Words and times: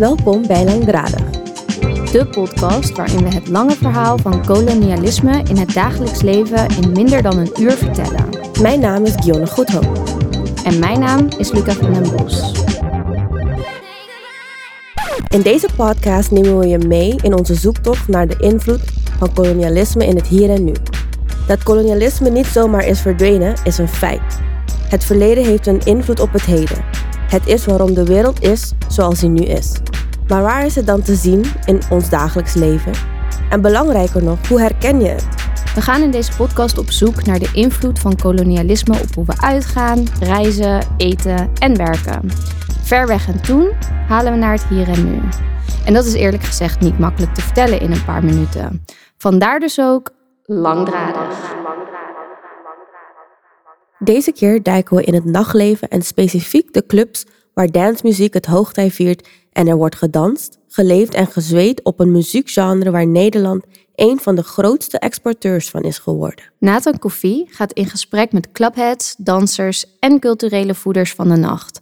Welkom 0.00 0.46
bij 0.46 0.64
Langdradig. 0.64 1.30
De 2.12 2.26
podcast 2.30 2.96
waarin 2.96 3.22
we 3.22 3.34
het 3.34 3.48
lange 3.48 3.74
verhaal 3.74 4.18
van 4.18 4.46
kolonialisme 4.46 5.42
in 5.48 5.56
het 5.56 5.72
dagelijks 5.72 6.22
leven 6.22 6.68
in 6.82 6.92
minder 6.92 7.22
dan 7.22 7.38
een 7.38 7.50
uur 7.60 7.72
vertellen. 7.72 8.28
Mijn 8.62 8.80
naam 8.80 9.04
is 9.04 9.14
Gionne 9.16 9.46
Goedhoop. 9.46 10.02
En 10.64 10.78
mijn 10.78 11.00
naam 11.00 11.28
is 11.38 11.52
Luca 11.52 11.72
van 11.72 11.92
den 11.92 12.16
Bos. 12.16 12.52
In 15.28 15.42
deze 15.42 15.68
podcast 15.76 16.30
nemen 16.30 16.58
we 16.58 16.66
je 16.66 16.78
mee 16.78 17.16
in 17.22 17.34
onze 17.34 17.54
zoektocht 17.54 18.08
naar 18.08 18.26
de 18.26 18.36
invloed 18.38 18.82
van 19.18 19.32
kolonialisme 19.32 20.06
in 20.06 20.16
het 20.16 20.26
hier 20.26 20.50
en 20.50 20.64
nu. 20.64 20.72
Dat 21.46 21.62
kolonialisme 21.62 22.30
niet 22.30 22.46
zomaar 22.46 22.86
is 22.86 23.00
verdwenen, 23.00 23.54
is 23.64 23.78
een 23.78 23.88
feit. 23.88 24.40
Het 24.88 25.04
verleden 25.04 25.44
heeft 25.44 25.66
een 25.66 25.80
invloed 25.84 26.20
op 26.20 26.32
het 26.32 26.44
heden. 26.44 26.84
Het 27.30 27.46
is 27.46 27.64
waarom 27.64 27.94
de 27.94 28.04
wereld 28.04 28.42
is 28.42 28.72
zoals 28.88 29.20
hij 29.20 29.28
nu 29.28 29.42
is. 29.42 29.72
Maar 30.30 30.42
waar 30.42 30.66
is 30.66 30.74
het 30.74 30.86
dan 30.86 31.02
te 31.02 31.14
zien 31.14 31.44
in 31.64 31.80
ons 31.90 32.10
dagelijks 32.10 32.54
leven? 32.54 32.92
En 33.48 33.60
belangrijker 33.60 34.22
nog, 34.22 34.48
hoe 34.48 34.60
herken 34.60 35.00
je 35.00 35.08
het? 35.08 35.28
We 35.74 35.80
gaan 35.80 36.02
in 36.02 36.10
deze 36.10 36.36
podcast 36.36 36.78
op 36.78 36.90
zoek 36.90 37.24
naar 37.24 37.38
de 37.38 37.50
invloed 37.52 37.98
van 37.98 38.16
kolonialisme 38.16 38.98
op 39.00 39.14
hoe 39.14 39.24
we 39.24 39.40
uitgaan, 39.40 40.06
reizen, 40.20 40.86
eten 40.96 41.50
en 41.58 41.76
werken. 41.76 42.30
Ver 42.82 43.06
weg 43.06 43.28
en 43.28 43.42
toen 43.42 43.72
halen 44.08 44.32
we 44.32 44.38
naar 44.38 44.52
het 44.52 44.64
hier 44.64 44.88
en 44.88 45.10
nu. 45.10 45.20
En 45.84 45.94
dat 45.94 46.04
is 46.04 46.14
eerlijk 46.14 46.42
gezegd 46.42 46.80
niet 46.80 46.98
makkelijk 46.98 47.34
te 47.34 47.40
vertellen 47.40 47.80
in 47.80 47.92
een 47.92 48.04
paar 48.04 48.24
minuten. 48.24 48.84
Vandaar 49.16 49.60
dus 49.60 49.80
ook 49.80 50.10
langdradig. 50.44 51.54
Deze 53.98 54.32
keer 54.32 54.62
duiken 54.62 54.96
we 54.96 55.02
in 55.02 55.14
het 55.14 55.24
nachtleven 55.24 55.88
en 55.88 56.02
specifiek 56.02 56.72
de 56.72 56.86
clubs 56.86 57.26
waar 57.60 57.70
dancemuziek 57.70 58.34
het 58.34 58.46
hoogtij 58.46 58.90
viert 58.90 59.28
en 59.52 59.66
er 59.66 59.76
wordt 59.76 59.96
gedanst, 59.96 60.58
geleefd 60.68 61.14
en 61.14 61.26
gezweet 61.26 61.82
op 61.82 62.00
een 62.00 62.12
muziekgenre 62.12 62.90
waar 62.90 63.06
Nederland 63.06 63.64
een 63.94 64.20
van 64.20 64.34
de 64.34 64.42
grootste 64.42 64.98
exporteurs 64.98 65.70
van 65.70 65.82
is 65.82 65.98
geworden. 65.98 66.44
Nathan 66.58 66.98
Koffie 66.98 67.46
gaat 67.50 67.72
in 67.72 67.86
gesprek 67.86 68.32
met 68.32 68.52
clubheads, 68.52 69.14
dansers 69.18 69.84
en 69.98 70.18
culturele 70.18 70.74
voeders 70.74 71.12
van 71.12 71.28
de 71.28 71.36
nacht. 71.36 71.80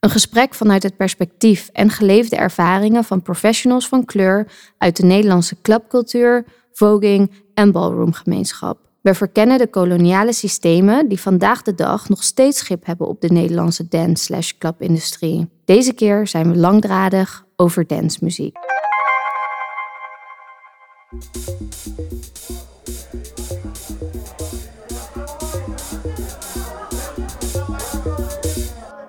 Een 0.00 0.10
gesprek 0.10 0.54
vanuit 0.54 0.82
het 0.82 0.96
perspectief 0.96 1.70
en 1.72 1.90
geleefde 1.90 2.36
ervaringen 2.36 3.04
van 3.04 3.22
professionals 3.22 3.88
van 3.88 4.04
kleur 4.04 4.46
uit 4.78 4.96
de 4.96 5.04
Nederlandse 5.04 5.56
clubcultuur, 5.62 6.44
voging 6.72 7.30
en 7.54 7.72
ballroomgemeenschap. 7.72 8.87
We 9.00 9.14
verkennen 9.14 9.58
de 9.58 9.66
koloniale 9.66 10.32
systemen 10.32 11.08
die 11.08 11.20
vandaag 11.20 11.62
de 11.62 11.74
dag 11.74 12.08
nog 12.08 12.22
steeds 12.22 12.58
schip 12.58 12.86
hebben 12.86 13.08
op 13.08 13.20
de 13.20 13.28
Nederlandse 13.28 13.88
dance-slash-clubindustrie. 13.88 15.48
Deze 15.64 15.92
keer 15.92 16.26
zijn 16.26 16.50
we 16.50 16.58
langdradig 16.58 17.44
over 17.56 17.86
dancemuziek. 17.86 18.56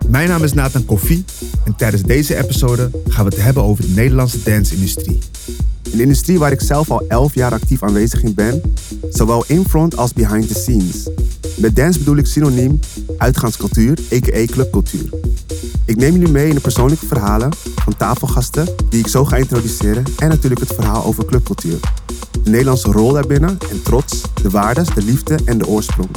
Mijn 0.10 0.28
naam 0.28 0.44
is 0.44 0.54
Nathan 0.54 0.86
Koffie 0.86 1.26
en 1.66 1.76
tijdens 1.76 2.04
deze 2.04 2.38
episode 2.38 2.90
gaan 3.08 3.26
we 3.26 3.36
het 3.36 3.44
hebben 3.44 3.64
over 3.64 3.84
de 3.84 3.94
Nederlandse 3.95 4.44
dance-industrie. 4.44 5.20
Een 5.94 6.00
industrie 6.00 6.40
waar 6.40 6.52
ik 6.52 6.62
zelf 6.62 6.92
al 6.92 7.04
11 7.08 7.34
jaar 7.34 7.52
actief 7.52 7.84
aanwezig 7.84 8.23
in 8.23 8.34
ben, 8.34 8.62
zowel 9.09 9.44
in 9.48 9.66
front 9.66 9.98
als 9.98 10.14
behind 10.14 10.48
the 10.48 10.54
scenes. 10.54 11.09
Met 11.58 11.76
dance 11.76 12.00
bedoel 12.00 12.18
ik 12.18 12.26
synoniem 12.26 12.80
uitgaanscultuur, 13.18 14.00
a.k.a. 14.14 14.45
clubcultuur. 14.45 15.10
Ik 15.86 15.95
neem 15.95 16.11
jullie 16.11 16.32
mee 16.32 16.48
in 16.48 16.55
de 16.55 16.61
persoonlijke 16.61 17.05
verhalen 17.05 17.50
van 17.76 17.98
tafelgasten 17.98 18.67
die 18.89 19.00
ik 19.00 19.08
zo 19.08 19.26
ga 19.26 19.36
introduceren 19.36 20.04
en 20.17 20.30
natuurlijk 20.30 20.61
het 20.61 20.73
verhaal 20.73 21.05
over 21.05 21.26
clubcultuur. 21.26 21.80
De 22.44 22.50
Nederlandse 22.50 22.92
rol 22.92 23.11
daarbinnen 23.11 23.58
en 23.71 23.82
trots, 23.82 24.21
de 24.42 24.50
waardes, 24.50 24.88
de 24.94 25.02
liefde 25.02 25.38
en 25.45 25.58
de 25.58 25.67
oorsprong. 25.67 26.10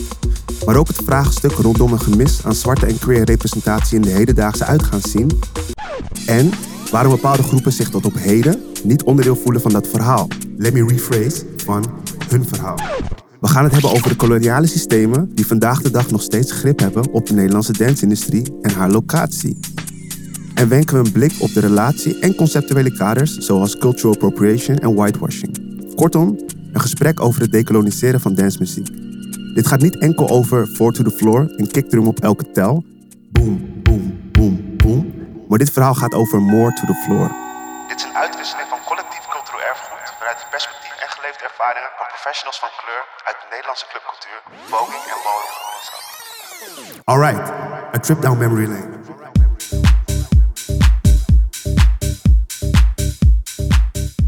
Maar 0.66 0.76
ook 0.76 0.88
het 0.88 1.00
vraagstuk 1.04 1.52
rondom 1.52 1.92
een 1.92 2.00
gemis 2.00 2.44
aan 2.44 2.54
zwarte 2.54 2.86
en 2.86 2.98
queer 2.98 3.24
representatie 3.24 3.96
in 3.96 4.02
de 4.02 4.10
hedendaagse 4.10 4.64
uitgaanszien. 4.64 5.30
En 6.26 6.50
waarom 6.90 7.12
bepaalde 7.12 7.42
groepen 7.42 7.72
zich 7.72 7.90
tot 7.90 8.06
op 8.06 8.14
heden 8.18 8.71
niet 8.84 9.02
onderdeel 9.02 9.36
voelen 9.36 9.62
van 9.62 9.72
dat 9.72 9.88
verhaal. 9.88 10.28
Let 10.56 10.72
me 10.72 10.86
rephrase 10.86 11.44
van 11.56 11.84
hun 12.28 12.48
verhaal. 12.48 12.78
We 13.40 13.48
gaan 13.48 13.64
het 13.64 13.72
hebben 13.72 13.90
over 13.90 14.08
de 14.08 14.16
koloniale 14.16 14.66
systemen 14.66 15.34
die 15.34 15.46
vandaag 15.46 15.82
de 15.82 15.90
dag 15.90 16.10
nog 16.10 16.22
steeds 16.22 16.52
grip 16.52 16.78
hebben 16.78 17.12
op 17.12 17.26
de 17.26 17.34
Nederlandse 17.34 17.72
dansindustrie 17.72 18.58
en 18.62 18.70
haar 18.70 18.90
locatie. 18.90 19.58
En 20.54 20.68
wenken 20.68 20.98
we 20.98 21.06
een 21.06 21.12
blik 21.12 21.32
op 21.38 21.52
de 21.52 21.60
relatie 21.60 22.18
en 22.18 22.34
conceptuele 22.34 22.96
kaders 22.96 23.38
zoals 23.38 23.78
cultural 23.78 24.14
appropriation 24.14 24.76
en 24.76 24.94
whitewashing. 24.94 25.58
Kortom, 25.94 26.38
een 26.72 26.80
gesprek 26.80 27.20
over 27.20 27.40
het 27.40 27.52
decoloniseren 27.52 28.20
van 28.20 28.34
dancemuziek. 28.34 28.88
Dit 29.54 29.66
gaat 29.66 29.80
niet 29.80 29.98
enkel 29.98 30.28
over 30.28 30.66
four 30.66 30.92
to 30.92 31.02
the 31.02 31.10
floor 31.10 31.54
en 31.56 31.70
kickdrum 31.70 32.06
op 32.06 32.20
elke 32.20 32.50
tel. 32.50 32.84
Boom, 33.32 33.82
boom, 33.82 34.30
boom, 34.32 34.76
boom. 34.76 35.14
Maar 35.48 35.58
dit 35.58 35.70
verhaal 35.70 35.94
gaat 35.94 36.14
over 36.14 36.42
more 36.42 36.72
to 36.72 36.86
the 36.86 36.94
floor. 37.04 37.28
Dit 37.88 37.96
is 37.96 38.04
een 38.04 38.16
uitwisseling 38.24 38.68
van 38.68 38.78
collectief 38.86 39.24
cultureel 39.34 39.64
erfgoed 39.68 40.06
vanuit 40.18 40.38
het 40.42 40.50
perspectief 40.50 40.94
en 41.04 41.10
geleefde 41.16 41.44
ervaringen 41.62 41.90
professionals 42.12 42.58
van 42.58 42.68
kleur 42.80 43.04
uit 43.24 43.36
de 43.40 43.46
Nederlandse 43.50 43.86
clubcultuur, 43.90 44.38
voging 44.74 45.04
en 45.14 45.20
ballroomgemeenschap. 45.24 46.02
Alright, 47.04 47.46
a 47.96 47.98
trip 47.98 48.20
down 48.22 48.38
memory 48.38 48.66
lane. 48.66 48.90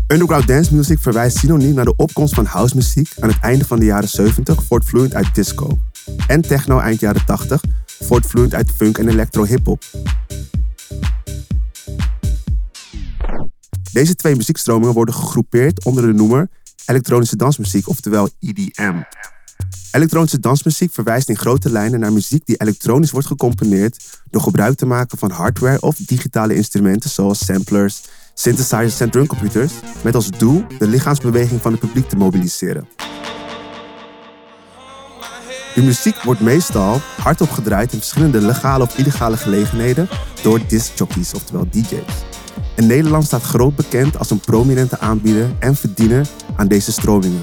Underground 0.06 0.46
dance 0.46 0.74
music 0.74 0.98
verwijst 0.98 1.38
synoniem 1.38 1.74
naar 1.74 1.84
de 1.84 1.96
opkomst 1.96 2.34
van 2.34 2.44
house 2.44 2.76
muziek 2.76 3.10
aan 3.20 3.28
het 3.28 3.40
einde 3.40 3.64
van 3.64 3.78
de 3.78 3.84
jaren 3.84 4.08
70, 4.08 4.62
voortvloeiend 4.62 5.14
uit 5.14 5.34
disco. 5.34 5.78
En 6.26 6.40
techno 6.40 6.78
eind 6.78 7.00
jaren 7.00 7.26
80, 7.26 7.60
voortvloeiend 8.00 8.54
uit 8.54 8.70
funk 8.76 8.98
en 8.98 9.08
electro 9.08 9.44
hip-hop. 9.44 9.82
Deze 13.92 14.14
twee 14.14 14.36
muziekstromingen 14.36 14.94
worden 14.94 15.14
gegroepeerd 15.14 15.84
onder 15.84 16.06
de 16.06 16.12
noemer 16.12 16.48
elektronische 16.86 17.36
dansmuziek, 17.36 17.88
oftewel 17.88 18.28
EDM. 18.40 19.02
Elektronische 19.90 20.40
dansmuziek 20.40 20.92
verwijst 20.92 21.28
in 21.28 21.36
grote 21.36 21.70
lijnen 21.70 22.00
naar 22.00 22.12
muziek 22.12 22.46
die 22.46 22.56
elektronisch 22.56 23.10
wordt 23.10 23.26
gecomponeerd 23.26 24.22
door 24.30 24.42
gebruik 24.42 24.76
te 24.76 24.86
maken 24.86 25.18
van 25.18 25.30
hardware 25.30 25.80
of 25.80 25.96
digitale 25.96 26.54
instrumenten 26.54 27.10
zoals 27.10 27.44
samplers, 27.44 28.02
synthesizers 28.34 29.00
en 29.00 29.10
drumcomputers, 29.10 29.72
met 30.02 30.14
als 30.14 30.30
doel 30.30 30.64
de 30.78 30.86
lichaamsbeweging 30.86 31.62
van 31.62 31.72
het 31.72 31.80
publiek 31.80 32.08
te 32.08 32.16
mobiliseren. 32.16 32.88
De 35.74 35.82
muziek 35.82 36.22
wordt 36.22 36.40
meestal 36.40 37.00
hardop 37.16 37.50
gedraaid 37.50 37.92
in 37.92 37.98
verschillende 37.98 38.40
legale 38.40 38.84
of 38.84 38.98
illegale 38.98 39.36
gelegenheden 39.36 40.08
door 40.42 40.60
discjockeys, 40.68 41.34
oftewel 41.34 41.66
DJ's. 41.70 42.24
En 42.76 42.86
Nederland 42.86 43.24
staat 43.24 43.42
groot 43.42 43.76
bekend 43.76 44.18
als 44.18 44.30
een 44.30 44.40
prominente 44.40 44.98
aanbieder 44.98 45.50
en 45.58 45.76
verdiener 45.76 46.26
aan 46.56 46.68
deze 46.68 46.92
stromingen. 46.92 47.42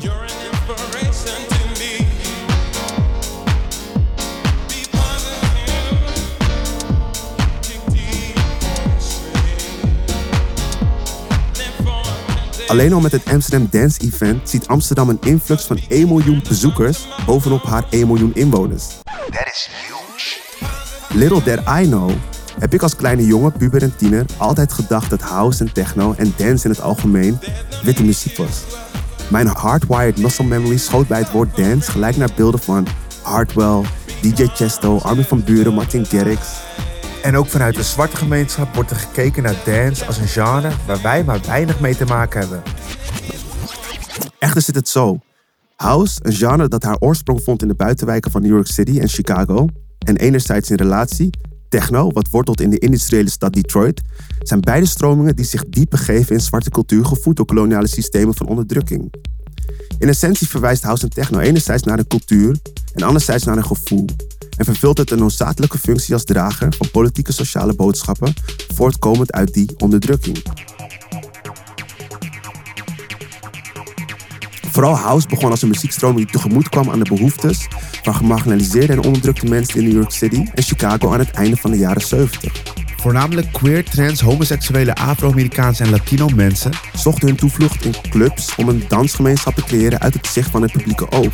Alleen 12.72 12.94
al 12.94 13.00
met 13.00 13.12
het 13.12 13.26
Amsterdam 13.26 13.68
Dance 13.72 14.00
Event 14.00 14.50
ziet 14.50 14.68
Amsterdam 14.68 15.10
een 15.10 15.18
influx 15.22 15.64
van 15.64 15.80
1 15.88 16.08
miljoen 16.08 16.44
bezoekers 16.48 17.08
bovenop 17.26 17.64
haar 17.64 17.86
1 17.90 18.08
miljoen 18.08 18.32
inwoners. 18.34 18.86
That 19.04 19.46
is 19.46 19.70
huge. 19.88 20.40
Little 21.20 21.44
that 21.44 21.80
I 21.80 21.88
know 21.88 22.12
heb 22.60 22.74
ik 22.74 22.82
als 22.82 22.96
kleine 22.96 23.26
jongen, 23.26 23.52
puber 23.52 23.82
en 23.82 23.96
tiener 23.96 24.26
altijd 24.38 24.74
gedacht 24.74 25.10
dat 25.10 25.22
house 25.22 25.64
en 25.64 25.74
techno 25.74 26.14
en 26.18 26.34
dance 26.38 26.66
in 26.66 26.72
het 26.72 26.82
algemeen 26.82 27.40
witte 27.84 28.04
muziek 28.04 28.38
was. 28.38 28.71
Mijn 29.32 29.48
hardwired 29.48 30.18
muscle 30.18 30.46
memory 30.46 30.78
schoot 30.78 31.08
bij 31.08 31.20
het 31.20 31.32
woord 31.32 31.56
dance 31.56 31.92
gelijk 31.92 32.18
naar 32.18 32.30
beelden 32.36 32.60
van 32.60 32.88
Hardwell, 33.22 33.82
DJ 34.22 34.46
Chesto, 34.46 34.98
Armin 34.98 35.24
van 35.24 35.44
Buren, 35.44 35.74
Martin 35.74 36.06
Garrix. 36.06 36.62
En 37.24 37.38
ook 37.38 37.48
vanuit 37.48 37.76
de 37.76 37.84
zwarte 37.84 38.18
gemeenschap 38.18 38.76
wordt 38.76 38.90
er 38.90 38.96
gekeken 38.96 39.44
naar 39.44 39.56
dance 39.66 40.06
als 40.06 40.18
een 40.18 40.28
genre 40.28 40.72
waar 40.86 41.02
wij 41.02 41.24
maar 41.24 41.40
weinig 41.46 41.80
mee 41.80 41.96
te 41.96 42.06
maken 42.06 42.40
hebben. 42.40 42.62
Echter 44.40 44.62
zit 44.62 44.76
het 44.76 44.90
zo. 44.90 45.20
House, 45.76 46.20
een 46.24 46.34
genre 46.34 46.68
dat 46.68 46.84
haar 46.84 46.98
oorsprong 47.00 47.42
vond 47.44 47.62
in 47.62 47.68
de 47.68 47.76
buitenwijken 47.76 48.32
van 48.32 48.42
New 48.42 48.52
York 48.52 48.68
City 48.68 49.00
en 49.00 49.08
Chicago, 49.08 49.68
en 50.06 50.18
enerzijds 50.18 50.70
in 50.70 50.78
relatie 50.78 51.30
techno, 51.72 52.12
wat 52.12 52.30
wortelt 52.30 52.62
in 52.62 52.70
de 52.70 52.80
industriële 52.80 53.30
stad 53.30 53.54
Detroit, 53.54 54.02
zijn 54.40 54.60
beide 54.60 54.86
stromingen 54.86 55.36
die 55.36 55.46
zich 55.46 55.66
diep 55.66 55.90
begeven 55.90 56.36
in 56.36 56.42
zwarte 56.42 56.70
cultuur 56.70 57.06
gevoed 57.06 57.36
door 57.36 57.46
koloniale 57.46 57.88
systemen 57.88 58.36
van 58.36 58.48
onderdrukking. 58.48 59.14
In 60.00 60.08
essentie 60.08 60.48
verwijst 60.48 60.84
house 60.84 61.04
en 61.04 61.10
techno 61.10 61.40
enerzijds 61.40 61.84
naar 61.84 62.00
een 62.00 62.08
cultuur 62.08 62.58
en 62.94 63.04
anderzijds 63.04 63.44
naar 63.44 63.58
een 63.58 63.66
gevoel. 63.66 64.06
en 64.58 64.66
vervult 64.66 64.98
het 64.98 65.12
een 65.12 65.18
noodzakelijke 65.18 65.78
functie 65.78 66.14
als 66.14 66.24
drager 66.24 66.74
van 66.78 66.92
politieke 66.92 67.32
sociale 67.32 67.74
boodschappen, 67.76 68.34
voortkomend 68.74 69.32
uit 69.32 69.54
die 69.54 69.70
onderdrukking. 69.78 70.44
Vooral 74.72 74.96
house 74.96 75.28
begon 75.28 75.50
als 75.50 75.62
een 75.62 75.68
muziekstroom 75.68 76.16
die 76.16 76.26
tegemoet 76.26 76.70
kwam 76.70 76.90
aan 76.90 77.00
de 77.00 77.10
behoeftes 77.16 77.68
van 78.04 78.16
gemarginaliseerde 78.16 78.94
en 78.94 79.04
onderdrukte 79.04 79.46
mensen 79.46 79.80
in 79.80 79.84
New 79.84 79.96
York 79.96 80.12
City 80.12 80.46
en 80.54 80.64
Chicago 80.64 81.14
aan 81.14 81.20
het 81.20 81.32
einde 81.32 81.58
van 81.58 81.72
de 81.72 81.78
jaren 81.78 82.02
70. 82.02 82.54
Voornamelijk 82.98 83.52
queer, 83.52 83.84
trans, 83.84 84.22
homoseksuele, 84.22 84.96
Afro-Amerikaanse 84.96 85.84
en 85.84 85.90
Latino 85.90 86.28
mensen 86.36 86.72
zochten 86.94 87.28
hun 87.28 87.38
toevlucht 87.38 87.86
in 87.86 87.94
clubs 88.10 88.56
om 88.56 88.70
een 88.70 88.84
dansgemeenschap 88.88 89.56
te 89.56 89.64
creëren 89.64 90.00
uit 90.00 90.14
het 90.14 90.28
zicht 90.28 90.50
van 90.50 90.62
het 90.62 90.72
publieke 90.72 91.12
oog. 91.12 91.34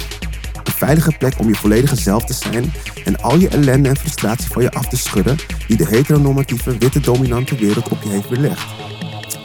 Een 0.64 0.74
veilige 0.74 1.16
plek 1.18 1.40
om 1.40 1.48
je 1.48 1.56
volledige 1.56 1.96
zelf 1.96 2.26
te 2.26 2.34
zijn 2.34 2.74
en 3.06 3.22
al 3.22 3.38
je 3.38 3.50
ellende 3.50 3.90
en 3.90 3.98
frustratie 3.98 4.52
van 4.52 4.62
je 4.62 4.72
af 4.72 4.88
te 4.88 4.98
schudden 4.98 5.38
die 5.68 5.78
de 5.78 5.88
heteronormatieve, 5.88 6.78
witte, 6.78 7.00
dominante 7.00 7.56
wereld 7.56 7.90
op 7.90 8.02
je 8.04 8.10
heeft 8.10 8.30
belegd. 8.30 8.97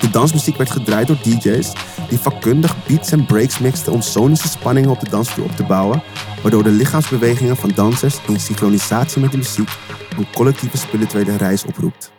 De 0.02 0.10
dansmuziek 0.10 0.56
werd 0.56 0.70
gedraaid 0.70 1.06
door 1.06 1.18
DJ's 1.22 1.72
die 2.08 2.18
vakkundig 2.18 2.86
beats 2.86 3.12
en 3.12 3.26
breaks 3.26 3.58
mixten 3.58 3.92
om 3.92 4.00
sonische 4.00 4.48
spanningen 4.48 4.90
op 4.90 5.00
de 5.00 5.10
dansvloer 5.10 5.44
op 5.44 5.56
te 5.56 5.64
bouwen, 5.64 6.02
waardoor 6.42 6.62
de 6.62 6.70
lichaamsbewegingen 6.70 7.56
van 7.56 7.72
dansers 7.74 8.18
in 8.28 8.40
synchronisatie 8.40 9.20
met 9.20 9.30
de 9.30 9.36
muziek 9.36 9.70
een 10.16 10.26
collectieve 10.34 10.76
spirituele 10.76 11.36
reis 11.36 11.64
oproept. 11.64 12.12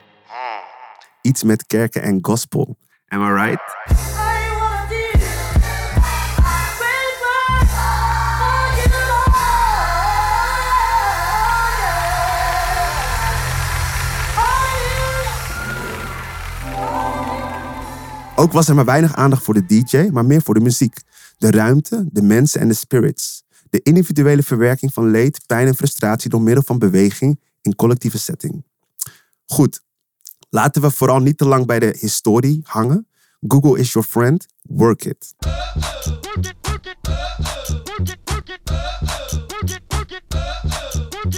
Iets 1.22 1.44
met 1.44 1.66
kerken 1.66 2.02
en 2.02 2.20
gospel. 2.22 2.78
Am 3.08 3.22
I 3.22 3.32
right? 3.32 4.23
Ook 18.44 18.52
was 18.52 18.68
er 18.68 18.76
maar 18.76 18.86
weinig 18.86 19.16
aandacht 19.16 19.44
voor 19.44 19.54
de 19.54 19.66
DJ, 19.66 20.10
maar 20.12 20.26
meer 20.26 20.42
voor 20.42 20.54
de 20.54 20.60
muziek. 20.60 20.98
De 21.38 21.52
ruimte, 21.52 22.06
de 22.12 22.22
mensen 22.22 22.62
en 22.62 22.68
de 22.68 22.74
spirits. 22.74 23.44
De 23.70 23.80
individuele 23.84 24.44
verwerking 24.44 24.94
van 24.94 25.12
leed, 25.12 25.42
pijn 25.46 25.68
en 25.68 25.76
frustratie 25.76 26.30
door 26.30 26.42
middel 26.42 26.64
van 26.64 26.80
beweging 26.80 27.40
in 27.62 27.76
collectieve 27.76 28.20
setting. 28.20 28.64
Goed, 29.46 29.82
laten 30.50 30.82
we 30.82 30.92
vooral 30.92 31.20
niet 31.20 31.38
te 31.38 31.46
lang 31.46 31.66
bij 31.66 31.80
de 31.80 31.98
historie 32.00 32.62
hangen. 32.64 33.08
Google 33.48 33.80
is 33.80 33.94
your 33.94 34.08
friend, 34.08 34.46
work 34.62 35.06
it. 35.06 35.34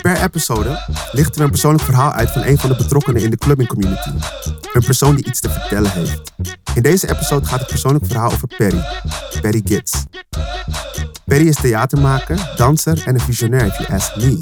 Per 0.01 0.21
episode 0.21 0.83
lichten 1.11 1.37
we 1.37 1.43
een 1.43 1.49
persoonlijk 1.49 1.83
verhaal 1.83 2.11
uit 2.11 2.31
van 2.31 2.43
een 2.43 2.57
van 2.57 2.69
de 2.69 2.75
betrokkenen 2.75 3.21
in 3.21 3.29
de 3.29 3.37
clubbing 3.37 3.69
community. 3.69 4.09
Een 4.75 4.83
persoon 4.83 5.16
die 5.16 5.25
iets 5.25 5.39
te 5.39 5.50
vertellen 5.50 5.92
heeft. 5.92 6.31
In 6.74 6.81
deze 6.81 7.10
episode 7.10 7.45
gaat 7.45 7.60
het 7.60 7.68
persoonlijk 7.68 8.06
verhaal 8.06 8.31
over 8.31 8.48
Perry. 8.57 8.86
Perry 9.42 9.62
Gitz. 9.66 10.04
Perry 11.25 11.48
is 11.48 11.56
theatermaker, 11.56 12.54
danser 12.56 13.04
en 13.06 13.13
een 13.13 13.19
visionair, 13.19 13.66
if 13.66 13.77
you 13.77 13.94
ask 13.94 14.16
me. 14.16 14.38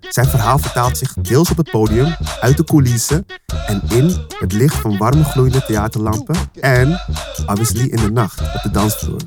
Zijn 0.00 0.26
verhaal 0.26 0.58
vertaalt 0.58 0.98
zich 0.98 1.12
deels 1.12 1.50
op 1.50 1.56
het 1.56 1.70
podium, 1.70 2.16
uit 2.40 2.56
de 2.56 2.64
coulissen 2.64 3.26
en 3.66 3.82
in 3.88 4.26
het 4.38 4.52
licht 4.52 4.74
van 4.74 4.98
warme 4.98 5.24
gloeiende 5.24 5.64
theaterlampen 5.64 6.36
en, 6.60 7.00
obviously, 7.46 7.84
in 7.84 7.96
de 7.96 8.10
nacht 8.10 8.40
op 8.40 8.60
de 8.62 8.70
dansvloer. 8.70 9.20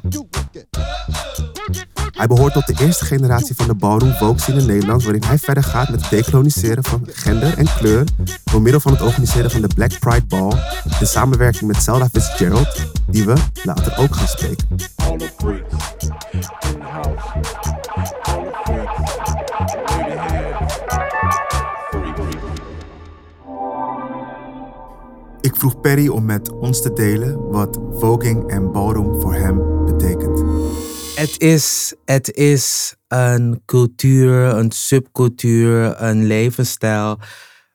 Hij 2.19 2.27
behoort 2.27 2.53
tot 2.53 2.67
de 2.67 2.85
eerste 2.85 3.05
generatie 3.05 3.55
van 3.55 3.67
de 3.67 3.73
ballroom 3.73 4.11
folk 4.11 4.39
scene 4.39 4.59
in 4.59 4.65
Nederland, 4.65 5.03
waarin 5.03 5.23
hij 5.23 5.37
verder 5.37 5.63
gaat 5.63 5.89
met 5.89 6.01
het 6.01 6.09
decoloniseren 6.09 6.83
van 6.83 7.07
gender 7.07 7.57
en 7.57 7.65
kleur 7.77 8.03
door 8.51 8.61
middel 8.61 8.79
van 8.81 8.91
het 8.91 9.01
organiseren 9.01 9.51
van 9.51 9.61
de 9.61 9.67
Black 9.75 9.99
Pride 9.99 10.25
Ball, 10.25 10.51
in 10.99 11.07
samenwerking 11.07 11.71
met 11.71 11.83
Zelda 11.83 12.09
Fitzgerald, 12.09 12.91
die 13.07 13.25
we 13.25 13.33
later 13.63 13.97
ook 13.97 14.15
gaan 14.15 14.27
spreken. 14.27 14.67
Ik 25.41 25.55
vroeg 25.55 25.81
Perry 25.81 26.07
om 26.07 26.25
met 26.25 26.51
ons 26.51 26.81
te 26.81 26.93
delen 26.93 27.49
wat 27.49 27.79
voging 27.91 28.49
en 28.49 28.71
ballroom 28.71 29.21
voor 29.21 29.33
hem 29.33 29.85
betekent. 29.85 30.48
Het 31.19 31.41
is, 31.41 31.95
het 32.05 32.31
is 32.33 32.95
een 33.07 33.61
cultuur, 33.65 34.43
een 34.43 34.71
subcultuur, 34.71 36.01
een 36.01 36.25
levensstijl 36.25 37.17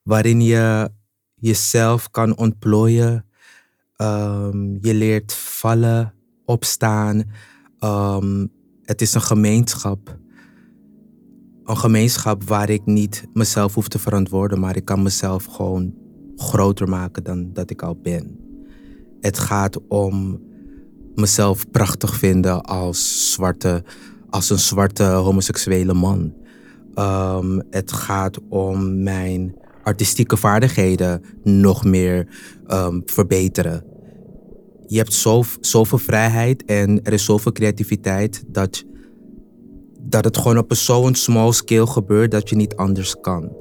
waarin 0.02 0.40
je 0.40 0.90
jezelf 1.34 2.10
kan 2.10 2.36
ontplooien. 2.36 3.26
Ehm, 3.96 4.76
je 4.80 4.94
leert 4.94 5.34
vallen, 5.34 6.14
opstaan. 6.44 7.24
Ehm, 7.78 8.46
het 8.82 9.00
is 9.00 9.14
een 9.14 9.22
gemeenschap. 9.22 10.18
Een 11.64 11.78
gemeenschap 11.78 12.42
waar 12.44 12.70
ik 12.70 12.86
niet 12.86 13.26
mezelf 13.32 13.74
hoef 13.74 13.88
te 13.88 13.98
verantwoorden, 13.98 14.60
maar 14.60 14.76
ik 14.76 14.84
kan 14.84 15.02
mezelf 15.02 15.44
gewoon 15.44 15.94
groter 16.36 16.88
maken 16.88 17.24
dan 17.24 17.52
dat 17.52 17.70
ik 17.70 17.82
al 17.82 17.96
ben. 17.96 18.38
Het 19.20 19.38
gaat 19.38 19.86
om 19.88 20.40
mezelf 21.14 21.70
prachtig 21.70 22.16
vinden 22.16 22.62
als 22.62 23.32
zwarte, 23.32 23.84
als 24.30 24.50
een 24.50 24.58
zwarte 24.58 25.04
homoseksuele 25.04 25.94
man. 25.94 26.34
Ehm, 26.94 27.60
het 27.70 27.92
gaat 27.92 28.38
om 28.48 29.02
mijn 29.02 29.54
artistieke 29.82 30.36
vaardigheden 30.36 31.22
nog 31.42 31.84
meer 31.84 32.28
ehm, 32.66 33.00
verbeteren. 33.04 33.84
Je 34.86 34.96
hebt 34.96 35.12
zo, 35.12 35.42
zoveel 35.60 35.98
vrijheid 35.98 36.64
en 36.64 37.02
er 37.02 37.12
is 37.12 37.24
zoveel 37.24 37.52
creativiteit 37.52 38.44
dat, 38.46 38.84
dat 40.00 40.24
het 40.24 40.36
gewoon 40.36 40.58
op 40.58 40.70
een 40.70 40.76
zo'n 40.76 41.14
small 41.14 41.52
scale 41.52 41.86
gebeurt 41.86 42.30
dat 42.30 42.48
je 42.48 42.56
niet 42.56 42.76
anders 42.76 43.20
kan. 43.20 43.52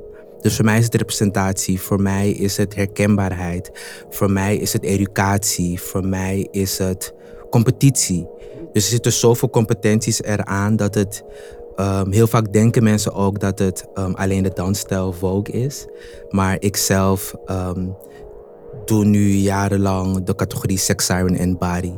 Dus 0.41 0.55
voor 0.55 0.65
mij 0.65 0.77
is 0.77 0.83
het 0.83 0.95
representatie, 0.95 1.79
voor 1.79 2.01
mij 2.01 2.31
is 2.31 2.57
het 2.57 2.75
herkenbaarheid, 2.75 3.71
voor 4.09 4.31
mij 4.31 4.57
is 4.57 4.73
het 4.73 4.83
educatie, 4.83 5.81
voor 5.81 6.07
mij 6.07 6.47
is 6.51 6.77
het 6.77 7.13
competitie. 7.53 8.27
Dus 8.71 8.83
er 8.83 8.89
zitten 8.89 9.11
zoveel 9.11 9.49
competenties 9.49 10.23
eraan 10.23 10.75
dat 10.75 10.95
het. 10.95 11.23
ehm, 11.75 12.11
heel 12.11 12.27
vaak 12.27 12.53
denken 12.53 12.83
mensen 12.83 13.13
ook 13.13 13.39
dat 13.39 13.59
het 13.59 13.85
ehm, 13.93 14.11
alleen 14.11 14.43
de 14.43 14.51
dansstijl 14.53 15.11
Vogue 15.11 15.53
is. 15.53 15.85
Maar 16.29 16.55
ik 16.59 16.77
zelf 16.77 17.35
ehm, 17.45 17.87
doe 18.85 19.05
nu 19.05 19.29
jarenlang 19.29 20.23
de 20.23 20.35
categorie 20.35 20.77
Sex 20.77 21.05
Siren 21.05 21.35
en 21.35 21.57
Body. 21.57 21.93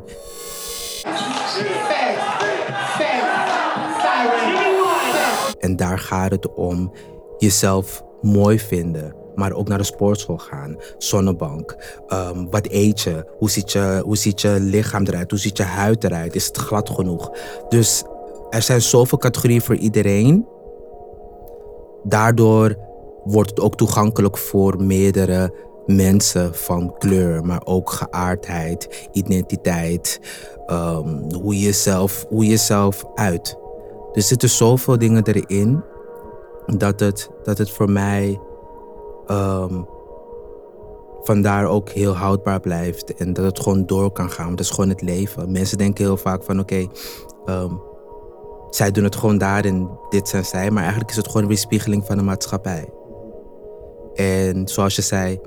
En 5.59 5.75
daar 5.75 5.99
gaat 5.99 6.31
het 6.31 6.53
om 6.53 6.91
jezelf 7.37 8.03
mooi 8.21 8.59
vinden. 8.59 9.24
Maar 9.35 9.53
ook 9.53 9.67
naar 9.67 9.77
de 9.77 9.83
sportschool 9.83 10.37
gaan. 10.37 10.75
Zonnebank. 10.97 11.75
Ehm, 12.07 12.45
wat 12.49 12.67
eet 12.69 13.01
je? 13.01 13.25
Hoe 13.37 13.49
ziet 13.49 13.71
je? 13.71 14.01
hoe 14.05 14.17
ziet 14.17 14.41
je 14.41 14.57
lichaam 14.59 15.05
eruit? 15.05 15.31
Hoe 15.31 15.39
ziet 15.39 15.57
je 15.57 15.63
huid 15.63 16.03
eruit? 16.03 16.35
Is 16.35 16.47
het 16.47 16.57
glad 16.57 16.89
genoeg? 16.89 17.31
Dus 17.69 18.03
er 18.49 18.61
zijn 18.61 18.81
zoveel 18.81 19.17
categorieën 19.17 19.61
voor 19.61 19.75
iedereen. 19.75 20.47
Daardoor 22.03 22.75
wordt 23.23 23.49
het 23.49 23.59
ook 23.59 23.75
toegankelijk 23.75 24.37
voor 24.37 24.83
meerdere 24.83 25.53
mensen 25.85 26.55
van 26.55 26.95
kleur, 26.97 27.45
maar 27.45 27.61
ook 27.63 27.89
geaardheid, 27.89 29.09
identiteit, 29.11 30.19
ehm, 30.65 31.33
hoe, 31.33 31.53
je 31.53 31.65
jezelf, 31.65 32.25
hoe 32.29 32.43
je 32.43 32.49
jezelf 32.49 33.05
uit. 33.15 33.57
Er 34.13 34.21
zitten 34.21 34.49
zoveel 34.49 34.97
dingen 34.97 35.23
erin 35.23 35.83
dat 36.65 36.99
het, 36.99 37.29
dat 37.43 37.57
het 37.57 37.69
voor 37.69 37.89
mij 37.89 38.39
ehm, 39.27 39.81
vandaar 41.23 41.67
ook 41.67 41.89
heel 41.89 42.15
houdbaar 42.15 42.59
blijft 42.59 43.13
en 43.13 43.33
dat 43.33 43.45
het 43.45 43.59
gewoon 43.59 43.85
door 43.85 44.11
kan 44.11 44.29
gaan. 44.29 44.45
Want 44.45 44.57
dat 44.57 44.65
is 44.65 44.71
gewoon 44.71 44.89
het 44.89 45.01
leven. 45.01 45.51
Mensen 45.51 45.77
denken 45.77 46.03
heel 46.03 46.17
vaak 46.17 46.43
van 46.43 46.59
oké, 46.59 46.87
ehm, 47.45 47.73
zij 48.69 48.91
doen 48.91 49.03
het 49.03 49.15
gewoon 49.15 49.37
daar 49.37 49.65
en 49.65 49.89
dit 50.09 50.27
zijn 50.27 50.45
zij, 50.45 50.71
maar 50.71 50.81
eigenlijk 50.81 51.11
is 51.11 51.17
het 51.17 51.27
gewoon 51.27 51.41
een 51.41 51.47
weerspiegeling 51.47 52.05
van 52.05 52.17
de 52.17 52.23
maatschappij. 52.23 52.89
En 54.13 54.67
zoals 54.67 54.95
je 54.95 55.01
zei, 55.01 55.39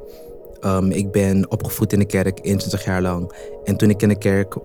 ehm, 0.61 0.91
ik 0.91 1.11
ben 1.11 1.51
opgevoed 1.51 1.93
in 1.93 1.99
de 1.99 2.05
kerk 2.05 2.39
21 2.43 2.85
jaar 2.85 3.03
lang. 3.03 3.33
En 3.65 3.77
toen 3.77 3.91
ik 3.91 4.03
in 4.03 4.09
de 4.09 4.19
kerk 4.19 4.57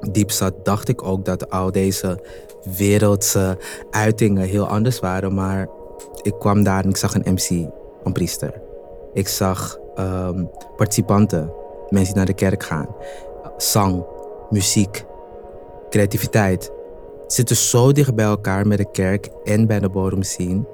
diep 0.00 0.30
zat, 0.30 0.64
dacht 0.64 0.88
ik 0.88 1.02
ook 1.02 1.24
dat 1.24 1.50
al 1.50 1.72
deze 1.72 2.24
wereldse 2.76 3.58
uitingen 3.90 4.42
heel 4.42 4.66
anders 4.66 5.00
waren. 5.00 5.34
Maar 5.34 5.68
ik 6.22 6.34
kwam 6.38 6.62
daar 6.62 6.82
en 6.82 6.88
ik 6.88 6.96
zag 6.96 7.14
een 7.14 7.32
MC, 7.32 7.50
een 8.04 8.12
priester. 8.12 8.60
Ik 9.12 9.28
zag 9.28 9.78
ehm, 9.94 10.44
participanten, 10.76 11.52
mensen 11.88 12.14
die 12.14 12.16
naar 12.16 12.26
de 12.26 12.34
kerk 12.34 12.62
gaan. 12.62 12.88
Zang, 13.56 14.04
muziek, 14.50 15.04
creativiteit. 15.90 16.72
Zitten 17.26 17.56
zo 17.56 17.92
dicht 17.92 18.14
bij 18.14 18.24
elkaar 18.24 18.66
met 18.66 18.78
de 18.78 18.90
kerk 18.90 19.28
en 19.44 19.66
bij 19.66 19.80
de 19.80 19.88
bodem 19.88 20.22
zien 20.22 20.66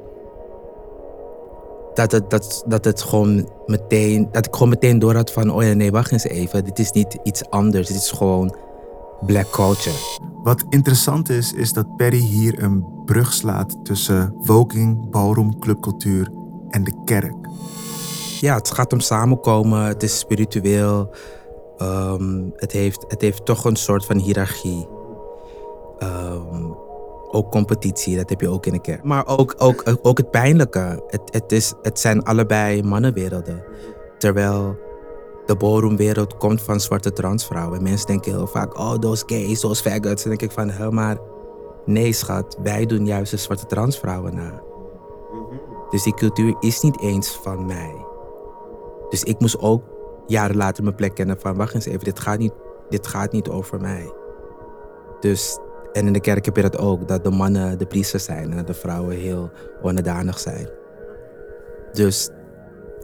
dat 1.95 2.13
het, 2.13 2.31
dat, 2.31 2.65
dat 2.67 2.85
het 2.85 3.03
gewoon 3.03 3.49
meteen, 3.67 4.29
dat 4.33 4.47
ik 4.47 4.53
gewoon 4.53 4.69
meteen 4.69 4.99
door 4.99 5.15
had 5.15 5.33
van, 5.33 5.53
oh 5.53 5.63
ja, 5.63 5.73
nee, 5.73 5.91
wacht 5.91 6.13
eens 6.13 6.25
even. 6.25 6.65
Dit 6.65 6.79
is 6.79 6.91
niet 6.91 7.19
iets 7.23 7.51
anders. 7.51 7.89
Dit 7.89 7.97
is 7.97 8.11
gewoon 8.11 8.57
black 9.27 9.51
culture. 9.51 9.97
Wat 10.43 10.65
interessant 10.69 11.29
is, 11.29 11.53
is 11.53 11.73
dat 11.73 11.97
Perry 11.97 12.19
hier 12.19 12.63
een 12.63 12.85
brug 13.05 13.33
slaat 13.33 13.85
tussen 13.85 14.35
voguing, 14.41 15.11
ballroom, 15.11 15.59
clubcultuur 15.59 16.31
en 16.69 16.85
de 16.85 17.03
kerk. 17.05 17.35
Ja, 18.41 18.55
het 18.55 18.71
gaat 18.71 18.93
om 18.93 19.01
samenkomen. 19.01 19.85
Het 19.85 20.03
is 20.03 20.19
spiritueel. 20.19 21.15
Ehm, 21.77 22.43
het, 22.57 22.73
heeft, 22.73 23.05
het 23.09 23.21
heeft 23.21 23.45
toch 23.45 23.65
een 23.65 23.77
soort 23.77 24.05
van 24.05 24.19
hiërarchie. 24.19 24.89
Ehm, 25.99 26.65
ook 27.31 27.51
competitie, 27.51 28.17
dat 28.17 28.29
heb 28.29 28.41
je 28.41 28.49
ook 28.49 28.67
in 28.67 28.73
de 28.73 28.81
kerk. 28.81 29.03
Maar 29.03 29.27
ook, 29.27 29.55
ook, 29.59 29.99
ook 30.03 30.19
het 30.19 30.31
pijnlijke. 30.31 31.05
Het, 31.07 31.23
het, 31.25 31.53
is, 31.53 31.73
het 31.83 31.99
zijn 31.99 32.23
allebei 32.23 32.83
mannenwerelden. 32.83 33.65
Terwijl 34.19 34.77
de 35.47 35.57
ballroomwereld 35.57 36.37
komt 36.37 36.63
van 36.63 36.81
zwarte 36.81 37.13
transvrouwen. 37.13 37.83
Mensen 37.83 38.07
denken 38.07 38.33
heel 38.33 38.47
vaak, 38.47 38.79
oh, 38.79 38.93
those 38.93 39.23
gays, 39.27 39.61
those 39.61 39.83
faggots. 39.83 40.23
En 40.23 40.29
denk 40.29 40.43
ik 40.43 40.51
van, 40.51 40.71
hé, 40.71 40.91
maar 40.91 41.17
nee 41.85 42.13
schat, 42.13 42.59
wij 42.63 42.87
doen 42.87 43.07
juist 43.07 43.31
de 43.31 43.37
zwarte 43.37 43.67
transvrouwen 43.67 44.35
na. 44.35 44.63
Dus 45.91 46.03
die 46.03 46.15
cultuur 46.15 46.57
is 46.61 46.81
niet 46.81 47.01
eens 47.01 47.31
van 47.43 47.67
mij. 47.67 48.05
Dus 49.09 49.23
ik 49.23 49.41
moest 49.41 49.59
ook 49.59 49.85
jaren 50.27 50.57
later 50.57 50.85
mijn 50.85 50.97
plek 50.97 51.15
kennen 51.15 51.41
van, 51.41 51.57
wacht 51.57 51.75
eens 51.75 51.87
even, 51.87 52.05
dit 52.05 52.21
gaat 52.21 52.39
niet, 52.39 52.53
dit 52.89 53.07
gaat 53.07 53.33
niet 53.33 53.49
over 53.49 53.81
mij. 53.81 54.13
Dus, 55.21 55.59
en 55.93 56.07
in 56.07 56.13
de 56.13 56.21
kerk 56.21 56.45
heb 56.45 56.57
je 56.57 56.63
dat 56.63 56.79
ook, 56.79 57.09
dat 57.09 57.25
de 57.25 57.31
mannen 57.31 57.79
de 57.79 57.87
priesters 57.87 58.25
zijn 58.25 58.51
en 58.51 58.57
dat 58.57 58.67
de 58.67 58.75
vrouwen 58.75 59.17
heel 59.17 59.51
onderdanig 59.83 60.39
zijn. 60.39 60.69
Dus 61.93 62.31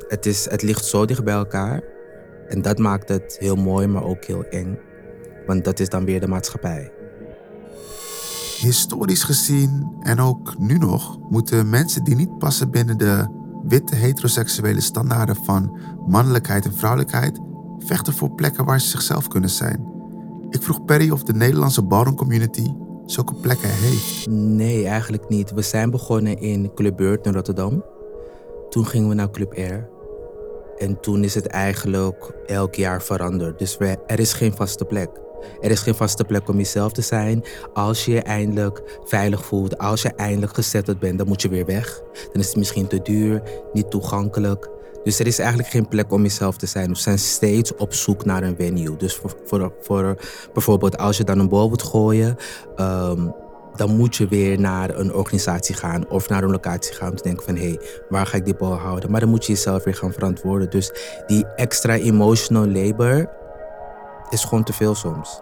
het, 0.08 0.26
is, 0.26 0.50
het 0.50 0.62
ligt 0.62 0.84
zo 0.84 1.04
dicht 1.04 1.24
bij 1.24 1.34
elkaar. 1.34 1.82
En 2.46 2.62
dat 2.62 2.78
maakt 2.78 3.08
het 3.08 3.36
heel 3.38 3.56
mooi, 3.56 3.86
maar 3.86 4.04
ook 4.04 4.24
heel 4.24 4.44
eng. 4.44 4.78
Want 5.46 5.64
dat 5.64 5.80
is 5.80 5.88
dan 5.88 6.04
weer 6.04 6.20
de 6.20 6.28
maatschappij. 6.28 6.92
Historisch 8.60 9.22
gezien 9.22 9.96
en 10.00 10.20
ook 10.20 10.58
nu 10.58 10.78
nog 10.78 11.18
moeten 11.30 11.70
mensen 11.70 12.04
die 12.04 12.14
niet 12.14 12.38
passen 12.38 12.70
binnen 12.70 12.98
de 12.98 13.26
witte 13.62 13.94
heteroseksuele 13.94 14.80
standaarden 14.80 15.36
van 15.36 15.78
mannelijkheid 16.06 16.64
en 16.64 16.74
vrouwelijkheid 16.74 17.40
vechten 17.78 18.12
voor 18.12 18.30
plekken 18.30 18.64
waar 18.64 18.80
ze 18.80 18.88
zichzelf 18.88 19.28
kunnen 19.28 19.50
zijn. 19.50 19.88
Ik 20.50 20.62
vroeg 20.62 20.84
Perry 20.84 21.10
of 21.10 21.22
de 21.22 21.34
Nederlandse 21.34 21.82
ballroom 21.82 22.14
community 22.14 22.72
zulke 23.06 23.34
plekken 23.34 23.70
heeft. 23.70 24.26
Nee, 24.30 24.86
eigenlijk 24.86 25.28
niet. 25.28 25.50
We 25.50 25.62
zijn 25.62 25.90
begonnen 25.90 26.38
in 26.38 26.74
Club 26.74 26.96
Beurt 26.96 27.26
in 27.26 27.32
Rotterdam. 27.32 27.84
Toen 28.68 28.86
gingen 28.86 29.08
we 29.08 29.14
naar 29.14 29.30
Club 29.30 29.54
Air. 29.56 29.88
En 30.76 31.00
toen 31.00 31.24
is 31.24 31.34
het 31.34 31.46
eigenlijk 31.46 32.32
elk 32.46 32.74
jaar 32.74 33.02
veranderd. 33.02 33.58
Dus 33.58 33.78
er 34.06 34.18
is 34.18 34.32
geen 34.32 34.52
vaste 34.52 34.84
plek. 34.84 35.10
Er 35.60 35.70
is 35.70 35.80
geen 35.80 35.94
vaste 35.94 36.24
plek 36.24 36.48
om 36.48 36.56
jezelf 36.56 36.92
te 36.92 37.02
zijn. 37.02 37.44
Als 37.72 38.04
je 38.04 38.12
je 38.12 38.22
eindelijk 38.22 38.82
veilig 39.04 39.44
voelt, 39.44 39.78
als 39.78 40.02
je 40.02 40.08
eindelijk 40.08 40.54
gezetteld 40.54 40.98
bent, 40.98 41.18
dan 41.18 41.28
moet 41.28 41.42
je 41.42 41.48
weer 41.48 41.66
weg. 41.66 42.02
Dan 42.32 42.40
is 42.42 42.46
het 42.46 42.56
misschien 42.56 42.86
te 42.86 43.02
duur, 43.02 43.42
niet 43.72 43.90
toegankelijk. 43.90 44.68
Dus 45.04 45.18
er 45.18 45.26
is 45.26 45.38
eigenlijk 45.38 45.68
geen 45.68 45.88
plek 45.88 46.12
om 46.12 46.22
jezelf 46.22 46.56
te 46.56 46.66
zijn. 46.66 46.88
We 46.88 46.98
zijn 46.98 47.18
steeds 47.18 47.74
op 47.74 47.94
zoek 47.94 48.24
naar 48.24 48.42
een 48.42 48.56
venue. 48.56 48.96
Dus 48.96 49.14
voor, 49.14 49.36
voor, 49.44 49.72
voor 49.80 50.16
bijvoorbeeld 50.52 50.98
als 50.98 51.16
je 51.16 51.24
dan 51.24 51.38
een 51.38 51.48
bal 51.48 51.68
wilt 51.68 51.82
gooien, 51.82 52.36
ehm, 52.76 53.28
dan 53.76 53.96
moet 53.96 54.16
je 54.16 54.28
weer 54.28 54.60
naar 54.60 54.98
een 54.98 55.14
organisatie 55.14 55.74
gaan 55.74 56.08
of 56.08 56.28
naar 56.28 56.42
een 56.42 56.50
locatie 56.50 56.94
gaan 56.94 57.10
om 57.10 57.16
te 57.16 57.22
denken 57.22 57.44
van 57.44 57.56
hé, 57.56 57.68
hey, 57.68 57.80
waar 58.08 58.26
ga 58.26 58.36
ik 58.36 58.44
die 58.44 58.56
bal 58.56 58.74
houden? 58.74 59.10
Maar 59.10 59.20
dan 59.20 59.28
moet 59.28 59.46
je 59.46 59.52
jezelf 59.52 59.84
weer 59.84 59.94
gaan 59.94 60.12
verantwoorden. 60.12 60.70
Dus 60.70 60.92
die 61.26 61.46
extra 61.56 61.94
emotional 61.94 62.66
labor 62.66 63.28
is 64.30 64.44
gewoon 64.44 64.64
te 64.64 64.72
veel 64.72 64.94
soms. 64.94 65.40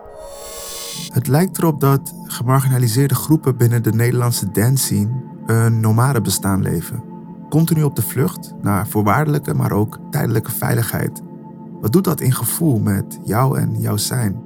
Het 1.12 1.26
lijkt 1.26 1.58
erop 1.58 1.80
dat 1.80 2.14
gemarginaliseerde 2.24 3.14
groepen 3.14 3.56
binnen 3.56 3.82
de 3.82 3.92
Nederlandse 3.92 4.50
dance 4.50 4.84
scene 4.84 5.22
een 5.46 5.80
nomade 5.80 6.20
bestaan 6.20 6.62
leven. 6.62 7.02
Continu 7.48 7.82
op 7.82 7.96
de 7.96 8.02
vlucht 8.02 8.54
naar 8.62 8.88
voorwaardelijke, 8.88 9.54
maar 9.54 9.72
ook 9.72 9.98
tijdelijke 10.10 10.50
veiligheid. 10.50 11.22
Wat 11.80 11.92
doet 11.92 12.04
dat 12.04 12.20
in 12.20 12.32
gevoel 12.32 12.78
met 12.78 13.18
jou 13.24 13.58
en 13.58 13.80
jouw 13.80 13.96
zijn? 13.96 14.42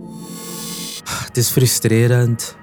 Het 1.04 1.36
is 1.36 1.48
frustrerend. 1.48 2.56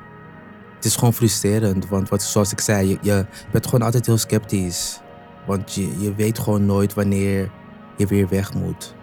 Het 0.75 0.85
is 0.85 0.95
gewoon 0.95 1.13
frustrerend, 1.13 1.87
want 1.87 2.09
wat, 2.09 2.21
zoals 2.21 2.51
ik 2.51 2.59
zei, 2.59 2.87
je, 2.87 2.97
je 3.01 3.25
bent 3.51 3.65
gewoon 3.65 3.81
altijd 3.81 4.05
heel 4.05 4.17
sceptisch. 4.17 5.01
Want 5.47 5.73
je, 5.73 5.99
je 5.99 6.15
weet 6.15 6.39
gewoon 6.39 6.65
nooit 6.65 6.93
wanneer 6.93 7.51
je 7.97 8.05
weer 8.05 8.27
weg 8.27 8.53
moet. 8.53 8.95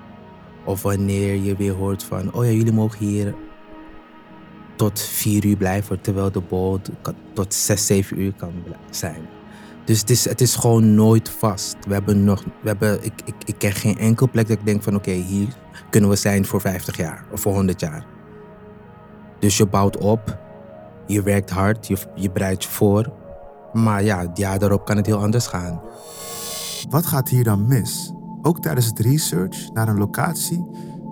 Of 0.66 0.82
wanneer 0.82 1.34
je 1.34 1.56
weer 1.56 1.72
hoort 1.72 2.02
van, 2.02 2.32
oh 2.32 2.44
ja, 2.44 2.50
jullie 2.50 2.72
mogen 2.72 3.06
hier 3.06 3.34
tot 4.76 5.00
vier 5.00 5.44
uur 5.44 5.56
blijven, 5.56 6.00
terwijl 6.00 6.32
de 6.32 6.40
boot 6.40 6.90
tot 7.32 7.54
zes, 7.54 7.86
zeven 7.86 8.20
uur 8.20 8.32
kan 8.36 8.52
zijn. 8.90 9.28
Dus 9.84 10.00
het 10.00 10.10
is, 10.10 10.28
het 10.28 10.40
is 10.40 10.54
gewoon 10.54 10.94
nooit 10.94 11.28
vast. 11.28 11.76
We 11.86 11.92
hebben 11.92 12.24
nog, 12.24 12.44
we 12.62 12.68
hebben, 12.68 13.04
ik, 13.04 13.12
ik, 13.24 13.34
ik 13.44 13.54
ken 13.58 13.72
geen 13.72 13.98
enkel 13.98 14.30
plek 14.30 14.48
dat 14.48 14.58
ik 14.58 14.66
denk 14.66 14.82
van 14.82 14.94
oké, 14.94 15.10
hier 15.10 15.48
kunnen 15.90 16.10
we 16.10 16.16
zijn 16.16 16.44
voor 16.44 16.60
50 16.60 16.96
jaar 16.96 17.24
of 17.32 17.40
voor 17.40 17.52
100 17.52 17.80
jaar. 17.80 18.06
Dus 19.38 19.56
je 19.56 19.66
bouwt 19.66 19.96
op, 19.96 20.38
je 21.06 21.22
werkt 21.22 21.50
hard, 21.50 21.86
je, 21.86 21.96
je 22.14 22.30
bereidt 22.30 22.62
je 22.62 22.68
voor. 22.68 23.12
Maar 23.72 24.02
ja, 24.02 24.20
het 24.20 24.38
jaar 24.38 24.58
daarop 24.58 24.84
kan 24.84 24.96
het 24.96 25.06
heel 25.06 25.22
anders 25.22 25.46
gaan. 25.46 25.80
Wat 26.90 27.06
gaat 27.06 27.28
hier 27.28 27.44
dan 27.44 27.66
mis? 27.66 28.12
Ook 28.46 28.60
tijdens 28.60 28.86
het 28.86 28.98
research 28.98 29.72
naar 29.72 29.88
een 29.88 29.98
locatie 29.98 30.64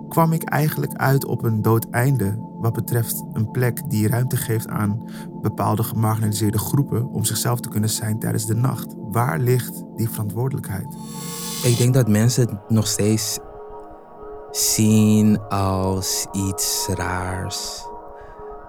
kwam 0.09 0.31
ik 0.31 0.43
eigenlijk 0.43 0.93
uit 0.93 1.25
op 1.25 1.43
een 1.43 1.61
dood 1.61 1.89
einde 1.89 2.37
wat 2.59 2.73
betreft 2.73 3.23
een 3.33 3.51
plek 3.51 3.89
die 3.89 4.07
ruimte 4.07 4.37
geeft 4.37 4.67
aan 4.67 5.09
bepaalde 5.41 5.83
gemarginaliseerde 5.83 6.57
groepen 6.57 7.09
om 7.09 7.23
zichzelf 7.23 7.59
te 7.59 7.69
kunnen 7.69 7.89
zijn 7.89 8.19
tijdens 8.19 8.45
de 8.45 8.55
nacht. 8.55 8.95
Waar 9.11 9.39
ligt 9.39 9.83
die 9.95 10.09
verantwoordelijkheid? 10.09 10.87
Ik 11.63 11.77
denk 11.77 11.93
dat 11.93 12.07
mensen 12.07 12.49
het 12.49 12.69
nog 12.69 12.87
steeds 12.87 13.39
zien 14.51 15.39
als 15.47 16.27
iets 16.31 16.87
raars. 16.93 17.87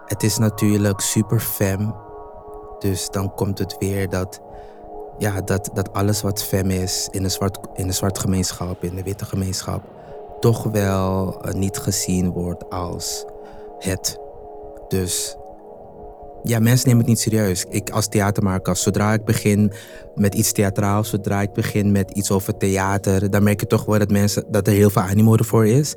Het 0.07 0.23
is 0.23 0.39
natuurlijk 0.39 1.01
super 1.01 1.41
fem. 1.41 1.95
Dus 2.79 3.09
dan 3.11 3.35
komt 3.35 3.59
het 3.59 3.77
weer 3.79 4.09
dat, 4.09 4.41
ja, 5.19 5.41
dat, 5.41 5.71
dat 5.75 5.93
alles 5.93 6.23
wat 6.23 6.43
fem 6.43 6.71
is 6.71 7.09
in 7.11 7.23
de, 7.23 7.29
zwart, 7.29 7.59
in 7.75 7.87
de 7.87 7.93
zwarte 7.93 8.21
gemeenschap, 8.21 8.85
in 8.85 8.95
de 8.95 9.03
witte 9.03 9.25
gemeenschap, 9.25 9.83
toch 10.41 10.63
wel 10.63 11.41
eh, 11.43 11.55
niet 11.55 11.79
gezien 11.79 12.31
wordt 12.31 12.71
als 12.71 13.25
het. 13.79 14.19
Dus 14.89 15.37
ja, 16.43 16.59
mensen 16.59 16.87
nemen 16.87 17.01
het 17.01 17.11
niet 17.11 17.21
serieus. 17.21 17.65
Ik 17.69 17.91
als 17.91 18.09
theatermaker, 18.09 18.77
zodra 18.77 19.13
ik 19.13 19.25
begin 19.25 19.73
met 20.15 20.35
iets 20.35 20.53
theatraals, 20.53 21.09
zodra 21.09 21.43
ik 21.43 21.53
begin 21.53 21.93
met 21.93 22.11
iets 22.11 22.31
over 22.31 22.57
theater, 22.57 23.31
dan 23.31 23.43
merk 23.43 23.61
je 23.61 23.67
toch 23.67 23.85
wel 23.85 23.99
dat, 23.99 24.11
mensen, 24.11 24.45
dat 24.51 24.67
er 24.67 24.73
heel 24.73 24.91
veel 24.91 25.03
animo 25.03 25.37
ervoor 25.37 25.67
is. 25.67 25.95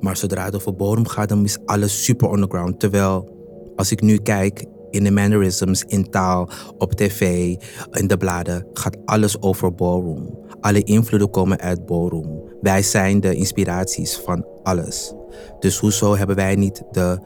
Maar 0.00 0.16
zodra 0.16 0.44
het 0.44 0.54
over 0.54 0.76
bodem 0.76 1.06
gaat, 1.06 1.28
dan 1.28 1.44
is 1.44 1.58
alles 1.64 2.04
super 2.04 2.32
underground. 2.32 2.80
Terwijl 2.80 3.38
als 3.76 3.90
ik 3.90 4.00
nu 4.00 4.16
kijk 4.16 4.64
in 4.90 5.04
de 5.04 5.10
mannerisms, 5.10 5.84
in 5.84 6.10
taal, 6.10 6.50
op 6.78 6.92
tv, 6.92 7.54
in 7.90 8.06
de 8.06 8.16
bladen, 8.16 8.66
gaat 8.72 8.96
alles 9.04 9.42
over 9.42 9.74
ballroom. 9.74 10.38
Alle 10.60 10.82
invloeden 10.82 11.30
komen 11.30 11.60
uit 11.60 11.86
ballroom. 11.86 12.42
Wij 12.60 12.82
zijn 12.82 13.20
de 13.20 13.34
inspiraties 13.34 14.16
van 14.16 14.46
alles. 14.62 15.14
Dus 15.58 15.78
hoezo 15.78 16.16
hebben 16.16 16.36
wij 16.36 16.54
niet 16.54 16.82
de 16.90 17.20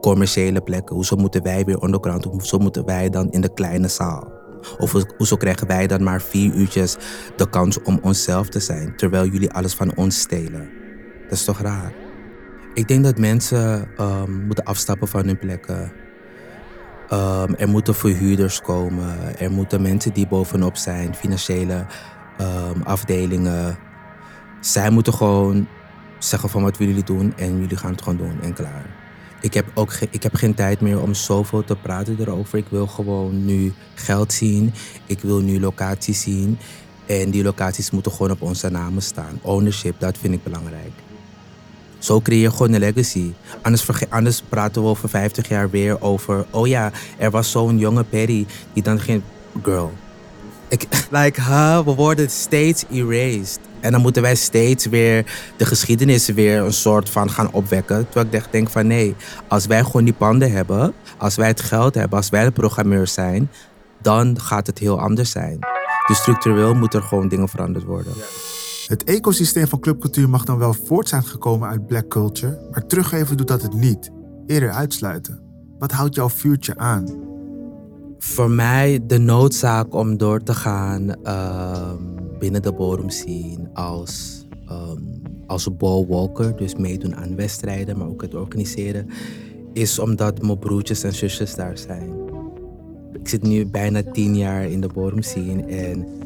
commerciële 0.00 0.60
plekken? 0.60 0.94
Hoezo 0.94 1.16
moeten 1.16 1.42
wij 1.42 1.64
weer 1.64 1.82
underground? 1.82 2.24
Hoezo 2.24 2.58
moeten 2.58 2.84
wij 2.84 3.10
dan 3.10 3.30
in 3.30 3.40
de 3.40 3.52
kleine 3.54 3.88
zaal? 3.88 4.32
Of 4.78 4.92
hoezo 5.16 5.36
krijgen 5.36 5.66
wij 5.66 5.86
dan 5.86 6.02
maar 6.02 6.22
vier 6.22 6.54
uurtjes 6.54 6.96
de 7.36 7.48
kans 7.50 7.82
om 7.82 7.98
onszelf 8.02 8.48
te 8.48 8.60
zijn, 8.60 8.96
terwijl 8.96 9.26
jullie 9.26 9.52
alles 9.52 9.74
van 9.74 9.96
ons 9.96 10.20
stelen? 10.20 10.70
Dat 11.22 11.38
is 11.38 11.44
toch 11.44 11.60
raar? 11.60 11.92
Ik 12.74 12.88
denk 12.88 13.04
dat 13.04 13.18
mensen 13.18 13.88
um, 14.00 14.44
moeten 14.46 14.64
afstappen 14.64 15.08
van 15.08 15.26
hun 15.26 15.38
plekken. 15.38 15.92
Um, 17.12 17.54
er 17.54 17.68
moeten 17.68 17.94
verhuurders 17.94 18.60
komen. 18.60 19.38
Er 19.38 19.50
moeten 19.50 19.82
mensen 19.82 20.12
die 20.12 20.26
bovenop 20.26 20.76
zijn, 20.76 21.14
financiële 21.14 21.86
um, 22.40 22.82
afdelingen. 22.82 23.78
Zij 24.60 24.90
moeten 24.90 25.12
gewoon 25.12 25.66
zeggen 26.18 26.48
van 26.48 26.62
wat 26.62 26.76
willen 26.76 26.94
jullie 26.94 27.08
doen 27.08 27.32
en 27.36 27.60
jullie 27.60 27.76
gaan 27.76 27.90
het 27.90 28.02
gewoon 28.02 28.18
doen 28.18 28.40
en 28.42 28.52
klaar. 28.52 28.86
Ik 29.40 29.54
heb 29.54 29.66
ook 29.74 29.92
ik 30.10 30.22
heb 30.22 30.34
geen 30.34 30.54
tijd 30.54 30.80
meer 30.80 31.02
om 31.02 31.14
zoveel 31.14 31.64
te 31.64 31.76
praten 31.76 32.16
erover. 32.20 32.58
Ik 32.58 32.66
wil 32.68 32.86
gewoon 32.86 33.44
nu 33.44 33.72
geld 33.94 34.32
zien. 34.32 34.72
Ik 35.06 35.20
wil 35.20 35.40
nu 35.40 35.60
locaties 35.60 36.20
zien. 36.20 36.58
En 37.06 37.30
die 37.30 37.42
locaties 37.42 37.90
moeten 37.90 38.12
gewoon 38.12 38.30
op 38.30 38.42
onze 38.42 38.70
namen 38.70 39.02
staan. 39.02 39.38
Ownership, 39.42 40.00
dat 40.00 40.18
vind 40.18 40.34
ik 40.34 40.42
belangrijk. 40.42 41.07
Zo 41.98 42.20
creëer 42.20 42.40
je 42.40 42.50
gewoon 42.50 42.72
een 42.72 42.80
legacy. 42.80 43.32
Anders, 43.62 43.86
anders 44.08 44.42
praten 44.48 44.82
we 44.82 44.88
over 44.88 45.08
50 45.08 45.48
jaar 45.48 45.70
weer 45.70 46.02
over... 46.02 46.46
Oh 46.50 46.66
ja, 46.66 46.90
er 47.18 47.30
was 47.30 47.50
zo'n 47.50 47.78
jonge 47.78 48.04
Perry 48.04 48.46
die 48.72 48.82
dan 48.82 49.00
geen... 49.00 49.22
Girl, 49.62 49.92
Ik, 50.68 50.86
like, 51.10 51.42
huh, 51.42 51.78
we 51.78 51.94
worden 51.94 52.30
steeds 52.30 52.84
erased. 52.90 53.58
En 53.80 53.92
dan 53.92 54.00
moeten 54.00 54.22
wij 54.22 54.34
steeds 54.34 54.86
weer 54.86 55.24
de 55.56 55.66
geschiedenis 55.66 56.28
weer 56.28 56.60
een 56.60 56.72
soort 56.72 57.10
van 57.10 57.30
gaan 57.30 57.52
opwekken. 57.52 58.08
Terwijl 58.08 58.44
ik 58.44 58.52
denk 58.52 58.70
van 58.70 58.86
nee, 58.86 59.14
als 59.48 59.66
wij 59.66 59.84
gewoon 59.84 60.04
die 60.04 60.14
panden 60.14 60.52
hebben, 60.52 60.92
als 61.18 61.36
wij 61.36 61.48
het 61.48 61.60
geld 61.60 61.94
hebben, 61.94 62.18
als 62.18 62.28
wij 62.28 62.44
de 62.44 62.50
programmeurs 62.50 63.12
zijn, 63.12 63.50
dan 64.02 64.40
gaat 64.40 64.66
het 64.66 64.78
heel 64.78 65.00
anders 65.00 65.30
zijn. 65.30 65.58
Dus 66.06 66.18
structureel 66.18 66.74
moeten 66.74 67.00
er 67.00 67.06
gewoon 67.06 67.28
dingen 67.28 67.48
veranderd 67.48 67.84
worden. 67.84 68.12
Het 68.88 69.04
ecosysteem 69.04 69.66
van 69.66 69.80
clubcultuur 69.80 70.28
mag 70.28 70.44
dan 70.44 70.58
wel 70.58 70.72
voort 70.72 71.08
zijn 71.08 71.24
gekomen 71.24 71.68
uit 71.68 71.86
black 71.86 72.08
culture, 72.08 72.68
maar 72.70 72.86
teruggeven 72.86 73.36
doet 73.36 73.48
dat 73.48 73.62
het 73.62 73.74
niet. 73.74 74.10
Eerder 74.46 74.70
uitsluiten. 74.70 75.40
Wat 75.78 75.92
houdt 75.92 76.14
jouw 76.14 76.28
vuurtje 76.28 76.76
aan? 76.76 77.06
Voor 78.18 78.50
mij 78.50 79.00
de 79.06 79.18
noodzaak 79.18 79.94
om 79.94 80.16
door 80.16 80.42
te 80.42 80.54
gaan 80.54 81.22
ehm, 81.22 82.02
binnen 82.38 82.62
de 82.62 82.72
bodem 82.72 83.10
zien 83.10 83.68
als, 83.72 84.46
ehm 84.66 85.02
als 85.46 85.76
ballwalker, 85.76 86.56
dus 86.56 86.74
meedoen 86.74 87.16
aan 87.16 87.36
wedstrijden, 87.36 87.98
maar 87.98 88.08
ook 88.08 88.22
het 88.22 88.34
organiseren, 88.34 89.08
is 89.72 89.98
omdat 89.98 90.42
mijn 90.42 90.58
broertjes 90.58 91.02
en 91.02 91.14
zusjes 91.14 91.54
daar 91.54 91.78
zijn. 91.78 92.10
Ik 93.12 93.28
zit 93.28 93.42
nu 93.42 93.66
bijna 93.66 94.02
tien 94.12 94.36
jaar 94.36 94.64
in 94.64 94.80
de 94.80 94.88
bodem 94.94 95.22
zien 95.22 95.68
en 95.68 96.17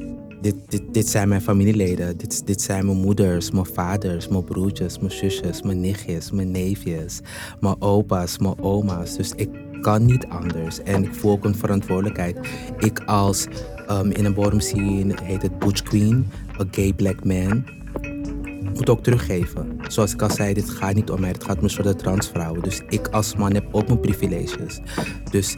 dit, 0.42 0.54
dit, 0.68 0.82
dit 0.92 1.08
zijn 1.08 1.28
mijn 1.28 1.42
familieleden. 1.42 2.16
Dit, 2.16 2.46
dit 2.46 2.62
zijn 2.62 2.86
mijn 2.86 2.98
moeders, 2.98 3.50
mijn 3.50 3.66
vaders, 3.66 4.28
mijn 4.28 4.44
broertjes, 4.44 4.98
mijn 4.98 5.12
zusjes, 5.12 5.62
mijn 5.62 5.80
nichtjes, 5.80 6.30
mijn 6.30 6.50
neefjes, 6.50 7.20
mijn 7.60 7.76
opa's, 7.78 8.38
mijn 8.38 8.62
oma's. 8.62 9.16
Dus 9.16 9.32
ik 9.36 9.48
kan 9.80 10.04
niet 10.04 10.26
anders. 10.26 10.82
En 10.82 11.04
ik 11.04 11.14
voel 11.14 11.32
ook 11.32 11.44
een 11.44 11.54
verantwoordelijkheid. 11.54 12.38
Ik 12.78 13.00
als 13.04 13.46
ehm, 13.86 14.10
in 14.10 14.24
een 14.24 14.34
bottom 14.34 14.60
scene 14.60 15.14
heet 15.22 15.42
het 15.42 15.58
Butch 15.58 15.82
Queen, 15.82 16.30
a 16.60 16.64
gay 16.70 16.92
black 16.92 17.24
man. 17.24 17.64
Moet 18.74 18.88
ook 18.88 19.02
teruggeven. 19.02 19.78
Zoals 19.88 20.12
ik 20.12 20.22
al 20.22 20.30
zei, 20.30 20.54
dit 20.54 20.70
gaat 20.70 20.94
niet 20.94 21.10
om 21.10 21.20
mij. 21.20 21.30
Het 21.30 21.44
gaat 21.44 21.58
om 21.58 21.64
een 21.64 21.70
soort 21.70 21.98
transvrouwen. 21.98 22.62
Dus 22.62 22.82
ik 22.88 23.08
als 23.08 23.36
man 23.36 23.54
heb 23.54 23.68
ook 23.70 23.86
mijn 23.86 24.00
privileges. 24.00 24.80
Dus 25.30 25.56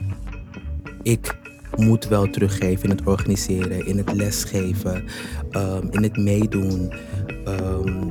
ik 1.02 1.42
moet 1.76 2.08
wel 2.08 2.30
teruggeven 2.30 2.82
in 2.82 2.96
het 2.96 3.06
organiseren, 3.06 3.86
in 3.86 3.98
het 3.98 4.12
lesgeven, 4.12 5.04
ehm, 5.50 5.86
in 5.90 6.02
het 6.02 6.16
meedoen. 6.16 6.92
Ehm, 7.44 8.08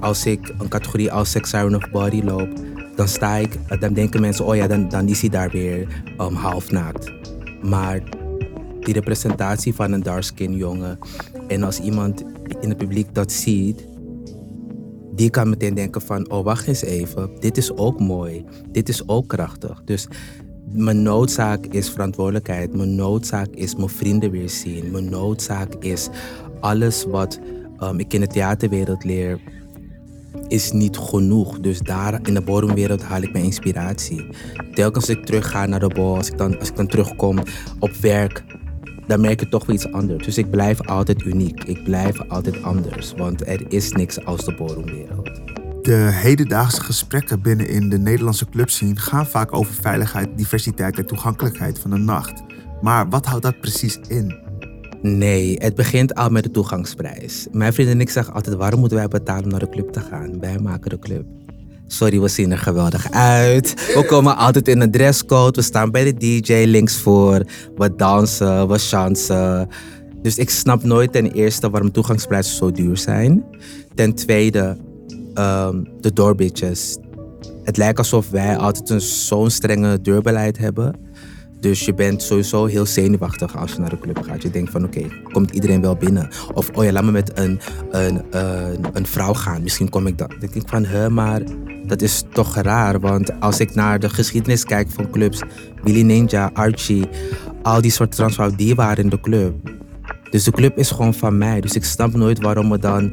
als 0.00 0.26
ik 0.26 0.52
een 0.58 0.68
categorie 0.68 1.12
als 1.12 1.30
sex 1.30 1.50
siren 1.50 1.74
of 1.74 1.90
body 1.90 2.22
loop, 2.22 2.48
dan 2.96 3.08
sta 3.08 3.36
ik, 3.36 3.80
dan 3.80 3.92
denken 3.92 4.20
mensen, 4.20 4.44
oh 4.44 4.56
ja, 4.56 4.66
dan, 4.66 4.88
dan 4.88 5.08
is 5.08 5.20
hij 5.20 5.30
daar 5.30 5.50
weer 5.50 6.02
um, 6.20 6.34
half 6.34 6.70
naakt. 6.70 7.12
Maar 7.62 8.02
die 8.80 8.94
representatie 8.94 9.74
van 9.74 9.92
een 9.92 10.02
dark 10.02 10.22
skin 10.22 10.56
jongen 10.56 10.98
en 11.48 11.62
als 11.62 11.80
iemand 11.80 12.24
in 12.60 12.68
het 12.68 12.78
publiek 12.78 13.14
dat 13.14 13.32
ziet, 13.32 13.86
die 15.14 15.30
kan 15.30 15.48
meteen 15.48 15.74
denken 15.74 16.00
van, 16.00 16.30
oh 16.30 16.44
wacht 16.44 16.66
eens 16.66 16.82
even, 16.82 17.30
dit 17.38 17.56
is 17.56 17.76
ook 17.76 18.00
mooi, 18.00 18.44
dit 18.68 18.88
is 18.88 19.08
ook 19.08 19.28
krachtig. 19.28 19.82
Dus 19.84 20.08
mijn 20.72 21.02
noodzaak 21.02 21.66
is 21.66 21.90
verantwoordelijkheid. 21.90 22.74
Mijn 22.76 22.94
noodzaak 22.94 23.48
is 23.48 23.76
mijn 23.76 23.88
vrienden 23.88 24.30
weer 24.30 24.50
zien. 24.50 24.90
Mijn 24.90 25.10
noodzaak 25.10 25.74
is 25.74 26.08
alles 26.60 27.04
wat 27.04 27.40
um, 27.80 27.98
ik 27.98 28.12
in 28.12 28.20
de 28.20 28.26
theaterwereld 28.26 29.04
leer, 29.04 29.40
is 30.48 30.72
niet 30.72 30.96
genoeg. 30.96 31.60
Dus 31.60 31.78
daar 31.78 32.20
in 32.22 32.34
de 32.34 32.40
bodemwereld 32.40 33.02
haal 33.02 33.22
ik 33.22 33.32
mijn 33.32 33.44
inspiratie. 33.44 34.26
Telkens 34.74 35.08
als 35.08 35.16
ik 35.16 35.24
terug 35.24 35.50
ga 35.50 35.66
naar 35.66 35.80
de 35.80 35.88
bol, 35.88 36.16
als 36.16 36.28
ik 36.28 36.38
dan, 36.38 36.58
als 36.58 36.68
ik 36.68 36.76
dan 36.76 36.86
terugkom 36.86 37.38
op 37.78 37.90
werk, 37.90 38.44
dan 39.06 39.20
merk 39.20 39.42
ik 39.42 39.50
toch 39.50 39.66
weer 39.66 39.76
iets 39.76 39.92
anders. 39.92 40.24
Dus 40.24 40.38
ik 40.38 40.50
blijf 40.50 40.80
altijd 40.80 41.22
uniek. 41.22 41.64
Ik 41.64 41.84
blijf 41.84 42.28
altijd 42.28 42.62
anders. 42.62 43.12
Want 43.16 43.46
er 43.46 43.64
is 43.68 43.92
niks 43.92 44.24
als 44.24 44.44
de 44.44 44.54
bodemwereld. 44.54 45.30
De 45.82 46.08
hedendaagse 46.12 46.80
gesprekken 46.80 47.42
binnen 47.42 47.68
in 47.68 47.88
de 47.88 47.98
Nederlandse 47.98 48.46
clubscene 48.48 48.96
gaan 48.96 49.26
vaak 49.26 49.54
over 49.54 49.74
veiligheid, 49.74 50.28
diversiteit 50.36 50.98
en 50.98 51.06
toegankelijkheid 51.06 51.78
van 51.78 51.90
de 51.90 51.96
nacht. 51.96 52.42
Maar 52.80 53.08
wat 53.08 53.26
houdt 53.26 53.42
dat 53.42 53.60
precies 53.60 53.98
in? 54.08 54.40
Nee, 55.00 55.56
het 55.58 55.74
begint 55.74 56.14
al 56.14 56.28
met 56.28 56.42
de 56.42 56.50
toegangsprijs. 56.50 57.46
Mijn 57.50 57.72
vriend 57.72 57.88
en 57.88 58.00
ik 58.00 58.10
zeggen 58.10 58.34
altijd: 58.34 58.56
waarom 58.56 58.80
moeten 58.80 58.98
wij 58.98 59.08
betalen 59.08 59.44
om 59.44 59.50
naar 59.50 59.60
de 59.60 59.68
club 59.68 59.92
te 59.92 60.00
gaan? 60.00 60.40
Wij 60.40 60.58
maken 60.58 60.90
de 60.90 60.98
club. 60.98 61.24
Sorry, 61.86 62.20
we 62.20 62.28
zien 62.28 62.50
er 62.50 62.58
geweldig 62.58 63.10
uit. 63.10 63.74
We 63.94 64.04
komen 64.12 64.36
altijd 64.36 64.68
in 64.68 64.80
een 64.80 64.90
dresscode. 64.90 65.60
We 65.60 65.66
staan 65.66 65.90
bij 65.90 66.04
de 66.04 66.14
DJ 66.16 66.64
links 66.66 66.96
voor. 66.96 67.44
We 67.76 67.94
dansen, 67.96 68.68
we 68.68 68.78
chansen. 68.78 69.68
Dus 70.22 70.38
ik 70.38 70.50
snap 70.50 70.82
nooit 70.82 71.12
ten 71.12 71.32
eerste 71.32 71.70
waarom 71.70 71.92
toegangsprijzen 71.92 72.56
zo 72.56 72.70
duur 72.70 72.96
zijn. 72.96 73.44
Ten 73.94 74.14
tweede, 74.14 74.76
ehm, 75.34 75.84
de 76.00 76.12
doorbitches. 76.12 76.98
Het 77.62 77.76
lijkt 77.76 77.98
alsof 77.98 78.30
wij 78.30 78.56
altijd 78.56 79.02
zo'n 79.02 79.50
strenge 79.50 80.00
deurbeleid 80.00 80.58
hebben. 80.58 81.10
Dus 81.62 81.84
je 81.84 81.94
bent 81.94 82.22
sowieso 82.22 82.64
heel 82.64 82.86
zenuwachtig 82.86 83.56
als 83.56 83.72
je 83.72 83.78
naar 83.78 83.90
de 83.90 83.98
club 83.98 84.22
gaat. 84.22 84.42
Je 84.42 84.50
denkt 84.50 84.70
van 84.70 84.84
oké, 84.84 85.06
komt 85.32 85.50
iedereen 85.50 85.80
wel 85.80 85.96
binnen? 85.96 86.28
Of 86.54 86.70
oh 86.74 86.84
ja, 86.84 86.92
laat 86.92 87.04
me 87.04 87.10
met 87.10 87.38
een, 87.38 87.60
een, 87.90 88.22
een, 88.30 88.84
een 88.92 89.06
vrouw 89.06 89.34
gaan. 89.34 89.62
Misschien 89.62 89.88
kom 89.88 90.06
ik 90.06 90.18
dan. 90.18 90.28
Dan 90.28 90.38
denk 90.38 90.54
ik 90.54 90.62
van, 90.66 90.84
hè, 90.84 91.10
maar 91.10 91.42
dat 91.86 92.02
is 92.02 92.22
toch 92.32 92.56
raar. 92.56 93.00
Want 93.00 93.40
als 93.40 93.60
ik 93.60 93.74
naar 93.74 93.98
de 93.98 94.08
geschiedenis 94.08 94.64
kijk 94.64 94.90
van 94.90 95.10
clubs, 95.10 95.42
Willy 95.82 96.02
Ninja, 96.02 96.50
Archie, 96.52 97.08
al 97.62 97.80
die 97.80 97.90
soort 97.90 98.12
transvrouwen, 98.12 98.58
die 98.58 98.74
waren 98.74 99.04
in 99.04 99.10
de 99.10 99.20
club. 99.20 99.54
Dus 100.30 100.44
de 100.44 100.50
club 100.50 100.78
is 100.78 100.90
gewoon 100.90 101.14
van 101.14 101.38
mij. 101.38 101.60
Dus 101.60 101.72
ik 101.72 101.84
snap 101.84 102.12
nooit 102.12 102.40
waarom 102.40 102.72
het 102.72 102.82
dan 102.82 103.12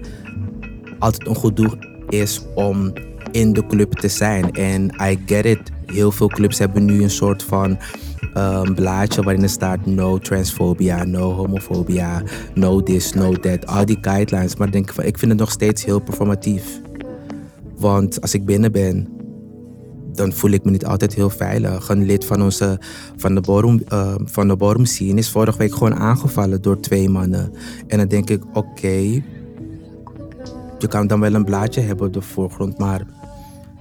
altijd 1.00 1.28
een 1.28 1.36
goed 1.36 1.56
doel 1.56 1.74
is 2.10 2.42
om 2.56 2.94
in 3.32 3.54
de 3.54 3.66
club 3.66 3.94
te 3.94 4.08
zijn. 4.08 4.52
En 4.52 4.86
I 5.02 5.20
get 5.26 5.46
it. 5.46 5.60
Heel 5.86 6.12
veel 6.12 6.28
clubs 6.28 6.60
hebben 6.60 6.86
nu 6.86 7.04
een 7.04 7.10
soort 7.10 7.44
van 7.44 7.78
um, 8.38 8.76
blaadje 8.76 9.24
waarin 9.24 9.44
er 9.44 9.50
staat 9.50 9.86
no 9.86 10.18
transphobia, 10.18 11.04
no 11.04 11.34
homofobia, 11.34 12.24
no 12.54 12.84
this, 12.84 13.14
no 13.14 13.34
that. 13.34 13.68
Al 13.68 13.86
die 13.86 13.98
guidelines. 14.02 14.56
Maar 14.56 14.72
denk 14.72 14.94
van, 14.94 15.04
ik 15.04 15.18
vind 15.18 15.32
het 15.32 15.40
nog 15.40 15.52
steeds 15.52 15.86
heel 15.86 16.00
performatief. 16.00 16.82
Want 17.78 18.22
als 18.22 18.34
ik 18.34 18.46
binnen 18.46 18.72
ben, 18.72 19.08
dan 20.14 20.34
voel 20.34 20.52
ik 20.52 20.64
me 20.64 20.72
niet 20.72 20.86
altijd 20.86 21.14
heel 21.14 21.30
veilig. 21.30 21.90
Een 21.90 22.06
lid 22.06 22.26
van, 22.26 22.42
onze, 22.42 22.80
van 23.18 23.36
de 23.36 23.42
Borum, 23.42 23.82
uh, 23.94 24.16
van 24.24 24.48
de 24.48 24.80
scene 24.82 25.20
is 25.20 25.30
vorige 25.30 25.58
week 25.58 25.74
gewoon 25.74 25.96
aangevallen 25.96 26.62
door 26.62 26.80
twee 26.80 27.10
mannen. 27.10 27.54
En 27.88 27.98
dan 27.98 28.08
denk 28.08 28.30
ik, 28.30 28.44
oké, 28.54 29.24
je 30.82 30.88
kan 30.88 31.08
dan 31.08 31.20
wel 31.20 31.34
een 31.34 31.46
blaadje 31.46 31.82
hebben 31.82 32.08
op 32.08 32.14
de 32.14 32.22
voorgrond, 32.22 32.78
maar 32.78 33.02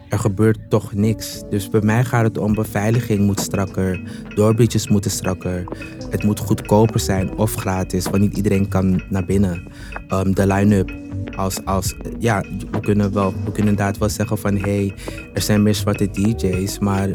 er 0.09 0.19
gebeurt 0.19 0.59
toch 0.69 0.95
niks. 0.95 1.43
Dus 1.51 1.69
bij 1.69 1.81
mij 1.81 2.05
gaat 2.05 2.25
het 2.25 2.39
om 2.39 2.55
beveiliging 2.55 3.21
moet 3.21 3.41
strakker, 3.41 4.01
doorbridges 4.35 4.89
moeten 4.89 5.11
strakker. 5.11 5.65
Het 6.11 6.25
moet 6.25 6.39
goedkoper 6.39 7.01
zijn 7.01 7.37
of 7.37 7.55
gratis, 7.55 8.05
want 8.05 8.19
niet 8.19 8.37
iedereen 8.37 8.69
kan 8.69 9.03
naar 9.09 9.25
binnen. 9.25 9.63
Um, 10.09 10.35
de 10.35 10.47
line-up, 10.47 10.93
als, 11.37 11.65
als, 11.65 11.95
ja, 12.19 12.45
we 12.71 12.81
kunnen, 12.81 13.13
wel, 13.13 13.33
we 13.33 13.53
kunnen 13.53 13.73
inderdaad 13.73 13.99
wel 13.99 14.09
zeggen 14.09 14.39
van 14.39 14.57
hé, 14.57 14.61
hey, 14.61 14.95
er 15.35 15.43
zijn 15.43 15.63
meer 15.63 15.75
zwarte 15.75 16.11
DJ's, 16.11 16.79
maar 16.79 17.09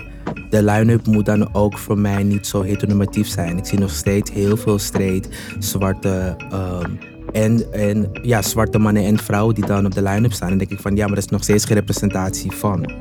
de 0.49 0.63
line-up 0.63 1.05
moet 1.05 1.25
dan 1.25 1.53
ook 1.53 1.77
voor 1.77 1.97
mij 1.97 2.23
niet 2.23 2.47
zo 2.47 2.61
heteronormatief 2.61 3.27
zijn. 3.27 3.57
Ik 3.57 3.65
zie 3.65 3.79
nog 3.79 3.91
steeds 3.91 4.31
heel 4.31 4.57
veel 4.57 4.79
straight, 4.79 5.29
zwarte. 5.59 6.35
Um, 6.53 7.12
en, 7.33 7.71
en 7.71 8.09
ja, 8.21 8.41
zwarte 8.41 8.77
mannen 8.77 9.03
en 9.03 9.17
vrouwen 9.17 9.55
die 9.55 9.65
dan 9.65 9.85
op 9.85 9.93
de 9.93 10.01
line-up 10.01 10.33
staan. 10.33 10.49
En 10.49 10.57
dan 10.57 10.67
denk 10.67 10.79
ik 10.79 10.85
van 10.85 10.95
ja, 10.95 11.05
maar 11.05 11.15
dat 11.15 11.23
is 11.23 11.29
nog 11.29 11.43
steeds 11.43 11.65
geen 11.65 11.77
representatie 11.77 12.51
van. 12.51 12.91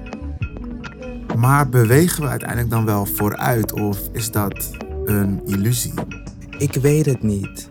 Maar 1.37 1.69
bewegen 1.69 2.23
we 2.23 2.29
uiteindelijk 2.29 2.71
dan 2.71 2.85
wel 2.85 3.07
vooruit 3.07 3.73
of 3.73 3.99
is 4.13 4.31
dat 4.31 4.71
een 5.05 5.41
illusie? 5.47 5.93
Ik 6.59 6.75
weet 6.75 7.07
het 7.07 7.23
niet. 7.23 7.69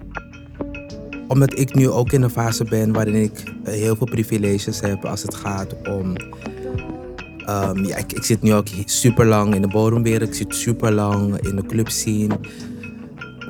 Omdat 1.27 1.59
ik 1.59 1.73
nu 1.75 1.89
ook 1.89 2.11
in 2.11 2.21
een 2.21 2.29
fase 2.29 2.63
ben 2.63 2.93
waarin 2.93 3.15
ik 3.15 3.43
eh, 3.63 3.73
heel 3.73 3.95
veel 3.95 4.07
privileges 4.07 4.79
heb 4.79 5.05
als 5.05 5.21
het 5.21 5.35
gaat 5.35 5.75
om. 5.87 6.15
Um, 7.49 7.85
ja, 7.85 7.97
ik, 7.97 8.13
ik, 8.13 8.23
zit 8.23 8.41
nu 8.41 8.53
ook 8.53 8.67
super 8.85 9.25
lang 9.25 9.55
in 9.55 9.61
de 9.61 9.67
bodemwereld, 9.67 10.29
ik 10.29 10.35
zit 10.35 10.55
super 10.55 10.91
lang 10.91 11.47
in 11.47 11.55
de 11.55 11.65
clubscene. 11.65 12.39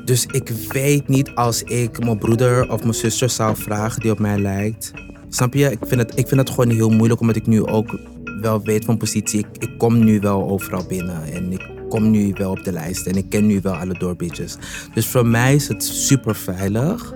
Dus 0.05 0.25
ik 0.25 0.49
weet 0.49 1.07
niet 1.07 1.31
als 1.35 1.63
ik 1.63 2.03
mijn 2.03 2.17
broeder 2.17 2.71
of 2.71 2.81
mijn 2.81 2.93
zuster 2.93 3.29
zou 3.29 3.55
vragen 3.55 4.01
die 4.01 4.11
op 4.11 4.19
mij 4.19 4.39
lijkt. 4.39 4.91
Snap 5.29 5.53
je? 5.53 5.71
Ik 5.71 5.79
vind 5.81 6.01
het, 6.01 6.11
ik 6.19 6.27
vind 6.27 6.39
het 6.39 6.49
gewoon 6.49 6.69
heel 6.69 6.89
moeilijk 6.89 7.21
omdat 7.21 7.35
ik 7.35 7.47
nu 7.47 7.65
ook 7.65 7.97
wel 8.41 8.61
weet 8.61 8.85
van 8.85 8.97
positie. 8.97 9.39
Ik, 9.39 9.47
ik 9.59 9.77
kom 9.77 10.03
nu 10.03 10.19
wel 10.19 10.49
overal 10.49 10.85
binnen 10.87 11.23
en 11.23 11.51
ik 11.51 11.69
kom 11.89 12.11
nu 12.11 12.33
wel 12.37 12.51
op 12.51 12.63
de 12.63 12.71
lijst 12.71 13.07
en 13.07 13.15
ik 13.15 13.29
ken 13.29 13.45
nu 13.45 13.59
wel 13.61 13.73
alle 13.73 13.97
doorbitches. 13.97 14.57
Dus 14.93 15.07
voor 15.07 15.25
mij 15.25 15.55
is 15.55 15.67
het 15.67 15.83
super 15.83 16.35
veilig. 16.35 17.13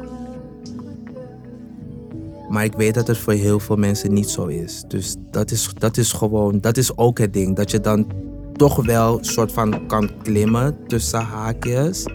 Maar 2.50 2.63
ik 2.63 2.74
weet 2.74 2.93
dat 2.93 3.08
het 3.08 3.17
voor 3.17 3.34
heel 3.34 3.60
veel 3.60 3.76
mensen 3.76 4.13
niet 4.13 4.30
zo 4.30 4.45
is. 4.45 4.84
Dus 4.88 5.15
dat 5.32 5.52
is, 5.52 5.69
dat 5.74 5.98
is 5.98 6.12
gewoon, 6.12 6.60
dat 6.60 6.78
is 6.78 6.98
ook 6.98 7.19
het 7.19 7.34
ding. 7.34 7.56
Dat 7.56 7.71
je 7.71 7.80
dan 7.80 8.08
toch 8.54 8.86
wel 8.86 9.17
een 9.17 9.26
soort 9.26 9.52
van 9.52 9.88
kan 9.88 10.10
klimmen 10.24 10.78
tussen 10.88 11.21
haakjes. 11.21 12.06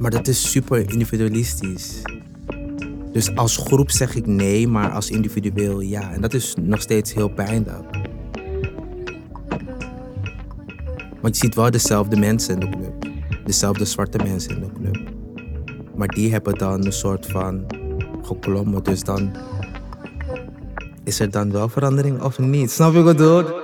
Maar 0.00 0.10
dat 0.10 0.28
is 0.28 0.50
super 0.50 0.90
individualistisch. 0.92 2.02
Dus 3.12 3.36
als 3.36 3.56
groep 3.56 3.90
zeg 3.90 4.14
ik 4.14 4.26
nee, 4.26 4.68
maar 4.68 4.90
als 4.90 5.10
individueel 5.10 5.80
ja. 5.80 6.12
En 6.12 6.20
dat 6.20 6.34
is 6.34 6.54
nog 6.60 6.80
steeds 6.80 7.14
heel 7.14 7.28
pijnlijk. 7.28 7.84
Want 11.20 11.36
je 11.36 11.44
ziet 11.44 11.54
wel 11.54 11.70
dezelfde 11.70 12.16
mensen 12.16 12.54
in 12.54 12.60
de 12.60 12.76
club. 12.76 13.10
Dezelfde 13.44 13.84
zwarte 13.84 14.18
mensen 14.18 14.54
in 14.54 14.60
de 14.60 14.72
club. 14.72 15.12
Maar 15.94 16.08
die 16.08 16.32
hebben 16.32 16.58
dan 16.58 16.84
een 16.84 16.92
soort 16.92 17.26
van 17.26 17.66
geklommen. 18.22 18.82
Dus 18.82 19.02
dan 19.02 19.36
is 21.04 21.20
er 21.20 21.30
dan 21.30 21.52
wel 21.52 21.68
verandering 21.68 22.22
of 22.22 22.38
niet? 22.38 22.70
Snap 22.70 22.92
je 22.92 23.02
wat 23.02 23.12
ik 23.12 23.16
bedoel? 23.16 23.59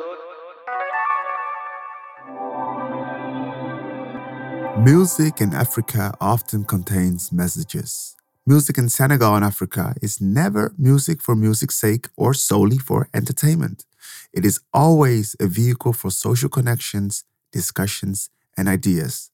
Music 4.87 5.41
in 5.41 5.53
Africa 5.53 6.15
often 6.21 6.65
contains 6.65 7.31
messages. 7.31 8.15
Music 8.43 8.77
in 8.77 8.89
Senegal 8.89 9.35
and 9.35 9.45
Africa 9.45 9.93
is 10.01 10.21
never 10.21 10.73
music 10.77 11.21
for 11.21 11.37
music's 11.37 11.79
sake 11.79 12.09
or 12.15 12.35
solely 12.35 12.79
for 12.79 13.09
entertainment. 13.11 13.85
It 14.31 14.45
is 14.45 14.61
always 14.71 15.35
a 15.41 15.49
vehicle 15.49 15.93
for 15.93 16.11
social 16.11 16.49
connections, 16.49 17.25
discussions 17.51 18.29
and 18.55 18.69
ideas. 18.69 19.31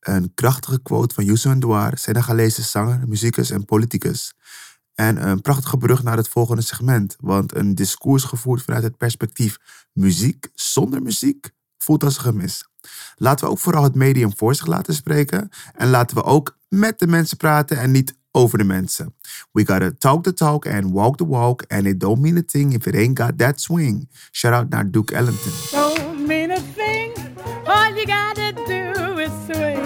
Een 0.00 0.34
krachtige 0.34 0.82
quote 0.82 1.14
van 1.14 1.24
Youssou 1.24 1.54
N'Dour, 1.54 1.92
Senegalese 1.94 2.62
zanger, 2.62 3.08
muzikus 3.08 3.50
en 3.50 3.64
politicus. 3.64 4.34
En 4.94 5.28
een 5.28 5.40
prachtige 5.40 5.76
brug 5.76 6.02
naar 6.02 6.16
het 6.16 6.28
volgende 6.28 6.62
segment, 6.62 7.16
want 7.20 7.54
een 7.54 7.74
discours 7.74 8.24
gevoerd 8.24 8.62
vanuit 8.62 8.82
het 8.82 8.96
perspectief 8.96 9.56
muziek 9.92 10.48
zonder 10.54 11.02
muziek 11.02 11.50
voelt 11.78 12.04
als 12.04 12.16
een 12.16 12.22
gemis. 12.22 12.69
Laten 13.16 13.44
we 13.44 13.50
ook 13.50 13.58
vooral 13.58 13.82
het 13.82 13.94
medium 13.94 14.36
voor 14.36 14.54
zich 14.54 14.66
laten 14.66 14.94
spreken 14.94 15.48
en 15.74 15.90
laten 15.90 16.16
we 16.16 16.24
ook 16.24 16.58
met 16.68 16.98
de 16.98 17.06
mensen 17.06 17.36
praten 17.36 17.78
en 17.78 17.90
niet 17.90 18.14
over 18.32 18.58
de 18.58 18.64
mensen. 18.64 19.14
We 19.52 19.66
gotta 19.66 19.90
talk 19.98 20.22
the 20.22 20.32
talk 20.32 20.66
and 20.66 20.92
walk 20.92 21.16
the 21.16 21.26
walk 21.26 21.64
and 21.68 21.86
it 21.86 22.00
don't 22.00 22.20
mean 22.20 22.36
a 22.36 22.42
thing 22.46 22.74
if 22.74 22.86
it 22.86 22.94
ain't 22.94 23.18
got 23.18 23.38
that 23.38 23.60
swing. 23.60 24.08
Shout 24.30 24.54
out 24.54 24.68
naar 24.68 24.90
Duke 24.90 25.14
Ellington. 25.14 25.52
Don't 25.70 26.26
mean 26.26 26.50
a 26.50 26.60
thing. 26.74 27.12
All 27.64 27.94
you 27.94 28.06
gotta 28.06 28.52
do 28.52 29.16
is 29.16 29.30
swing. 29.44 29.78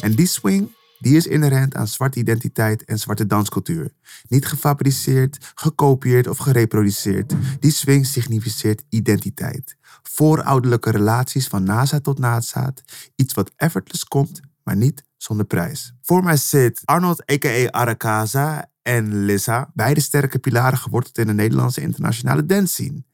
En 0.00 0.14
die 0.14 0.26
swing, 0.26 0.74
die 0.98 1.16
is 1.16 1.26
inherent 1.26 1.74
aan 1.74 1.88
zwarte 1.88 2.18
identiteit 2.18 2.84
en 2.84 2.98
zwarte 2.98 3.26
danscultuur. 3.26 3.92
Niet 4.28 4.46
gefabriceerd, 4.46 5.52
gekopieerd 5.54 6.26
of 6.26 6.38
gereproduceerd. 6.38 7.32
Die 7.60 7.72
swing 7.72 8.06
significeert 8.06 8.82
identiteit. 8.88 9.76
Voorouderlijke 10.02 10.90
relaties 10.90 11.48
van 11.48 11.62
nazaat 11.62 12.02
tot 12.02 12.18
nazaat. 12.18 12.82
Iets 13.16 13.34
wat 13.34 13.50
effortless 13.56 14.04
komt, 14.04 14.40
maar 14.62 14.76
niet 14.76 15.04
zonder 15.16 15.46
prijs. 15.46 15.92
Voor 16.02 16.24
mij 16.24 16.36
zit 16.36 16.82
Arnold 16.84 17.30
a.k.a. 17.30 17.70
Arakaza 17.70 18.70
en 18.82 19.24
Lissa. 19.24 19.70
Beide 19.74 20.00
sterke 20.00 20.38
pilaren 20.38 20.78
geworteld 20.78 21.18
in 21.18 21.26
de 21.26 21.34
Nederlandse 21.34 21.80
internationale 21.80 22.46
dance 22.46 22.72
scene. 22.72 23.04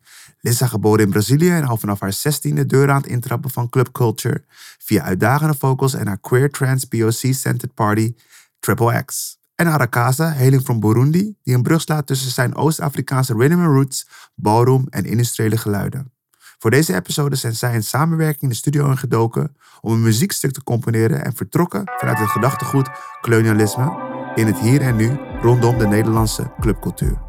Lissa 0.40 0.66
geboren 0.66 1.05
in 1.05 1.11
Brazilië 1.11 1.51
en 1.51 1.64
al 1.64 1.77
vanaf 1.77 2.01
haar 2.01 2.16
16e 2.16 2.66
deur 2.66 2.90
aan 2.90 3.01
het 3.01 3.07
intrappen 3.07 3.51
van 3.51 3.68
club 3.68 3.92
culture 3.92 4.44
via 4.79 5.03
uitdagende 5.03 5.55
vocals 5.55 5.94
en 5.94 6.07
haar 6.07 6.20
queer 6.20 6.51
trans 6.51 6.85
POC-centered 6.85 7.75
party 7.75 8.14
Triple 8.59 9.05
X. 9.05 9.38
En 9.55 9.66
Arakaza, 9.66 10.33
hailing 10.33 10.62
from 10.62 10.81
Burundi, 10.81 11.35
die 11.42 11.55
een 11.55 11.62
brug 11.62 11.81
slaat 11.81 12.07
tussen 12.07 12.31
zijn 12.31 12.55
Oost-Afrikaanse 12.55 13.35
rhythm 13.35 13.61
and 13.61 13.66
roots, 13.66 14.09
ballroom 14.35 14.87
en 14.90 15.05
industriële 15.05 15.57
geluiden. 15.57 16.12
Voor 16.59 16.71
deze 16.71 16.95
episode 16.95 17.37
zijn 17.37 17.55
zij 17.55 17.75
in 17.75 17.83
samenwerking 17.83 18.51
de 18.51 18.57
studio 18.57 18.90
ingedoken 18.90 19.57
om 19.81 19.92
een 19.92 20.03
muziekstuk 20.03 20.53
te 20.53 20.62
componeren 20.62 21.25
en 21.25 21.35
vertrokken 21.35 21.83
vanuit 21.97 22.19
het 22.19 22.29
gedachtegoed 22.29 22.90
kolonialisme 23.21 24.05
in 24.35 24.47
het 24.47 24.59
hier 24.59 24.81
en 24.81 24.97
nu 24.97 25.19
rondom 25.40 25.79
de 25.79 25.87
Nederlandse 25.87 26.53
clubcultuur. 26.61 27.26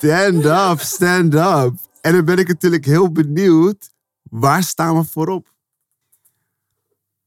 Stand 0.00 0.44
up, 0.44 0.80
stand 0.80 1.34
up. 1.34 1.74
En 2.00 2.12
dan 2.12 2.24
ben 2.24 2.38
ik 2.38 2.48
natuurlijk 2.48 2.84
heel 2.84 3.12
benieuwd, 3.12 3.90
waar 4.22 4.62
staan 4.62 4.96
we 4.96 5.04
voorop? 5.04 5.48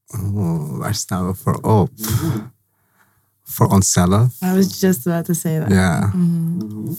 Oh, 0.06 0.76
waar 0.78 0.94
staan 0.94 1.26
we 1.26 1.34
voor 1.34 1.60
op? 1.60 1.90
Voor 3.42 3.66
onszelf. 3.66 4.40
I 4.42 4.54
was 4.54 4.80
just 4.80 5.06
about 5.06 5.24
to 5.24 5.32
say 5.32 5.60
that. 5.60 5.70
Ja, 5.70 6.12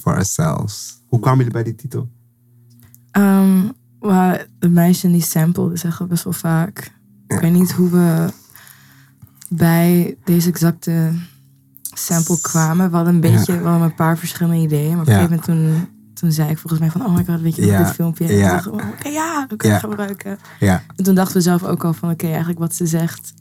voor 0.01 0.13
ourselves. 0.13 1.01
Hoe 1.07 1.19
kwamen 1.19 1.37
jullie 1.37 1.53
bij 1.53 1.63
die 1.63 1.75
titel? 1.75 2.09
Um, 3.11 3.73
well, 3.99 4.47
de 4.59 4.69
meisje 4.69 5.07
in 5.07 5.13
die 5.13 5.21
sample 5.21 5.69
die 5.69 5.77
zeggen 5.77 6.07
best 6.07 6.23
wel 6.23 6.33
vaak. 6.33 6.91
Ik 7.27 7.39
weet 7.39 7.51
niet 7.51 7.71
hoe 7.71 7.89
we 7.89 8.33
bij 9.49 10.17
deze 10.23 10.49
exacte 10.49 11.11
sample 11.97 12.37
kwamen. 12.41 12.89
We 12.89 12.95
hadden 12.95 13.13
een 13.13 13.21
beetje, 13.21 13.57
we 13.59 13.67
hadden 13.67 13.87
een 13.87 13.95
paar 13.95 14.17
verschillende 14.17 14.61
ideeën. 14.61 14.91
Maar 14.91 15.01
op 15.01 15.07
een 15.07 15.13
Ja. 15.13 15.19
gegeven 15.27 15.53
moment 15.53 15.85
toen, 15.85 15.87
toen 16.13 16.31
zei 16.31 16.49
ik 16.49 16.57
volgens 16.57 16.81
mij 16.81 16.91
van, 16.91 17.05
oh 17.05 17.15
my 17.15 17.25
god, 17.25 17.41
weet 17.41 17.55
je 17.55 17.61
nog 17.61 17.71
Ja, 17.71 17.83
dit 17.83 17.93
filmpje? 17.93 18.27
En 18.27 18.35
ja. 18.35 18.63
oh, 18.67 18.73
oké, 18.73 19.07
ja, 19.09 19.45
we 19.49 19.55
kunnen 19.55 19.77
Ja. 19.77 19.83
gebruiken. 19.87 20.37
Ja. 20.59 20.83
En 20.95 21.03
toen 21.03 21.15
dachten 21.15 21.35
we 21.35 21.41
zelf 21.41 21.63
ook 21.63 21.83
al 21.83 21.93
van, 21.93 22.09
oké, 22.11 22.27
eigenlijk 22.27 22.59
wat 22.59 22.73
ze 22.75 22.85
zegt 22.85 23.33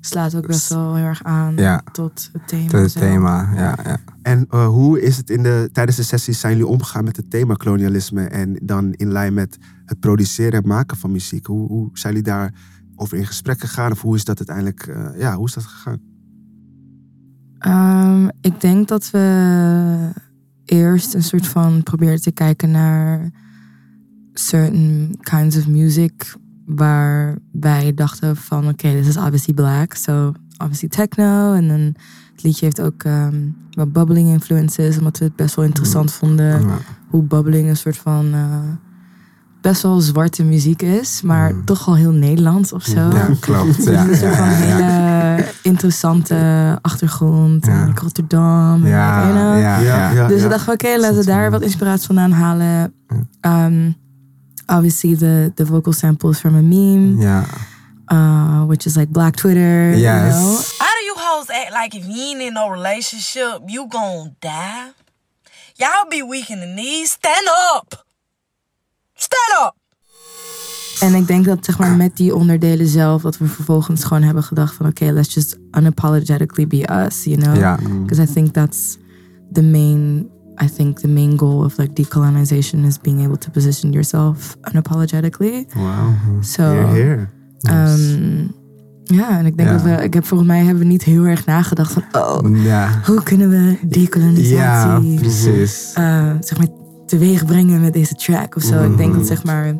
slaat 0.00 0.34
ook 0.34 0.46
best 0.46 0.68
wel 0.68 0.94
heel 0.94 1.04
erg 1.04 1.22
aan 1.22 1.56
Ja. 1.56 1.82
tot 1.92 2.30
het 2.32 2.48
thema. 2.48 2.70
Tot 2.70 2.80
het 2.80 2.90
zelf. 2.92 3.04
thema, 3.04 3.50
ja, 3.54 3.78
ja. 3.84 3.96
En 4.22 4.46
eh, 4.50 4.66
hoe 4.66 5.00
is 5.02 5.16
het 5.16 5.30
in 5.30 5.42
de, 5.42 5.68
tijdens 5.72 5.96
de 5.96 6.02
sessies 6.02 6.40
zijn 6.40 6.52
jullie 6.56 6.68
omgegaan 6.68 7.04
met 7.04 7.16
het 7.16 7.30
thema 7.30 7.54
kolonialisme 7.54 8.24
en 8.24 8.58
dan 8.62 8.92
in 8.92 9.12
lijn 9.12 9.34
met 9.34 9.58
het 9.84 10.00
produceren 10.00 10.62
en 10.62 10.68
maken 10.68 10.96
van 10.96 11.12
muziek? 11.12 11.46
Hoe, 11.46 11.66
hoe 11.68 11.90
zijn 11.92 12.12
jullie 12.14 12.28
daar 12.28 12.52
over 12.96 13.16
in 13.18 13.26
gesprek 13.26 13.60
gegaan 13.60 13.92
of 13.92 14.00
hoe 14.00 14.16
is 14.16 14.24
dat 14.24 14.36
uiteindelijk, 14.38 14.86
eh, 14.86 15.20
ja, 15.20 15.34
hoe 15.36 15.46
is 15.46 15.52
dat 15.54 15.64
gegaan? 15.64 16.00
Ehm, 17.58 18.28
ik 18.40 18.60
denk 18.60 18.88
dat 18.88 19.10
we 19.10 20.10
eerst 20.64 21.14
een 21.14 21.22
soort 21.22 21.46
van 21.46 21.82
probeerden 21.82 22.20
te 22.20 22.32
kijken 22.32 22.70
naar 22.70 23.30
certain 24.32 25.16
kinds 25.20 25.56
of 25.56 25.68
music 25.68 26.36
waar 26.66 27.38
wij 27.52 27.94
dachten 27.94 28.36
van 28.36 28.68
oké, 28.68 28.92
this 28.92 29.06
is 29.06 29.16
obviously 29.16 29.54
black, 29.54 29.94
so 29.94 30.32
obviously 30.58 30.88
techno. 30.88 31.54
En 31.54 31.68
dan 31.68 31.80
het 32.32 32.42
liedje 32.42 32.64
heeft 32.64 32.80
ook 32.80 33.02
ehm, 33.02 33.48
wat 33.70 33.92
bubbling 33.92 34.28
influences, 34.28 34.98
omdat 34.98 35.18
we 35.18 35.24
het 35.24 35.36
best 35.36 35.54
wel 35.54 35.64
interessant 35.64 36.12
vonden 36.12 36.66
hoe 37.08 37.22
bubbling 37.22 37.68
een 37.68 37.76
soort 37.76 37.96
van 37.96 38.32
eh, 38.32 38.58
best 39.60 39.82
wel 39.82 40.00
zwarte 40.00 40.42
muziek 40.44 40.82
is, 40.82 41.22
maar 41.22 41.52
toch 41.64 41.88
al 41.88 41.96
heel 41.96 42.10
Nederlands 42.10 42.72
of 42.72 42.82
zo. 42.84 42.94
Ja, 43.10 43.28
klopt. 43.40 43.76
Dus 43.76 43.84
Ja, 43.84 44.00
een 44.02 44.16
van 44.16 44.28
ja, 44.28 44.58
ja, 44.58 44.78
ja. 44.78 44.84
hele 45.34 45.44
interessante 45.62 46.78
achtergrond. 46.82 47.66
En 47.68 47.92
Rotterdam. 48.02 48.84
en 48.84 48.90
Ja, 48.90 49.20
like, 49.22 49.32
you 49.32 49.38
know. 49.48 49.60
ja, 49.62 49.78
ja, 49.78 50.10
ja, 50.10 50.26
dus 50.26 50.36
ja. 50.36 50.42
we 50.42 50.48
dachten, 50.54 50.72
oké, 50.72 50.96
laten 50.98 51.16
we 51.18 51.24
daar 51.24 51.50
wat 51.50 51.62
inspiratie 51.62 52.06
vandaan 52.06 52.32
halen. 52.32 52.94
Um, 53.40 53.96
obviously, 54.66 55.16
the, 55.16 55.52
the 55.54 55.66
vocal 55.66 55.92
samples 55.92 56.38
from 56.38 56.54
a 56.54 56.60
meme. 56.60 57.16
Ja. 57.22 57.44
Uh, 58.12 58.64
which 58.66 58.86
is 58.86 58.94
like 58.94 59.10
Black 59.10 59.34
Twitter. 59.34 59.88
You 59.96 60.00
Yes. 60.00 60.34
know? 60.34 60.54
How 60.78 60.92
do 60.98 61.04
you 61.04 61.16
hoes 61.16 61.48
act 61.50 61.82
like 61.82 61.96
if 61.96 62.06
you 62.06 62.28
ain't 62.30 62.40
in 62.40 62.52
no 62.52 62.70
relationship, 62.70 63.60
you 63.66 63.86
gon' 63.88 64.34
die? 64.38 64.92
Y'all 65.74 66.08
be 66.08 66.22
weak 66.28 66.48
in 66.48 66.58
the 66.60 66.66
knees. 66.74 67.10
Stand 67.10 67.48
up! 67.74 68.06
Stand 69.20 69.66
up! 69.66 69.74
En 71.00 71.14
ik 71.14 71.26
denk 71.26 71.44
dat 71.44 71.64
zeg 71.64 71.78
maar 71.78 71.96
met 71.96 72.16
die 72.16 72.34
onderdelen 72.34 72.86
zelf, 72.86 73.22
dat 73.22 73.38
we 73.38 73.46
vervolgens 73.46 74.04
gewoon 74.04 74.22
hebben 74.22 74.42
gedacht 74.42 74.74
van 74.74 74.86
oké, 74.86 75.04
let's 75.10 75.34
just 75.34 75.58
unapologetically 75.78 76.66
be 76.66 76.88
us, 77.06 77.24
you 77.24 77.36
know? 77.40 77.56
Ja. 77.56 77.78
Because 78.02 78.22
I 78.22 78.26
think 78.32 78.52
that's 78.52 78.96
the 79.52 79.62
main, 79.62 80.28
I 80.62 80.70
think 80.76 80.98
the 80.98 81.08
main 81.08 81.38
goal 81.38 81.64
of 81.64 81.76
like 81.76 81.92
decolonization 81.92 82.84
is 82.84 83.00
being 83.00 83.24
able 83.24 83.38
to 83.38 83.50
position 83.50 83.90
yourself 83.92 84.56
unapologetically. 84.72 85.66
Wow. 85.74 86.12
So, 86.40 86.62
Hear, 86.62 86.86
hear. 86.88 87.30
ehm, 87.60 88.46
ja, 89.04 89.38
en 89.38 89.46
ik 89.46 89.56
denk 89.56 89.68
Ja. 89.68 89.74
dat 89.74 89.82
we, 89.82 89.90
ik 90.04 90.14
heb 90.14 90.24
volgens 90.26 90.48
mij 90.48 90.58
hebben 90.64 90.78
we 90.82 90.84
niet 90.88 91.02
heel 91.04 91.24
erg 91.24 91.46
nagedad 91.46 91.88
van 91.92 92.02
oh, 92.12 92.62
Ja. 92.64 93.00
hoe 93.04 93.22
kunnen 93.22 93.48
we 93.50 93.78
decolonisatie 93.88 95.10
Ja, 95.12 95.18
precies. 95.20 95.92
eh, 95.94 96.32
zeg 96.40 96.58
maar 96.58 96.68
teweeg 97.08 97.44
brengen 97.46 97.80
met 97.80 97.92
deze 97.92 98.14
track 98.14 98.56
of 98.56 98.62
zo. 98.62 98.82
Ik 98.84 98.96
denk 98.96 99.08
Mhm. 99.10 99.18
dat 99.18 99.26
zeg 99.26 99.44
maar 99.44 99.74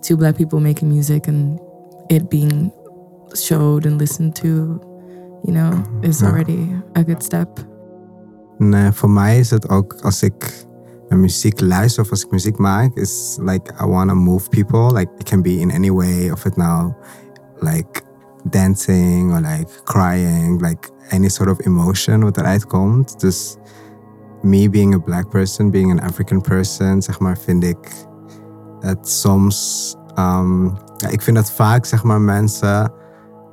two 0.00 0.16
black 0.16 0.36
people 0.36 0.60
making 0.60 0.92
music 0.92 1.28
and 1.28 1.60
it 2.06 2.28
being 2.28 2.72
showed 3.32 3.86
and 3.86 4.00
listened 4.00 4.34
to, 4.34 4.48
you 5.42 5.52
know, 5.58 5.72
is 6.00 6.18
Ja. 6.18 6.26
already 6.26 6.58
a 6.98 7.02
good 7.06 7.22
step. 7.24 7.48
Nee, 8.58 8.92
voor 8.92 9.10
mij 9.10 9.38
is 9.38 9.50
het 9.50 9.68
ook 9.68 9.96
als 10.02 10.22
ik 10.22 10.66
muziek 11.08 11.60
luister 11.60 12.02
of 12.02 12.10
als 12.10 12.24
ik 12.24 12.30
muziek 12.30 12.58
maak, 12.58 12.96
is 12.96 13.38
like 13.40 13.72
I 13.82 13.86
want 13.86 14.08
to 14.08 14.14
move 14.16 14.48
people. 14.48 14.92
Like 14.98 15.10
it 15.18 15.28
can 15.28 15.42
be 15.42 15.54
in 15.58 15.72
any 15.72 15.90
way, 15.90 16.30
of 16.30 16.42
het 16.42 16.56
nou 16.56 16.92
like 17.58 18.00
dancing 18.50 19.32
or 19.32 19.40
like 19.40 19.66
crying, 19.84 20.60
like 20.60 20.88
any 21.10 21.28
sort 21.28 21.50
of 21.50 21.66
emotion 21.66 22.20
wat 22.22 22.36
eruit 22.36 22.66
komt. 22.66 23.20
Dus 23.20 23.56
me 24.42 24.70
being 24.70 24.94
a 24.94 24.98
black 24.98 25.28
person, 25.28 25.70
being 25.70 25.90
an 25.90 26.00
African 26.00 26.40
person, 26.40 27.02
zeg 27.02 27.18
maar, 27.18 27.38
vind 27.38 27.64
ik 27.64 27.92
het 28.80 29.08
soms. 29.08 29.96
ehm, 30.14 30.64
ja, 30.96 31.08
ik 31.08 31.22
vind 31.22 31.36
dat 31.36 31.50
vaak, 31.50 31.84
zeg 31.84 32.02
maar, 32.02 32.20
mensen 32.20 32.92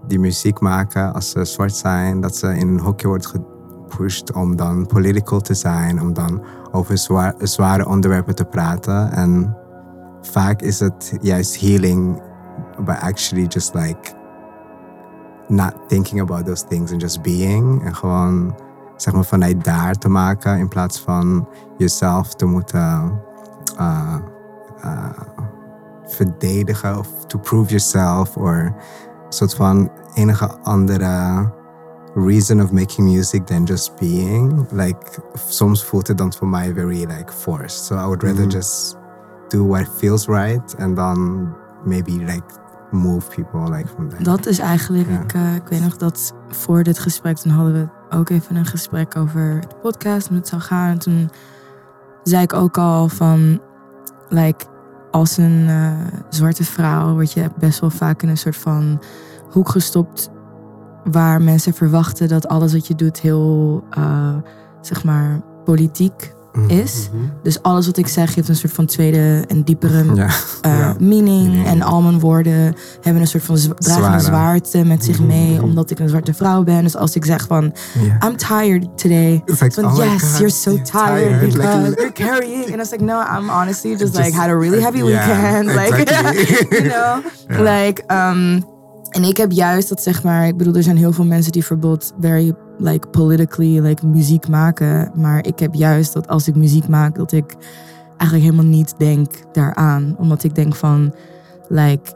die 0.07 0.19
muziek 0.19 0.59
maken 0.59 1.13
als 1.13 1.29
ze 1.29 1.45
zwart 1.45 1.75
zijn, 1.75 2.21
dat 2.21 2.35
ze 2.35 2.57
in 2.57 2.67
een 2.67 2.79
hokje 2.79 3.07
wordt 3.07 3.27
gepusht 3.27 4.33
om 4.33 4.55
dan 4.55 4.85
political 4.85 5.39
te 5.41 5.53
zijn, 5.53 6.01
om 6.01 6.13
dan 6.13 6.43
over 6.71 6.97
zware 7.37 7.87
onderwerpen 7.87 8.35
te 8.35 8.45
praten. 8.45 9.11
En 9.11 9.57
vaak 10.21 10.61
is 10.61 10.79
het 10.79 11.17
juist 11.21 11.59
healing 11.59 12.21
by 12.85 12.91
actually 12.91 13.45
just 13.47 13.73
like 13.73 14.13
not 15.47 15.73
thinking 15.87 16.21
about 16.21 16.45
those 16.45 16.65
things 16.67 16.91
and 16.91 17.01
just 17.01 17.21
being. 17.21 17.83
En 17.83 17.95
gewoon 17.95 18.55
zeg 19.01 19.13
maar 19.13 19.25
vanuit 19.25 19.63
daar 19.63 19.95
te 19.95 20.09
maken 20.09 20.57
in 20.57 20.67
plaats 20.67 20.99
van 20.99 21.47
jezelf 21.77 22.35
te 22.35 22.45
moeten 22.45 23.21
uh, 23.79 24.15
uh, 24.85 25.09
verdedigen 26.05 26.97
of 26.97 27.07
to 27.27 27.39
prove 27.39 27.67
yourself 27.69 28.37
or 28.37 28.55
een 28.55 28.73
soort 29.29 29.55
van 29.55 29.91
enige 30.13 30.57
andere 30.63 31.51
reason 32.15 32.61
of 32.61 32.71
making 32.71 33.07
music 33.07 33.45
than 33.45 33.63
just 33.63 33.95
being. 33.99 34.65
Like 34.71 34.97
soms 35.47 35.85
voelt 35.85 36.07
het 36.07 36.17
dan 36.17 36.33
voor 36.33 36.47
mij 36.47 36.73
very 36.73 36.99
like 36.99 37.31
forced. 37.33 37.85
So 37.85 37.95
I 37.95 38.01
would 38.03 38.23
rather 38.23 38.45
Mhm. 38.45 38.49
just 38.55 38.97
do 39.47 39.67
what 39.67 39.87
feels 39.97 40.25
right 40.27 40.75
and 40.79 40.95
then 40.95 41.49
maybe 41.85 42.11
like 42.11 42.43
move 42.91 43.27
people 43.35 43.69
like 43.75 43.87
from 43.87 44.09
there. 44.09 44.23
Dat 44.23 44.45
is 44.45 44.59
eigenlijk, 44.59 45.33
eh, 45.33 45.55
ik 45.55 45.67
weet 45.67 45.81
nog 45.81 45.97
dat 45.97 46.33
voor 46.49 46.83
dit 46.83 46.99
gesprek, 46.99 47.37
toen 47.37 47.51
hadden 47.51 47.73
we 47.73 48.17
ook 48.17 48.29
even 48.29 48.55
een 48.55 48.65
gesprek 48.65 49.15
over 49.15 49.61
de 49.61 49.75
podcast, 49.81 50.27
hoe 50.27 50.37
het 50.37 50.47
zou 50.47 50.61
gaan. 50.61 50.89
En 50.89 50.99
toen 50.99 51.29
zei 52.23 52.43
ik 52.43 52.53
ook 52.53 52.77
al 52.77 53.07
van, 53.07 53.61
like, 54.29 54.65
als 55.11 55.37
een 55.37 55.65
eh, 55.67 55.91
zwarte 56.29 56.63
vrouw 56.63 57.13
word 57.13 57.31
je 57.31 57.49
best 57.59 57.79
wel 57.79 57.89
vaak 57.89 58.21
in 58.21 58.29
een 58.29 58.37
soort 58.37 58.57
van 58.57 59.01
hoek 59.51 59.69
gestopt 59.69 60.29
waar 61.03 61.41
mensen 61.41 61.73
verwachten 61.73 62.27
dat 62.27 62.47
alles 62.47 62.73
wat 62.73 62.87
je 62.87 62.95
doet 62.95 63.19
heel, 63.19 63.83
eh, 63.89 64.35
zeg 64.81 65.03
maar, 65.03 65.41
politiek 65.63 66.33
Mhm. 66.61 66.69
is. 66.69 67.09
Dus 67.43 67.61
alles 67.61 67.85
wat 67.85 67.97
ik 67.97 68.07
zeg 68.07 68.35
heeft 68.35 68.49
een 68.49 68.55
soort 68.55 68.73
van 68.73 68.85
tweede 68.85 69.43
en 69.47 69.63
diepere 69.63 70.13
Ja. 70.15 70.27
eh, 70.61 70.79
Ja. 70.79 70.95
meaning. 70.99 71.65
En 71.65 71.81
al 71.81 72.01
mijn 72.01 72.19
woorden 72.19 72.75
hebben 73.01 73.21
een 73.21 73.27
soort 73.27 73.43
van 73.43 73.55
dragen 73.55 73.73
een 74.03 74.19
Zware. 74.19 74.19
zwaarte 74.19 74.83
met 74.85 75.03
zich 75.03 75.19
mee, 75.19 75.61
omdat 75.63 75.91
ik 75.91 75.99
een 75.99 76.09
zwarte 76.09 76.33
vrouw 76.33 76.63
ben. 76.63 76.83
Dus 76.83 76.95
als 76.95 77.15
ik 77.15 77.25
zeg 77.25 77.45
van. 77.47 77.73
I'm 78.25 78.37
tired 78.37 78.97
today. 78.97 79.41
It's 79.45 79.59
like, 79.61 79.73
van, 79.81 79.85
oh 79.85 79.95
yes, 79.97 80.21
God, 80.23 80.37
you're 80.37 80.49
so 80.49 80.69
you're 80.71 80.85
tired, 80.89 81.39
tired. 81.39 81.53
because 81.53 81.89
Like- 81.89 82.01
you're 82.01 82.11
carrying. 82.11 82.63
And 82.65 82.73
I 82.73 82.77
was 82.77 82.89
like, 82.91 83.03
no, 83.03 83.19
I'm 83.37 83.49
honestly 83.49 83.95
just, 83.97 84.17
like 84.17 84.35
had 84.35 84.49
a 84.49 84.57
really 84.57 84.81
heavy 84.81 84.97
yeah, 85.03 85.25
weekend. 85.25 85.65
like, 85.81 85.95
exactly. 86.01 86.67
you 86.79 86.89
know, 86.89 87.17
like, 87.75 88.03
um, 88.07 88.63
en 89.09 89.23
ik 89.23 89.37
heb 89.37 89.51
juist 89.51 89.89
dat 89.89 90.01
zeg 90.03 90.23
maar, 90.23 90.47
ik 90.47 90.57
bedoel, 90.57 90.75
er 90.75 90.83
zijn 90.83 90.97
heel 90.97 91.13
veel 91.13 91.25
mensen 91.25 91.51
die 91.51 91.61
bijvoorbeeld 91.61 92.13
very 92.19 92.53
like 92.79 93.07
politically 93.07 93.79
like 93.79 94.05
muziek 94.05 94.47
maken, 94.47 95.11
maar 95.15 95.45
ik 95.45 95.59
heb 95.59 95.73
juist 95.73 96.13
dat 96.13 96.27
als 96.27 96.47
ik 96.47 96.55
muziek 96.55 96.87
maak 96.87 97.15
dat 97.15 97.31
ik 97.31 97.55
eigenlijk 98.17 98.51
helemaal 98.51 98.71
niet 98.71 98.93
denk 98.97 99.27
daaraan, 99.51 100.15
omdat 100.17 100.43
ik 100.43 100.55
denk 100.55 100.75
van 100.75 101.13
like 101.67 102.13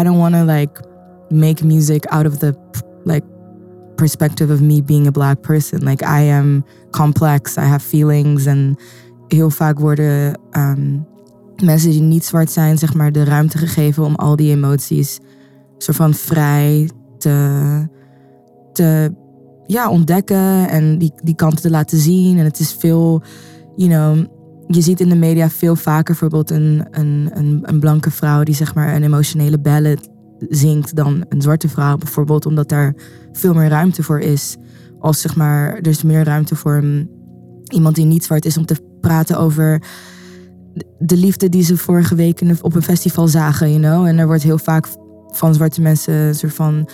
I 0.00 0.02
don't 0.02 0.18
want 0.18 0.34
to 0.34 0.44
like 0.44 0.84
make 1.28 1.66
music 1.66 2.06
out 2.06 2.26
of 2.26 2.36
the 2.36 2.54
like 3.04 3.26
perspective 3.94 4.52
of 4.52 4.60
me 4.60 4.82
being 4.82 5.06
a 5.06 5.10
black 5.10 5.40
person. 5.40 5.84
Like 5.84 6.04
I 6.04 6.30
am 6.30 6.64
complex, 6.90 7.56
I 7.56 7.60
have 7.60 7.88
feelings 7.88 8.46
en 8.46 8.76
heel 9.28 9.50
vaak 9.50 9.78
worden 9.78 10.40
um, 10.52 11.06
mensen 11.62 11.90
die 11.90 12.00
niet 12.00 12.24
zwart 12.24 12.50
zijn, 12.50 12.78
zeg 12.78 12.94
maar, 12.94 13.12
de 13.12 13.24
ruimte 13.24 13.58
gegeven 13.58 14.04
om 14.04 14.14
al 14.14 14.36
die 14.36 14.50
emoties 14.50 15.20
soort 15.78 15.96
van 15.96 16.14
vrij 16.14 16.90
te, 17.18 17.88
te 18.72 19.12
ja, 19.70 19.90
ontdekken 19.90 20.68
en 20.68 20.98
die, 20.98 21.12
die 21.22 21.34
kanten 21.34 21.60
te 21.60 21.70
laten 21.70 21.98
zien. 21.98 22.38
En 22.38 22.44
het 22.44 22.58
is 22.58 22.72
veel, 22.72 23.22
you 23.76 23.90
know, 23.90 24.26
je 24.66 24.80
ziet 24.80 25.00
in 25.00 25.08
de 25.08 25.16
media 25.16 25.50
veel 25.50 25.76
vaker 25.76 26.04
bijvoorbeeld 26.04 26.50
een, 26.50 26.86
een, 26.90 27.30
een, 27.34 27.60
een 27.62 27.80
blanke 27.80 28.10
vrouw 28.10 28.42
die 28.42 28.54
zeg 28.54 28.74
maar 28.74 28.94
een 28.94 29.02
emotionele 29.02 29.58
ballad 29.58 30.08
zingt 30.48 30.96
dan 30.96 31.24
een 31.28 31.42
zwarte 31.42 31.68
vrouw. 31.68 31.96
Bijvoorbeeld 31.96 32.46
omdat 32.46 32.68
daar 32.68 32.94
veel 33.32 33.54
meer 33.54 33.68
ruimte 33.68 34.02
voor 34.02 34.20
is. 34.20 34.56
Als 34.98 35.20
zeg 35.20 35.36
maar, 35.36 35.74
er 35.74 35.86
is 35.86 36.02
meer 36.02 36.24
ruimte 36.24 36.56
voor 36.56 36.74
een, 36.74 37.10
iemand 37.68 37.94
die 37.94 38.04
niet 38.04 38.24
zwart 38.24 38.44
is 38.44 38.56
om 38.56 38.66
te 38.66 38.76
praten 39.00 39.38
over 39.38 39.82
de 40.98 41.16
liefde 41.16 41.48
die 41.48 41.62
ze 41.62 41.76
vorige 41.76 42.14
week 42.14 42.42
op 42.60 42.74
een 42.74 42.82
festival 42.82 43.28
zagen, 43.28 43.68
you 43.68 43.80
know. 43.80 44.06
En 44.06 44.18
er 44.18 44.26
wordt 44.26 44.42
heel 44.42 44.58
vaak 44.58 44.86
van 45.26 45.54
zwarte 45.54 45.80
mensen 45.80 46.14
een 46.14 46.34
soort 46.34 46.54
van 46.54 46.88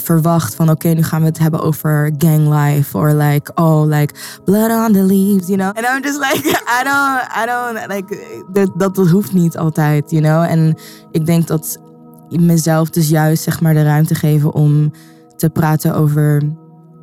verwacht 0.00 0.54
van 0.54 0.70
oké, 0.70 0.88
nu 0.88 1.02
gaan 1.02 1.20
we 1.20 1.26
het 1.26 1.38
hebben 1.38 1.60
over 1.60 2.12
gang 2.18 2.48
life 2.48 2.98
or 2.98 3.12
like 3.12 3.52
oh 3.54 3.86
like 3.86 4.14
blood 4.44 4.70
on 4.70 4.92
the 4.92 5.02
leaves, 5.02 5.46
you 5.46 5.58
know. 5.58 5.76
And 5.76 5.86
I'm 5.86 6.02
just 6.02 6.18
like 6.18 6.48
I 6.80 6.84
don't 6.84 7.22
I 7.36 7.46
don't 7.46 7.86
like 7.88 8.44
dat, 8.52 8.72
dat, 8.76 8.94
dat 8.94 9.08
hoeft 9.08 9.32
niet 9.32 9.56
altijd, 9.56 10.10
you 10.10 10.22
know. 10.22 10.42
En 10.42 10.74
ik 11.10 11.26
denk 11.26 11.46
dat 11.46 11.78
mezelf 12.28 12.90
dus 12.90 13.08
juist 13.08 13.42
zeg 13.42 13.60
maar 13.60 13.74
de 13.74 13.82
ruimte 13.82 14.14
geven 14.14 14.54
om 14.54 14.92
te 15.36 15.50
praten 15.50 15.94
over 15.94 16.42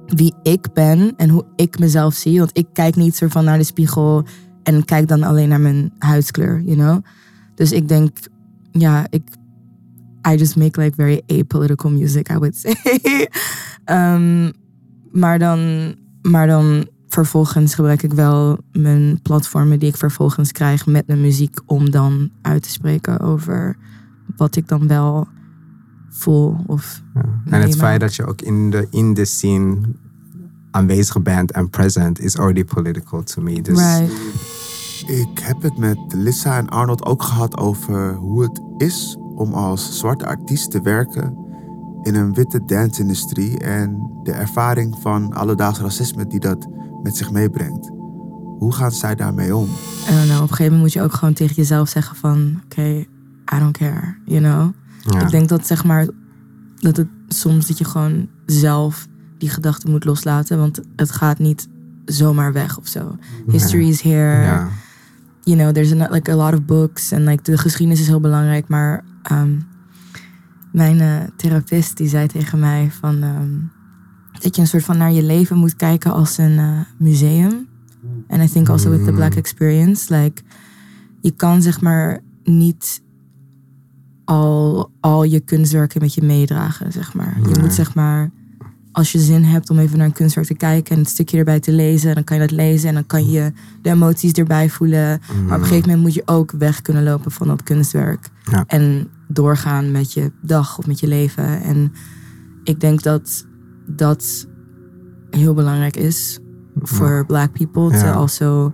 wie 0.06 0.34
ik 0.44 0.74
ben 0.74 1.14
en 1.18 1.30
hoe 1.30 1.46
ik 1.56 1.80
mezelf 1.80 2.14
zie. 2.14 2.40
Want 2.40 2.58
ik 2.58 2.68
kijk 2.74 2.96
niet 2.96 3.16
soort 3.16 3.32
van 3.32 3.44
naar 3.44 3.58
de 3.58 3.64
spiegel 3.64 4.24
en 4.64 4.86
kijk 4.86 5.08
dan 5.08 5.24
alleen 5.24 5.50
naar 5.50 5.62
mijn 5.62 5.94
huidskleur, 5.98 6.62
you 6.62 6.78
know. 6.78 7.04
Dus 7.56 7.72
ik 7.72 7.88
denk, 7.88 8.18
ja, 8.72 9.06
ik 9.10 9.24
I 10.34 10.38
just 10.38 10.56
make 10.56 10.82
like 10.82 10.96
very 10.96 11.22
apolitical 11.28 11.92
music, 11.92 12.30
I 12.30 12.38
would 12.38 12.56
say. 12.62 12.76
Ehm, 13.86 14.52
maar, 15.12 15.40
dan, 15.40 15.94
maar 16.22 16.48
dan 16.48 16.88
vervolgens 17.08 17.76
gebruik 17.76 18.04
ik 18.04 18.14
wel 18.14 18.58
mijn 18.72 19.22
platformen 19.22 19.80
die 19.80 19.90
ik 19.90 19.98
vervolgens 19.98 20.52
krijg 20.52 20.86
met 20.86 21.08
mijn 21.08 21.22
muziek 21.22 21.60
om 21.66 21.92
dan 21.92 22.30
uit 22.42 22.64
te 22.64 22.70
spreken 22.70 23.20
over 23.20 23.78
wat 24.36 24.56
ik 24.56 24.68
dan 24.68 24.88
wel 24.88 25.28
voel. 26.10 26.58
Of 26.66 27.02
En 27.46 27.62
het 27.62 27.76
feit 27.76 28.00
dat 28.00 28.16
je 28.16 28.26
ook 28.26 28.42
in 28.42 28.70
de, 28.70 28.88
in 28.92 29.14
de 29.14 29.26
scene 29.26 29.78
aanwezig 30.72 31.22
bent 31.22 31.52
en 31.52 31.70
present 31.70 32.20
is 32.20 32.38
already 32.38 32.64
political 32.64 33.24
to 33.24 33.42
me. 33.42 33.62
Dus 33.62 33.78
Right. 33.78 34.12
Ik 35.08 35.40
heb 35.40 35.62
het 35.62 35.78
met 35.78 35.98
Lissa 36.08 36.58
en 36.58 36.70
Arnold 36.70 37.06
ook 37.06 37.24
gehad 37.24 37.58
over 37.58 38.14
hoe 38.14 38.42
het 38.44 38.62
is 38.78 39.18
om 39.38 39.54
als 39.54 39.98
zwarte 39.98 40.26
artiest 40.26 40.72
te 40.72 40.82
werken 40.82 41.38
in 42.02 42.16
een 42.16 42.34
witte 42.34 42.62
dance-industrie 42.66 43.60
en 43.60 44.10
de 44.24 44.32
ervaring 44.32 44.98
van 45.00 45.34
alledaags 45.34 45.80
racisme 45.80 46.28
die 46.28 46.40
dat 46.40 46.68
met 47.04 47.16
zich 47.18 47.32
meebrengt. 47.32 47.92
Hoe 48.58 48.74
gaan 48.74 48.92
zij 48.92 49.16
daarmee 49.16 49.56
om? 49.56 49.70
En 50.08 50.24
op 50.24 50.30
een 50.30 50.38
gegeven 50.38 50.64
moment 50.64 50.82
moet 50.82 50.94
je 50.94 51.02
ook 51.02 51.14
gewoon 51.14 51.34
tegen 51.34 51.56
jezelf 51.56 51.90
zeggen 51.90 52.16
van... 52.16 52.62
Oké, 52.64 53.06
I 53.54 53.60
don't 53.60 53.78
care, 53.78 54.16
you 54.26 54.40
know? 54.40 54.72
Ja. 55.00 55.22
Ik 55.22 55.30
denk 55.30 55.50
dat 55.50 55.68
zeg 55.68 55.84
maar... 55.84 56.08
Dat 56.80 56.98
het 56.98 57.08
soms 57.28 57.68
dat 57.68 57.78
je 57.78 57.86
gewoon 57.86 58.28
zelf 58.46 59.08
die 59.38 59.50
gedachten 59.50 59.92
moet 59.92 60.06
loslaten. 60.06 60.58
Want 60.58 60.82
het 60.96 61.12
gaat 61.12 61.40
niet 61.40 61.68
zomaar 62.06 62.54
weg 62.54 62.78
of 62.78 62.88
zo. 62.88 63.16
History 63.48 63.88
is 63.88 64.02
here. 64.02 64.44
Ja. 64.44 64.68
You 65.44 65.58
know, 65.58 65.72
there's 65.72 65.92
a, 65.92 66.08
like 66.12 66.32
a 66.32 66.36
lot 66.36 66.54
of 66.54 66.66
books. 66.66 67.12
En 67.12 67.24
like, 67.24 67.44
de 67.44 67.58
geschiedenis 67.58 68.00
is 68.02 68.08
heel 68.08 68.20
belangrijk. 68.20 68.68
Maar 68.68 69.04
ehm, 69.30 69.60
mijn 70.72 71.30
therapeut 71.36 71.98
die 71.98 72.08
zei 72.08 72.28
tegen 72.28 72.60
mij 72.60 72.92
van... 72.92 73.24
ehm, 73.24 73.50
dat 74.40 74.56
je 74.56 74.62
een 74.62 74.68
soort 74.68 74.84
van 74.84 74.98
naar 74.98 75.12
je 75.12 75.24
leven 75.24 75.58
moet 75.58 75.76
kijken 75.76 76.14
als 76.14 76.38
een 76.38 76.58
eh, 76.58 76.80
museum. 76.98 77.68
En 78.28 78.42
I 78.42 78.50
think 78.50 78.70
also 78.70 78.90
with 78.90 79.06
the 79.06 79.12
black 79.12 79.36
experience. 79.36 80.16
Like, 80.16 80.42
je 81.22 81.32
kan 81.32 81.62
zeg 81.62 81.82
maar 81.82 82.20
niet 82.44 83.02
al, 84.26 84.92
al 85.00 85.24
je 85.24 85.40
kunstwerken 85.40 86.02
met 86.02 86.14
je 86.14 86.22
meedragen, 86.22 86.92
zeg 86.92 87.14
maar. 87.14 87.38
Je 87.50 87.60
moet 87.60 87.74
zeg 87.74 87.96
maar, 87.96 88.32
als 88.92 89.12
je 89.12 89.20
zin 89.20 89.44
hebt 89.44 89.70
om 89.70 89.80
even 89.80 89.98
naar 89.98 90.08
een 90.08 90.14
kunstwerk 90.14 90.48
te 90.48 90.54
kijken 90.54 90.96
en 90.96 91.02
het 91.02 91.10
stukje 91.10 91.38
erbij 91.38 91.60
te 91.60 91.72
lezen, 91.72 92.16
dan 92.16 92.24
kan 92.24 92.38
je 92.38 92.48
dat 92.48 92.58
lezen 92.58 92.90
en 92.90 92.94
dan 92.94 93.06
kan 93.06 93.30
je 93.30 93.52
de 93.82 93.90
emoties 93.90 94.32
erbij 94.32 94.70
voelen. 94.70 95.22
Maar 95.46 95.58
op 95.58 95.62
een 95.62 95.68
gegeven 95.68 95.90
moment 95.90 96.02
moet 96.02 96.14
je 96.14 96.22
ook 96.26 96.52
weg 96.52 96.82
kunnen 96.82 97.04
lopen 97.04 97.32
van 97.32 97.48
dat 97.48 97.64
kunstwerk. 97.64 98.30
Ja. 98.52 98.64
En 98.68 99.10
doorgaan 99.28 99.92
met 99.92 100.14
je 100.14 100.32
dag 100.42 100.78
of 100.78 100.88
met 100.88 101.00
je 101.00 101.08
leven. 101.08 101.62
En 101.62 101.92
ik 102.64 102.80
denk 102.80 103.04
dat 103.04 103.46
dat 103.86 104.48
heel 105.30 105.54
belangrijk 105.54 105.96
is 105.96 106.40
voor 106.82 107.26
black 107.26 107.52
people 107.52 107.92
Ja. 107.98 108.02
to 108.04 108.20
also 108.20 108.74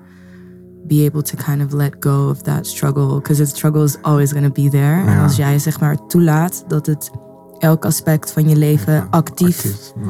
be 0.87 1.05
able 1.09 1.21
to 1.21 1.37
kind 1.45 1.65
of 1.65 1.73
let 1.73 1.95
go 1.99 2.29
of 2.29 2.41
that 2.41 2.67
struggle. 2.67 3.15
Because 3.15 3.43
the 3.43 3.55
struggle 3.55 3.83
is 3.83 3.97
always 4.01 4.31
going 4.31 4.45
to 4.53 4.61
be 4.63 4.69
there. 4.69 5.05
En 5.05 5.19
als 5.19 5.35
jij 5.35 5.59
zeg 5.59 5.79
maar 5.79 6.07
toelaat 6.07 6.63
dat 6.67 6.85
het 6.85 7.11
elk 7.59 7.85
aspect 7.85 8.31
van 8.31 8.49
je 8.49 8.55
leven 8.55 9.07
actief 9.09 9.55
Artiest. 9.57 9.93
Mhm. 9.95 10.09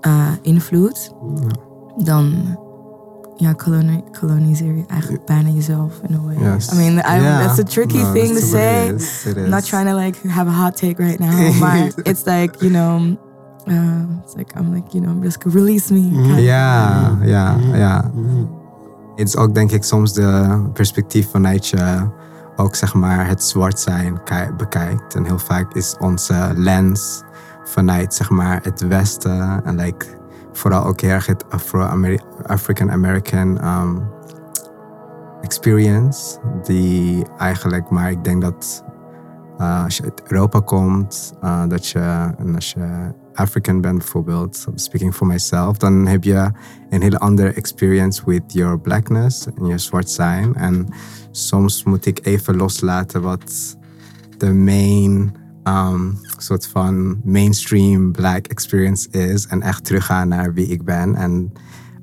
uh, 0.00 0.28
invloedt, 0.42 1.12
dan 1.96 2.34
ja, 3.36 3.52
koloni 3.52 4.02
koloniseer 4.20 4.74
je 4.76 4.84
eigenlijk 4.86 5.24
bijna 5.24 5.48
jezelf 5.48 5.92
in 6.08 6.14
a 6.14 6.20
way. 6.24 6.52
Yes. 6.54 6.72
I 6.72 6.76
mean, 6.76 6.92
I, 6.98 7.20
that's 7.20 7.58
a 7.58 7.62
tricky 7.62 7.98
No, 8.02 8.12
thing 8.12 8.34
to 8.34 8.46
say. 8.46 8.88
it 8.88 9.00
is. 9.00 9.24
It 9.26 9.36
I'm 9.36 9.48
not 9.48 9.64
trying 9.64 9.88
to 9.88 9.96
like 9.96 10.28
have 10.28 10.48
a 10.50 10.52
hot 10.54 10.76
take 10.76 11.02
right 11.02 11.18
now, 11.18 11.52
but 11.70 12.06
it's 12.06 12.24
like 12.24 12.64
you 12.64 12.70
know, 12.70 13.16
uh, 13.68 14.22
it's 14.24 14.34
like 14.36 14.58
I'm 14.58 14.74
like 14.74 14.92
you 14.94 15.00
know, 15.04 15.10
I'm 15.12 15.22
just 15.22 15.44
release 15.44 15.92
me. 15.94 16.10
kind 16.10 16.30
of. 16.30 16.38
Ja, 16.38 17.18
ja, 17.22 17.56
ja. 17.74 18.10
Het 19.16 19.28
is 19.28 19.36
ook 19.36 19.54
denk 19.54 19.70
ik 19.72 19.84
soms 19.84 20.12
de 20.12 20.58
perspectief 20.72 21.30
vanuit 21.30 21.66
je 21.68 22.08
ook 22.56 22.74
zeg 22.74 22.94
maar 22.94 23.26
het 23.28 23.42
zwart 23.44 23.80
zijn 23.80 24.22
ki- 24.22 24.52
bekijkt. 24.56 25.14
En 25.14 25.24
heel 25.24 25.38
vaak 25.38 25.74
is 25.74 25.94
onze 25.98 26.52
lens 26.54 27.22
vanuit 27.64 28.14
zeg 28.14 28.30
maar 28.30 28.60
het 28.62 28.80
westen 28.88 29.64
en 29.64 29.76
like, 29.76 30.06
vooral 30.56 30.84
ook 30.84 31.00
heel 31.00 31.10
erg 31.10 31.26
het 31.26 31.50
Afro-Ameri- 31.50 32.20
African 32.46 32.90
American 32.90 33.66
um, 33.66 34.02
experience. 35.40 36.38
Die 36.62 37.26
eigenlijk, 37.38 37.90
maar 37.90 38.10
ik 38.10 38.24
denk 38.24 38.42
dat 38.42 38.84
uh, 39.60 39.84
als 39.84 39.96
je 39.96 40.02
uit 40.02 40.22
Europa 40.26 40.60
komt, 40.60 41.32
uh, 41.44 41.66
dat 41.68 41.88
je, 41.88 42.34
en 42.38 42.54
als 42.54 42.72
je 42.72 43.14
African 43.34 43.80
bent 43.80 43.98
bijvoorbeeld, 43.98 44.66
speaking 44.74 45.14
for 45.14 45.26
myself, 45.26 45.76
dan 45.76 46.06
heb 46.06 46.24
je 46.24 46.50
een 46.90 47.02
hele 47.02 47.18
andere 47.18 47.52
experience 47.52 48.22
with 48.24 48.52
your 48.52 48.80
blackness 48.80 49.46
en 49.46 49.66
je 49.66 49.78
zwart 49.78 50.10
zijn. 50.10 50.54
En 50.54 50.88
soms 51.30 51.84
moet 51.84 52.06
ik 52.06 52.18
even 52.22 52.56
loslaten 52.56 53.22
wat 53.22 53.76
de 54.38 54.52
main 54.52 55.34
um, 55.66 56.18
soort 56.36 56.66
van 56.66 57.20
mainstream 57.24 58.12
black 58.12 58.46
experience 58.46 59.10
is 59.10 59.46
en 59.46 59.62
echt 59.62 59.84
teruggaan 59.84 60.28
naar 60.28 60.52
wie 60.52 60.66
ik 60.66 60.84
ben. 60.84 61.14
En 61.14 61.52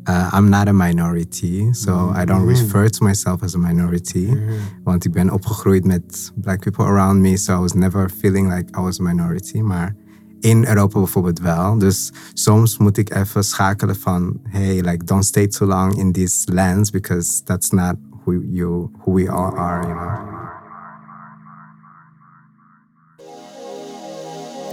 uh, 0.10 0.34
I'm 0.38 0.50
not 0.50 0.68
a 0.68 0.74
minority, 0.74 1.68
so 1.72 2.14
I 2.22 2.26
don't 2.26 2.48
refer 2.48 2.90
to 2.90 3.06
myself 3.06 3.42
as 3.42 3.56
a 3.56 3.58
minority. 3.58 4.38
Want 4.84 5.06
ik 5.06 5.12
ben 5.12 5.30
opgegroeid 5.30 5.86
met 5.86 6.32
black 6.36 6.60
people 6.60 6.86
around 6.86 7.22
me, 7.22 7.38
so 7.38 7.58
I 7.58 7.60
was 7.60 7.74
never 7.74 8.10
feeling 8.10 8.54
like 8.54 8.80
I 8.80 8.82
was 8.82 9.00
a 9.00 9.04
minority. 9.04 9.62
Maar 9.62 9.96
in 10.40 10.66
Europa 10.66 11.00
bijvoorbeeld 11.00 11.40
wel. 11.40 11.78
Dus 11.78 12.14
soms 12.34 12.78
moet 12.78 12.98
ik 12.98 13.16
even 13.16 13.44
schakelen 13.44 13.96
van, 13.96 14.40
hey, 14.44 14.82
like 14.82 15.04
don't 15.06 15.26
stay 15.26 15.48
too 15.48 15.68
long 15.68 15.98
in 15.98 16.12
this 16.12 16.48
lens 16.52 16.90
because 16.90 17.44
that's 17.44 17.70
not 17.70 17.96
who 18.24 18.42
you, 18.42 18.90
who 19.04 19.14
we 19.14 19.30
all 19.30 19.58
are, 19.58 19.88
you 19.88 19.94
know. 19.94 20.33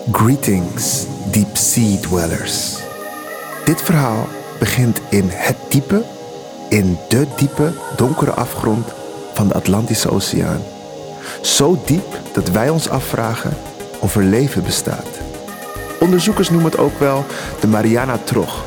Greetings, 0.08 1.06
deep 1.30 1.56
sea 1.56 1.96
dwellers. 2.00 2.78
Dit 3.64 3.82
verhaal 3.82 4.28
begint 4.58 5.00
in 5.08 5.28
het 5.28 5.56
diepe, 5.68 6.02
in 6.68 6.98
de 7.08 7.26
diepe, 7.36 7.72
donkere 7.96 8.30
afgrond 8.30 8.88
van 9.34 9.48
de 9.48 9.54
Atlantische 9.54 10.10
Oceaan. 10.10 10.62
Zo 11.42 11.78
diep 11.84 12.18
dat 12.32 12.50
wij 12.50 12.68
ons 12.68 12.88
afvragen 12.88 13.56
of 13.98 14.16
er 14.16 14.22
leven 14.22 14.64
bestaat. 14.64 15.08
Onderzoekers 15.98 16.50
noemen 16.50 16.70
het 16.70 16.80
ook 16.80 16.98
wel 16.98 17.24
de 17.60 17.66
Mariana 17.66 18.18
Trog. 18.24 18.64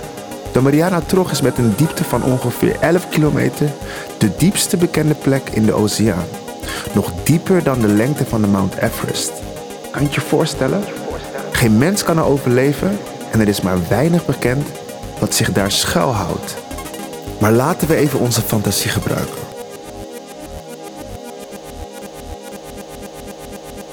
De 0.52 0.62
Mariana 0.62 1.02
Trog 1.02 1.32
is 1.32 1.42
met 1.42 1.58
een 1.58 1.74
diepte 1.76 2.04
van 2.04 2.24
ongeveer 2.24 2.80
11 2.80 3.10
kilometer 3.10 3.70
de 4.18 4.36
diepste 4.38 4.78
bekende 4.78 5.16
plek 5.16 5.50
in 5.50 5.66
de 5.66 5.74
oceaan. 5.74 6.28
Nog 6.94 7.12
dieper 7.24 7.64
dan 7.64 7.80
de 7.80 7.88
lengte 7.88 8.26
van 8.26 8.42
de 8.42 8.48
Mount 8.48 8.76
Everest. 8.76 9.32
Kan 9.92 10.02
je 10.02 10.10
je 10.12 10.22
voorstellen? 10.22 10.84
Geen 11.64 11.78
mens 11.78 12.04
kan 12.04 12.18
er 12.18 12.24
overleven 12.24 12.98
en 13.32 13.40
er 13.40 13.48
is 13.48 13.62
maar 13.62 13.88
weinig 13.88 14.26
bekend 14.26 14.68
wat 15.20 15.34
zich 15.34 15.52
daar 15.52 15.72
schuilhoudt. 15.72 16.58
Maar 17.40 17.52
laten 17.52 17.88
we 17.88 17.96
even 17.96 18.20
onze 18.20 18.42
fantasie 18.42 18.90
gebruiken. 18.90 19.42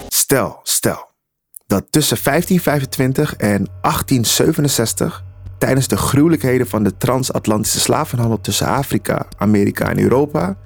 Stel, 0.08 0.60
stel 0.62 1.10
dat 1.66 1.84
tussen 1.90 2.18
1525 2.22 3.36
en 3.36 3.68
1867, 3.80 5.24
tijdens 5.60 5.88
de 5.88 5.96
gruwelijkheden 5.96 6.66
van 6.66 6.82
de 6.82 6.96
transatlantische 6.96 7.80
slavenhandel 7.80 8.40
tussen 8.40 8.66
Afrika, 8.66 9.26
Amerika 9.36 9.88
en 9.90 9.98
Europa, 9.98 10.56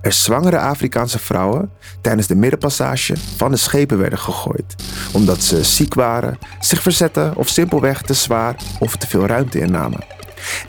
er 0.00 0.12
zwangere 0.12 0.58
Afrikaanse 0.58 1.18
vrouwen 1.18 1.70
tijdens 2.00 2.26
de 2.26 2.34
middenpassage 2.34 3.14
van 3.36 3.50
de 3.50 3.56
schepen 3.56 3.98
werden 3.98 4.18
gegooid, 4.18 4.74
omdat 5.12 5.42
ze 5.42 5.64
ziek 5.64 5.94
waren, 5.94 6.38
zich 6.60 6.82
verzetten 6.82 7.36
of 7.36 7.48
simpelweg 7.48 8.02
te 8.02 8.14
zwaar 8.14 8.56
of 8.78 8.96
te 8.96 9.06
veel 9.06 9.26
ruimte 9.26 9.58
innamen. 9.58 10.04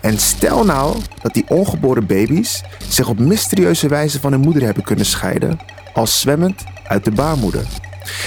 En 0.02 0.20
stel 0.20 0.66
nou 0.66 0.98
dat 1.22 1.34
die 1.34 1.46
ongeboren 1.48 2.06
baby's 2.06 2.64
zich 2.88 3.08
op 3.08 3.20
mysterieuze 3.20 3.88
wijze 3.88 4.20
van 4.20 4.32
hun 4.32 4.42
moeder 4.42 4.64
hebben 4.64 4.84
kunnen 4.84 5.06
scheiden, 5.06 5.60
als 5.94 6.20
zwemmend 6.20 6.64
uit 6.88 7.04
de 7.06 7.12
baarmoeder. 7.12 7.66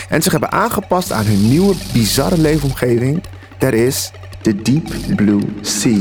En 0.08 0.22
zich 0.22 0.32
hebben 0.32 0.52
aangepast 0.52 1.12
aan 1.12 1.26
hun 1.26 1.48
nieuwe, 1.48 1.74
bizarre 1.92 2.38
leefomgeving 2.38 3.22
Er 3.58 3.74
is 3.74 4.12
de 4.42 4.62
Deep 4.62 5.16
Blue 5.16 5.40
Sea. 5.60 6.00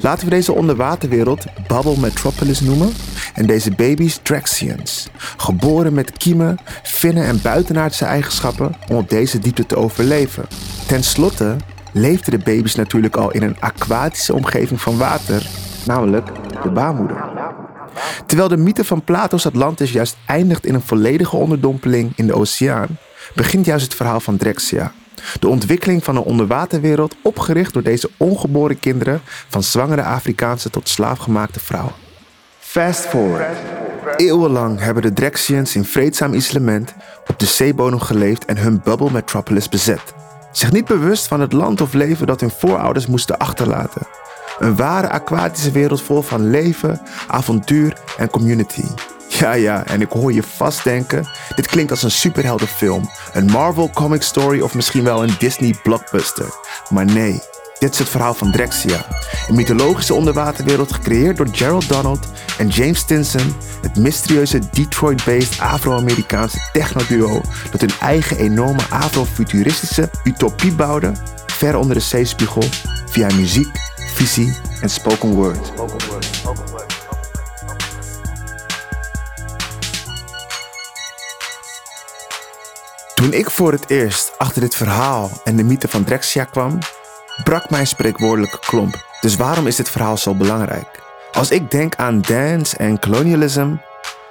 Laten 0.00 0.24
we 0.24 0.30
deze 0.30 0.52
onderwaterwereld 0.52 1.44
Bubble 1.66 1.98
Metropolis 1.98 2.60
noemen 2.60 2.92
en 3.34 3.46
deze 3.46 3.70
baby's 3.70 4.20
Draxians. 4.22 5.08
Geboren 5.36 5.94
met 5.94 6.12
kiemen, 6.12 6.58
vinnen 6.82 7.24
en 7.24 7.42
buitenaardse 7.42 8.04
eigenschappen 8.04 8.74
om 8.88 8.96
op 8.96 9.08
deze 9.08 9.38
diepte 9.38 9.66
te 9.66 9.76
overleven. 9.76 10.46
Ten 10.86 11.04
slotte 11.04 11.56
leefden 11.92 12.38
de 12.38 12.44
baby's 12.44 12.74
natuurlijk 12.74 13.16
al 13.16 13.30
in 13.30 13.42
een 13.42 13.60
aquatische 13.60 14.34
omgeving 14.34 14.80
van 14.80 14.98
water, 14.98 15.46
namelijk 15.86 16.28
de 16.62 16.70
baarmoeder. 16.70 17.28
Terwijl 18.26 18.48
de 18.48 18.56
mythe 18.56 18.84
van 18.84 19.04
Plato's 19.04 19.46
Atlantis 19.46 19.92
juist 19.92 20.16
eindigt 20.26 20.66
in 20.66 20.74
een 20.74 20.80
volledige 20.80 21.36
onderdompeling 21.36 22.12
in 22.16 22.26
de 22.26 22.34
oceaan, 22.34 22.98
begint 23.34 23.66
juist 23.66 23.84
het 23.84 23.94
verhaal 23.94 24.20
van 24.20 24.36
Drexia. 24.36 24.92
De 25.40 25.48
ontwikkeling 25.48 26.04
van 26.04 26.16
een 26.16 26.22
onderwaterwereld 26.22 27.16
opgericht 27.22 27.72
door 27.72 27.82
deze 27.82 28.10
ongeboren 28.16 28.78
kinderen 28.78 29.20
van 29.48 29.62
zwangere 29.62 30.02
Afrikaanse 30.02 30.70
tot 30.70 30.88
slaafgemaakte 30.88 31.60
vrouwen. 31.60 31.94
Fast 32.58 33.06
forward. 33.06 33.56
Eeuwenlang 34.16 34.80
hebben 34.80 35.02
de 35.02 35.12
Drexians 35.12 35.74
in 35.76 35.84
vreedzaam 35.84 36.34
isolement 36.34 36.94
op 37.26 37.38
de 37.38 37.46
zeebodem 37.46 38.00
geleefd 38.00 38.44
en 38.44 38.56
hun 38.56 38.80
bubble 38.84 39.10
metropolis 39.10 39.68
bezet. 39.68 40.14
Zich 40.52 40.72
niet 40.72 40.84
bewust 40.84 41.26
van 41.26 41.40
het 41.40 41.52
land 41.52 41.80
of 41.80 41.92
leven 41.92 42.26
dat 42.26 42.40
hun 42.40 42.50
voorouders 42.50 43.06
moesten 43.06 43.38
achterlaten. 43.38 44.06
Een 44.58 44.76
ware 44.76 45.08
aquatische 45.08 45.70
wereld 45.70 46.02
vol 46.02 46.22
van 46.22 46.50
leven, 46.50 47.00
avontuur 47.28 47.96
en 48.18 48.30
community. 48.30 48.84
Ja, 49.38 49.52
ja, 49.52 49.86
en 49.86 50.00
ik 50.00 50.10
hoor 50.10 50.32
je 50.32 50.42
vast 50.42 50.84
denken: 50.84 51.28
dit 51.54 51.66
klinkt 51.66 51.90
als 51.90 52.02
een 52.02 52.10
superheldenfilm, 52.10 53.10
een 53.32 53.44
Marvel 53.44 53.90
comic 53.90 54.22
story 54.22 54.60
of 54.60 54.74
misschien 54.74 55.04
wel 55.04 55.22
een 55.22 55.34
Disney 55.38 55.74
blockbuster. 55.82 56.46
Maar 56.88 57.04
nee, 57.04 57.42
dit 57.78 57.92
is 57.92 57.98
het 57.98 58.08
verhaal 58.08 58.34
van 58.34 58.52
Drexia, 58.52 59.06
een 59.48 59.54
mythologische 59.54 60.14
onderwaterwereld 60.14 60.92
gecreëerd 60.92 61.36
door 61.36 61.48
Gerald 61.52 61.88
Donald 61.88 62.26
en 62.58 62.68
James 62.68 62.98
Stinson, 62.98 63.56
het 63.82 63.96
mysterieuze 63.96 64.58
Detroit-based 64.70 65.60
Afro-Amerikaanse 65.60 66.68
technoduo 66.72 67.40
dat 67.70 67.80
hun 67.80 67.92
eigen 68.00 68.36
enorme 68.36 68.82
afrofuturistische 68.88 70.10
utopie 70.24 70.72
bouwde, 70.72 71.12
ver 71.46 71.76
onder 71.76 71.94
de 71.94 72.02
zeespiegel, 72.02 72.64
via 73.06 73.34
muziek, 73.34 73.78
visie 74.14 74.56
en 74.80 74.90
spoken 74.90 75.34
word. 75.34 75.72
Toen 83.20 83.32
ik 83.32 83.50
voor 83.50 83.72
het 83.72 83.90
eerst 83.90 84.32
achter 84.38 84.60
dit 84.60 84.74
verhaal 84.74 85.30
en 85.44 85.56
de 85.56 85.64
mythe 85.64 85.88
van 85.88 86.04
Drexia 86.04 86.44
kwam, 86.44 86.78
brak 87.44 87.70
mijn 87.70 87.86
spreekwoordelijke 87.86 88.58
klomp. 88.58 89.06
Dus 89.20 89.36
waarom 89.36 89.66
is 89.66 89.76
dit 89.76 89.88
verhaal 89.88 90.16
zo 90.16 90.34
belangrijk? 90.34 91.02
Als 91.32 91.50
ik 91.50 91.70
denk 91.70 91.96
aan 91.96 92.20
dance 92.20 92.76
en 92.76 92.98
colonialism, 92.98 93.74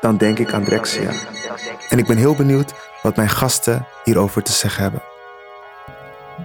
dan 0.01 0.17
denk 0.17 0.39
ik 0.39 0.53
aan 0.53 0.63
Drexia. 0.63 1.11
En 1.89 1.97
ik 1.97 2.07
ben 2.07 2.17
heel 2.17 2.35
benieuwd 2.35 2.73
wat 3.01 3.15
mijn 3.15 3.29
gasten 3.29 3.85
hierover 4.03 4.43
te 4.43 4.51
zeggen 4.51 4.81
hebben. 4.81 5.01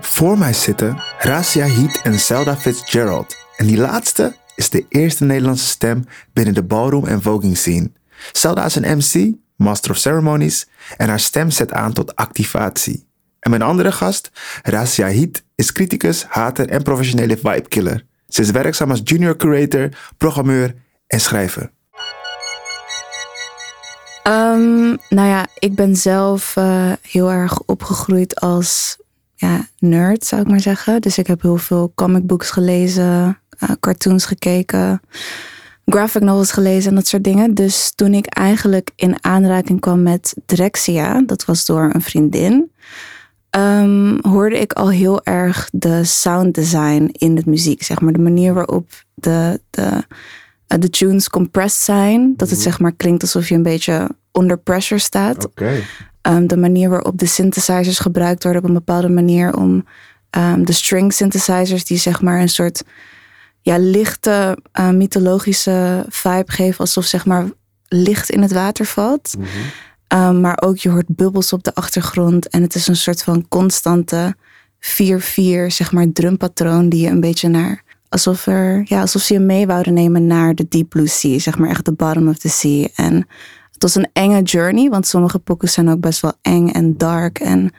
Voor 0.01 0.39
mij 0.39 0.53
zitten 0.53 1.03
Razia 1.19 1.67
Heat 1.67 2.01
en 2.03 2.19
Zelda 2.19 2.57
Fitzgerald. 2.57 3.37
En 3.57 3.67
die 3.67 3.79
laatste 3.79 4.37
is 4.55 4.71
de 4.71 4.87
eerste 4.89 5.25
Nederlandse 5.25 5.67
stem 5.67 6.05
binnen 6.33 6.55
de 6.55 6.65
ballroom 6.65 7.07
en 7.07 7.23
voging 7.23 7.57
scene. 7.57 7.91
Zelda 8.33 8.65
is 8.65 8.75
een 8.75 8.97
MC, 8.97 9.35
Master 9.57 9.91
of 9.91 9.97
Ceremonies, 9.97 10.67
en 10.97 11.09
haar 11.09 11.21
stem 11.21 11.51
zet 11.51 11.73
aan 11.73 11.93
tot 11.93 12.17
activatie. 12.17 13.07
En 13.41 13.51
mijn 13.51 13.63
andere 13.63 13.93
gast, 13.93 14.31
Razia 14.63 15.07
Heat, 15.07 15.43
is 15.55 15.73
criticus, 15.73 16.25
hater 16.25 16.69
en 16.69 16.83
professionele 16.83 17.37
vibekiller. 17.37 18.05
Ze 18.29 18.41
is 18.41 18.51
werkzaam 18.51 18.91
als 18.91 19.01
junior 19.05 19.37
curator, 19.37 19.89
programmeur 20.17 20.75
en 21.07 21.21
schrijver. 21.21 21.71
Ehm, 24.23 24.97
nou 25.09 25.29
ja, 25.29 25.47
ik 25.59 25.75
ben 25.75 25.97
zelf 25.97 26.57
eh, 26.57 26.93
heel 27.03 27.31
erg 27.31 27.61
opgegroeid 27.61 28.41
als 28.41 28.97
ja, 29.35 29.69
nerd, 29.79 30.25
zou 30.25 30.43
ik 30.43 30.49
maar 30.49 30.61
zeggen. 30.61 31.01
Dus 31.01 31.19
ik 31.19 31.27
heb 31.27 31.43
heel 31.43 31.57
veel 31.57 31.93
comic 31.95 32.27
books 32.27 32.51
gelezen, 32.51 33.39
eh, 33.59 33.71
cartoons 33.81 34.25
gekeken, 34.25 35.01
graphic 35.87 36.23
novels 36.23 36.53
gelezen 36.53 36.91
en 36.91 36.97
dat 36.97 37.07
soort 37.07 37.25
dingen. 37.25 37.55
Dus 37.55 37.93
toen 37.95 38.15
ik 38.15 38.27
eigenlijk 38.27 38.91
in 38.97 39.25
aanraking 39.25 39.81
kwam 39.81 40.03
met 40.03 40.35
Drexia, 40.47 41.23
dat 41.23 41.45
was 41.45 41.67
door 41.67 41.91
een 41.93 42.03
vriendin, 42.03 42.71
ehm, 43.51 44.19
hoorde 44.21 44.59
ik 44.59 44.73
al 44.73 44.91
heel 44.91 45.25
erg 45.25 45.69
de 45.73 46.05
sound 46.05 46.55
design 46.55 47.09
in 47.13 47.35
de 47.35 47.43
muziek. 47.47 47.83
Zeg 47.83 48.01
maar 48.01 48.13
de 48.13 48.19
manier 48.19 48.55
waarop 48.55 48.89
de, 49.15 49.61
de, 49.71 50.05
eh, 50.67 50.79
de 50.79 50.91
tunes 50.91 51.29
compressed 51.29 51.83
zijn. 51.83 52.35
Dat 52.37 52.51
het 52.51 52.61
zeg 52.61 52.81
maar 52.81 52.93
klinkt 52.93 53.23
alsof 53.23 53.49
je 53.49 53.55
een 53.55 53.63
beetje 53.63 54.09
onder 54.33 54.59
pressure 54.59 55.01
staat. 55.01 55.49
Um, 56.29 56.47
de 56.47 56.57
manier 56.57 56.89
waarop 56.89 57.19
de 57.19 57.27
synthesizers 57.27 57.99
gebruikt 57.99 58.43
worden 58.43 58.63
op 58.63 58.69
een 58.69 58.75
bepaalde 58.75 59.09
manier 59.09 59.57
om 59.57 59.85
um, 60.31 60.65
de 60.65 60.73
string 60.73 61.13
synthesizers 61.13 61.85
die 61.85 61.99
zeg 61.99 62.21
maar 62.21 62.41
een 62.41 62.49
soort 62.49 62.83
ja, 63.65 63.79
lichte 63.79 64.59
uh, 64.81 64.91
mythologische 64.91 66.07
vibe 66.09 66.53
geven, 66.53 66.79
alsof 66.79 67.05
zeg 67.05 67.27
maar 67.27 67.45
licht 67.89 68.31
in 68.31 68.43
het 68.43 68.53
water 68.53 68.85
valt. 68.85 69.35
Um, 70.15 70.41
maar 70.41 70.63
ook 70.63 70.77
je 70.77 70.89
hoort 70.89 71.17
bubbels 71.17 71.53
op 71.53 71.63
de 71.63 71.75
achtergrond 71.75 72.49
en 72.49 72.63
het 72.63 72.75
is 72.75 72.87
een 72.87 72.97
soort 72.97 73.23
van 73.23 73.49
constante 73.49 74.35
4-4 74.81 74.87
zeg 75.67 75.93
maar 75.93 76.13
drumpatroon 76.13 76.89
die 76.89 77.01
je 77.01 77.09
een 77.09 77.21
beetje 77.21 77.49
naar 77.49 77.83
alsof 78.09 78.47
er 78.47 78.83
ja 78.85 79.01
alsof 79.01 79.23
ze 79.23 79.33
je 79.33 79.41
mee 79.41 79.67
wouden 79.67 79.95
nemen 79.95 80.27
naar 80.27 80.55
de 80.55 80.67
deep 80.69 80.89
blue 80.89 81.07
sea, 81.07 81.39
zeg 81.39 81.59
maar 81.59 81.69
echt 81.69 81.85
de 81.85 81.93
bottom 81.93 82.29
of 82.29 82.39
the 82.39 82.49
sea 82.49 82.89
en 82.95 83.15
het 83.73 83.83
was 83.83 83.95
een 83.95 84.11
enge 84.13 84.43
journey, 84.43 84.89
want 84.89 85.07
sommige 85.07 85.39
pokus 85.39 85.73
zijn 85.73 85.89
ook 85.89 86.01
best 86.01 86.21
wel 86.21 86.33
eng 86.43 86.69
en 86.69 86.97
dark 86.97 87.39
en 87.39 87.73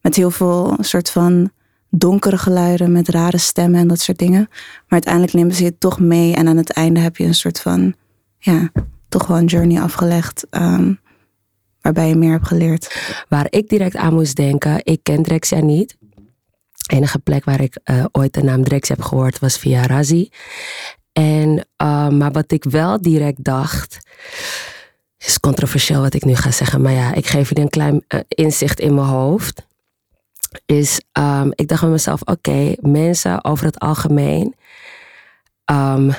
met 0.00 0.16
heel 0.16 0.30
veel 0.30 0.76
soort 0.80 1.10
van 1.10 1.50
donkere 1.98 2.38
geluiden 2.38 2.92
met 2.92 3.08
rare 3.08 3.38
stemmen 3.38 3.80
en 3.80 3.88
dat 3.88 4.00
soort 4.00 4.18
dingen. 4.18 4.46
Maar 4.50 4.84
uiteindelijk 4.88 5.32
nemen 5.32 5.54
ze 5.54 5.64
je 5.64 5.78
toch 5.78 6.00
mee 6.00 6.34
en 6.34 6.48
aan 6.48 6.56
het 6.56 6.70
einde 6.70 7.00
heb 7.00 7.16
je 7.16 7.24
een 7.24 7.34
soort 7.34 7.60
van, 7.60 7.94
ja, 8.38 8.70
toch 9.08 9.26
wel 9.26 9.36
een 9.36 9.46
journey 9.46 9.80
afgelegd 9.80 10.46
ehm, 10.50 10.94
waarbij 11.80 12.08
je 12.08 12.16
meer 12.16 12.32
hebt 12.32 12.46
geleerd. 12.46 13.14
Waar 13.28 13.46
ik 13.50 13.68
direct 13.68 13.96
aan 13.96 14.14
moest 14.14 14.36
denken, 14.36 14.80
ik 14.82 15.00
ken 15.02 15.22
Drexia 15.22 15.60
niet. 15.60 15.96
De 16.86 16.94
enige 16.94 17.18
plek 17.18 17.44
waar 17.44 17.60
ik 17.60 17.78
eh, 17.82 18.04
ooit 18.12 18.34
de 18.34 18.42
naam 18.42 18.64
Drexia 18.64 18.94
heb 18.94 19.04
gehoord 19.04 19.38
was 19.38 19.58
via 19.58 19.86
Razi. 19.86 20.28
En, 21.12 21.66
uh, 21.82 22.08
maar 22.08 22.32
wat 22.32 22.52
ik 22.52 22.64
wel 22.64 23.02
direct 23.02 23.44
dacht, 23.44 23.98
is 25.18 25.40
controversieel 25.40 26.00
wat 26.00 26.14
ik 26.14 26.24
nu 26.24 26.34
ga 26.34 26.50
zeggen, 26.50 26.80
maar 26.80 26.92
ja, 26.92 27.14
ik 27.14 27.26
geef 27.26 27.48
je 27.48 27.58
een 27.58 27.68
klein 27.68 28.04
uh, 28.08 28.20
inzicht 28.28 28.80
in 28.80 28.94
mijn 28.94 29.06
hoofd. 29.06 29.66
Is, 30.66 31.00
um, 31.18 31.50
ik 31.54 31.68
dacht 31.68 31.80
bij 31.80 31.90
mezelf, 31.90 32.20
oké, 32.20 32.30
okay, 32.30 32.78
mensen 32.80 33.44
over 33.44 33.66
het 33.66 33.78
algemeen, 33.78 34.54
um, 35.70 36.12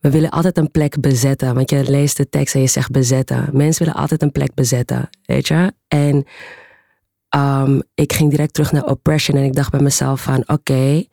we 0.00 0.10
willen 0.10 0.30
altijd 0.30 0.58
een 0.58 0.70
plek 0.70 1.00
bezetten. 1.00 1.54
Want 1.54 1.70
je 1.70 1.90
leest 1.90 2.16
de 2.16 2.28
tekst 2.28 2.54
en 2.54 2.60
je 2.60 2.66
zegt 2.66 2.90
bezetten. 2.90 3.48
Mensen 3.52 3.84
willen 3.84 4.00
altijd 4.00 4.22
een 4.22 4.32
plek 4.32 4.54
bezetten, 4.54 5.08
weet 5.24 5.48
je? 5.48 5.72
En 5.88 6.24
um, 7.36 7.82
ik 7.94 8.12
ging 8.12 8.30
direct 8.30 8.54
terug 8.54 8.72
naar 8.72 8.84
oppression 8.84 9.36
en 9.36 9.44
ik 9.44 9.54
dacht 9.54 9.70
bij 9.70 9.80
mezelf 9.80 10.22
van, 10.22 10.40
oké, 10.40 10.52
okay, 10.52 11.08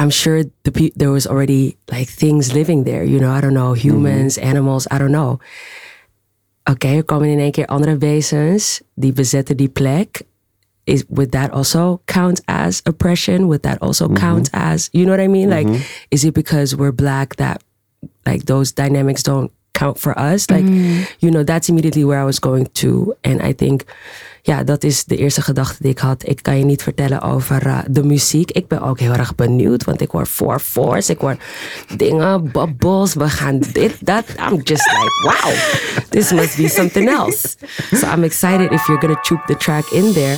I'm 0.00 0.10
sure 0.10 0.50
the 0.62 0.92
there 0.96 1.10
was 1.10 1.28
already 1.28 1.76
like 1.84 2.14
things 2.16 2.52
living 2.52 2.84
there. 2.84 3.04
You 3.04 3.18
know, 3.18 3.36
I 3.36 3.40
don't 3.40 3.54
know, 3.54 3.74
humans, 3.74 4.36
mm-hmm. 4.36 4.50
animals, 4.50 4.86
I 4.86 4.98
don't 4.98 5.12
know. 5.12 5.30
Oké, 5.30 6.70
okay, 6.70 6.96
er 6.96 7.04
komen 7.04 7.28
in 7.28 7.38
één 7.38 7.50
keer 7.50 7.66
andere 7.66 7.98
wezens 7.98 8.80
die 8.94 9.12
bezetten 9.12 9.56
die 9.56 9.68
plek. 9.68 10.22
Is 10.86 11.04
would 11.08 11.30
that 11.32 11.52
also 11.52 12.00
count 12.06 12.40
as 12.46 12.82
oppression? 12.86 13.46
Would 13.48 13.62
that 13.62 13.78
also 13.82 14.06
mm-hmm. 14.06 14.16
count 14.16 14.50
as 14.52 14.88
you 14.92 15.04
know 15.04 15.12
what 15.12 15.20
I 15.20 15.28
mean? 15.28 15.50
Mm-hmm. 15.50 15.72
Like, 15.72 15.86
is 16.10 16.24
it 16.24 16.34
because 16.34 16.76
we're 16.76 16.92
black 16.92 17.36
that 17.36 17.62
like 18.26 18.44
those 18.46 18.72
dynamics 18.72 19.22
don't 19.22 19.50
count 19.72 19.98
for 19.98 20.18
us? 20.18 20.50
Like, 20.50 20.64
Mm. 20.64 21.06
you 21.20 21.30
know, 21.30 21.44
that's 21.44 21.68
immediately 21.68 22.04
where 22.04 22.20
I 22.20 22.24
was 22.24 22.40
going 22.40 22.66
to. 22.72 23.14
And 23.22 23.40
I 23.42 23.52
think 23.54 23.84
ja, 24.42 24.64
dat 24.64 24.84
is 24.84 25.04
de 25.04 25.16
eerste 25.16 25.42
gedachte 25.42 25.82
die 25.82 25.90
ik 25.90 25.98
had. 25.98 26.28
Ik 26.28 26.42
kan 26.42 26.58
je 26.58 26.64
niet 26.64 26.82
vertellen 26.82 27.20
over 27.20 27.66
uh, 27.66 27.78
de 27.90 28.02
muziek. 28.02 28.50
Ik 28.50 28.68
ben 28.68 28.80
ook 28.82 28.98
heel 28.98 29.12
erg 29.12 29.34
benieuwd, 29.34 29.84
want 29.84 30.00
ik 30.00 30.10
hoor 30.10 30.28
4-4's, 30.28 31.08
ik 31.08 31.18
hoor 31.18 31.36
dingen, 31.96 32.50
bubbles, 32.52 33.14
we 33.14 33.28
gaan 33.28 33.58
dit, 33.72 33.96
dat. 34.06 34.24
I'm 34.28 34.60
just 34.62 34.86
like, 34.86 35.10
wow, 35.22 35.54
this 36.08 36.32
must 36.32 36.56
be 36.56 36.68
something 36.68 37.08
else. 37.08 37.56
So 37.92 38.06
I'm 38.06 38.24
excited 38.24 38.72
if 38.72 38.86
you're 38.86 39.00
gonna 39.00 39.20
choop 39.22 39.46
the 39.46 39.56
track 39.56 39.90
in 39.90 40.12
there. 40.12 40.36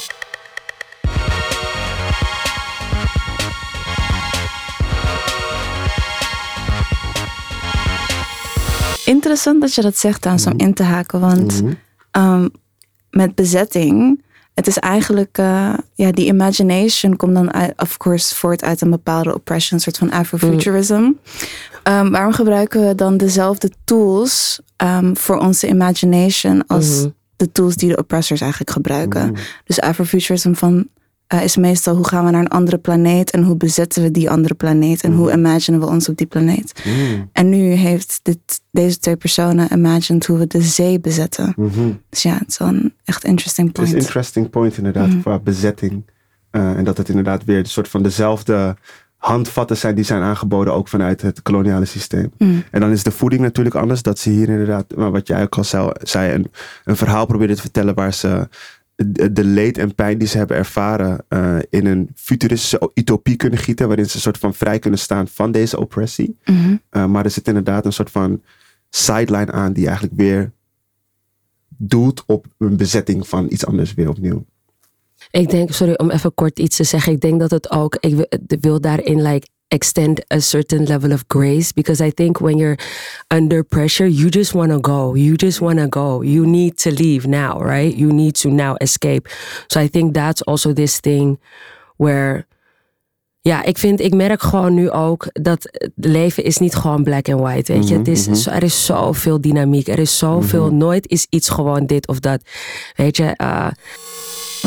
Interessant 9.05 9.61
dat 9.61 9.75
je 9.75 9.83
dat 9.83 9.97
zegt, 9.97 10.27
aan 10.27 10.39
om 10.47 10.53
in 10.57 10.75
te 10.75 10.83
haken. 10.83 11.21
Want 11.21 11.63
um, 12.17 12.51
met 13.11 13.35
bezetting 13.35 14.23
Het 14.55 14.67
is 14.67 14.79
eigenlijk, 14.79 15.39
eh, 15.39 15.75
ja, 15.95 16.11
die 16.13 16.27
imagination 16.27 17.17
komt 17.17 17.35
dan 17.35 17.53
uit, 17.53 17.73
of 17.77 17.97
course 17.97 18.35
voort 18.35 18.63
uit 18.65 18.81
een 18.81 18.91
bepaalde 18.91 19.35
oppression, 19.35 19.75
een 19.75 19.81
soort 19.85 19.99
van 19.99 20.11
Afrofuturism. 20.11 21.11
Ehm, 21.83 22.11
waarom 22.11 22.33
gebruiken 22.33 22.87
we 22.89 22.95
dan 22.95 23.17
dezelfde 23.17 23.71
tools 23.85 24.61
ehm, 24.77 25.15
voor 25.15 25.39
onze 25.39 25.69
imagination 25.69 26.67
als 26.67 27.01
Mhm. 27.01 27.09
de 27.37 27.53
tools 27.53 27.75
die 27.75 27.89
de 27.89 27.97
oppressors 27.97 28.41
eigenlijk 28.41 28.71
gebruiken? 28.71 29.35
Dus 29.65 29.81
Afrofuturism 29.81 30.53
van, 30.53 30.87
eh, 31.33 31.43
is 31.45 31.57
meestal 31.57 31.95
hoe 31.97 32.09
gaan 32.09 32.25
we 32.25 32.31
naar 32.31 32.41
een 32.41 32.49
andere 32.49 32.79
planeet 32.79 33.31
en 33.31 33.43
hoe 33.43 33.57
bezetten 33.57 34.03
we 34.03 34.11
die 34.11 34.31
andere 34.31 34.55
planeet 34.55 35.03
en 35.03 35.13
hoe 35.13 35.33
imaginen 35.33 35.81
we 35.81 35.87
ons 35.87 36.09
op 36.09 36.17
die 36.17 36.27
planeet? 36.27 36.83
Mm. 36.85 37.29
En 37.33 37.49
nu 37.49 37.59
heeft 37.73 38.21
dit, 38.23 38.39
deze 38.71 38.99
twee 38.99 39.17
personen 39.17 39.73
imagined 39.73 40.27
hoe 40.27 40.39
we 40.39 40.47
de 40.47 40.63
zee 40.63 41.01
bezetten. 41.01 41.53
Mhm. 41.57 41.91
Dus 42.09 42.23
ja, 42.23 42.35
het 42.39 42.49
is 42.49 42.59
wel 42.59 42.69
een 42.69 42.95
echt 43.05 43.25
interesting 43.25 43.67
Het 43.69 43.77
is 43.77 43.83
point. 43.83 43.93
een 43.99 44.07
interesting 44.07 44.51
point 44.51 44.77
inderdaad 44.77 45.09
Mhm. 45.09 45.21
qua 45.21 45.39
bezetting. 45.39 46.11
Eh, 46.51 46.77
en 46.77 46.85
dat 46.85 46.97
het 46.97 47.09
inderdaad 47.09 47.45
weer 47.45 47.59
een 47.59 47.65
soort 47.67 47.89
van 47.89 48.03
dezelfde 48.03 48.77
handvatten 49.17 49.77
zijn 49.77 49.95
die 49.95 50.05
zijn 50.05 50.23
aangeboden 50.23 50.75
ook 50.75 50.89
vanuit 50.89 51.23
het 51.23 51.43
koloniale 51.43 51.85
systeem. 51.85 52.33
Mm. 52.39 52.63
En 52.71 52.81
dan 52.81 52.91
is 52.91 53.03
de 53.03 53.11
voeding 53.11 53.43
natuurlijk 53.43 53.75
anders. 53.77 54.03
Dat 54.03 54.19
ze 54.19 54.31
hier 54.31 54.49
inderdaad, 54.49 54.95
maar 54.97 55.11
wat 55.11 55.27
jij 55.27 55.43
ook 55.43 55.57
al 55.57 55.65
zei, 55.65 55.91
zei 56.03 56.35
een, 56.35 56.51
een 56.85 56.97
verhaal 56.97 57.27
proberen 57.27 57.55
te 57.55 57.61
vertellen 57.61 57.95
waar 57.95 58.13
ze 58.15 58.49
de, 59.11 59.33
de 59.33 59.45
leed 59.45 59.79
en 59.79 59.95
pijn 59.95 60.19
die 60.19 60.29
ze 60.29 60.39
hebben 60.39 60.57
ervaren 60.57 61.25
eh, 61.29 61.57
in 61.71 61.87
een 61.87 62.11
futuristische 62.15 62.91
utopie 62.95 63.37
kunnen 63.37 63.59
gieten. 63.59 63.87
Waarin 63.87 64.07
ze 64.07 64.15
een 64.17 64.21
soort 64.23 64.39
van 64.39 64.55
vrij 64.55 64.79
kunnen 64.79 64.99
staan 64.99 65.29
van 65.29 65.53
deze 65.53 65.79
oppressie. 65.81 66.37
Mhm. 66.45 66.77
Uh, 66.91 67.07
maar 67.07 67.25
er 67.25 67.31
zit 67.31 67.49
inderdaad 67.49 67.85
een 67.85 67.93
soort 67.93 68.11
van 68.11 68.43
sideline 68.91 69.53
aan 69.53 69.73
die 69.73 69.87
eigenlijk 69.87 70.17
weer 70.17 70.53
doelt 71.77 72.23
op 72.27 72.47
een 72.59 72.77
bezetting 72.77 73.29
van 73.29 73.47
iets 73.51 73.67
anders 73.67 73.95
weer 73.95 74.09
opnieuw. 74.09 74.45
Ik 75.31 75.51
denk, 75.51 75.73
sorry 75.73 75.95
om 75.97 76.11
even 76.11 76.35
kort 76.35 76.59
iets 76.59 76.77
te 76.77 76.85
zeggen. 76.85 77.13
Ik 77.13 77.21
denk 77.21 77.41
dat 77.41 77.51
het 77.51 77.71
ook, 77.71 77.97
ik 78.01 78.15
wil- 78.15 78.27
wil 78.61 78.81
daarin 78.81 79.23
like 79.23 79.47
extend 79.73 80.21
a 80.31 80.41
certain 80.41 80.85
level 80.85 81.13
of 81.13 81.27
grace 81.29 81.73
because 81.73 82.01
I 82.01 82.11
think 82.11 82.41
when 82.41 82.59
you're 82.59 82.77
under 83.31 83.65
pressure, 83.65 84.07
you 84.07 84.31
just 84.31 84.55
want 84.55 84.71
to 84.71 84.79
go. 84.79 85.15
You 85.15 85.37
just 85.37 85.61
want 85.61 85.79
to 85.79 85.89
go. 85.89 86.23
You 86.23 86.47
need 86.47 86.77
to 86.79 86.91
leave 86.91 87.27
now, 87.27 87.59
right? 87.59 87.95
You 87.95 88.13
need 88.13 88.35
to 88.37 88.51
now 88.51 88.77
escape. 88.81 89.29
So 89.69 89.81
I 89.81 89.89
think 89.89 90.15
that's 90.15 90.43
also 90.43 90.73
this 90.73 91.01
thing 91.01 91.39
where 91.97 92.47
ja, 93.45 93.63
ik 93.65 93.79
vind, 93.79 94.01
ik 94.01 94.15
merk 94.15 94.43
gewoon 94.43 94.75
nu 94.75 94.91
ook 94.91 95.29
dat 95.33 95.69
het 95.73 95.93
leven 95.95 96.45
is 96.45 96.59
niet 96.59 96.75
gewoon 96.75 97.03
black 97.03 97.29
and 97.29 97.41
white, 97.41 97.73
weet 97.73 97.89
je. 97.89 97.99
Mhm, 97.99 97.99
het 97.99 98.09
is, 98.09 98.27
mhm. 98.27 98.55
er 98.57 98.63
is 98.63 98.85
zoveel 98.85 99.41
dynamiek, 99.41 99.89
er 99.89 99.99
is 99.99 100.19
zoveel, 100.19 100.73
nooit 100.73 101.09
is 101.09 101.27
iets 101.31 101.49
gewoon 101.49 101.87
dit 101.87 102.07
of 102.07 102.21
dat. 102.21 102.43
Weet 102.97 103.17
je, 103.17 103.25
eh, 103.25 103.67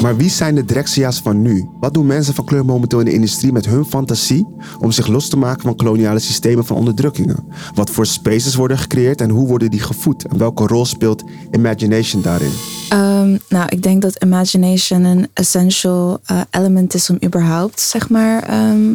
Maar 0.02 0.18
wie 0.18 0.30
zijn 0.30 0.56
de 0.56 0.66
Drexia's 0.66 1.20
van 1.20 1.42
nu? 1.42 1.70
Wat 1.80 1.94
doen 1.94 2.06
mensen 2.06 2.34
van 2.34 2.46
kleur 2.46 2.66
momenteel 2.66 3.00
in 3.00 3.06
de 3.06 3.14
industrie 3.14 3.52
met 3.52 3.66
hun 3.66 3.86
fantasie 3.86 4.48
om 4.80 4.92
zich 4.92 5.08
los 5.08 5.30
te 5.30 5.38
maken 5.38 5.62
van 5.62 5.76
koloniale 5.76 6.20
systemen 6.20 6.66
van 6.66 6.78
onderdrukkingen? 6.78 7.46
Wat 7.74 7.90
voor 7.90 8.06
spaces 8.06 8.56
worden 8.56 8.78
gecreëerd 8.78 9.22
en 9.22 9.30
hoe 9.30 9.48
worden 9.48 9.72
die 9.72 9.80
gevoed? 9.80 10.28
En 10.28 10.38
welke 10.38 10.68
rol 10.68 10.86
speelt 10.86 11.24
imagination 11.52 12.22
daarin? 12.22 12.52
Ehm, 12.90 13.38
nou, 13.50 13.66
ik 13.70 13.84
denk 13.84 14.02
dat 14.02 14.24
imagination 14.24 15.04
een 15.04 15.28
essential 15.34 16.20
eh, 16.26 16.42
element 16.50 16.94
is 16.94 17.10
om 17.10 17.18
überhaupt, 17.24 17.82
zeg 17.82 18.10
maar, 18.10 18.44
ehm, 18.44 18.94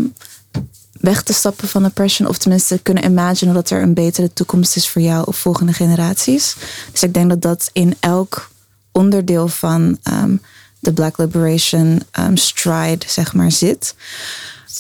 weg 1.01 1.23
te 1.23 1.33
stappen 1.33 1.69
van 1.69 1.85
oppression. 1.85 2.29
Of 2.29 2.39
tenminste 2.39 2.81
kunnen 2.83 3.05
imaginen 3.05 3.55
dat 3.55 3.71
er 3.71 3.83
een 3.83 3.95
betere 3.95 4.33
toekomst 4.33 4.77
is 4.77 4.89
voor 4.89 5.03
jou 5.03 5.27
of 5.27 5.37
volgende 5.37 5.73
generaties. 5.73 6.57
Dus 6.93 7.03
ik 7.03 7.15
denk 7.15 7.29
dat 7.29 7.43
dat 7.43 7.71
in 7.73 7.95
elk 8.01 8.51
onderdeel 8.93 9.49
van 9.49 9.99
ehm, 10.03 10.37
de 10.81 10.93
Black 10.93 11.19
Liberation 11.19 12.03
ehm, 12.11 12.37
stride, 12.37 13.05
zeg 13.07 13.35
maar, 13.35 13.53
zit. 13.53 13.95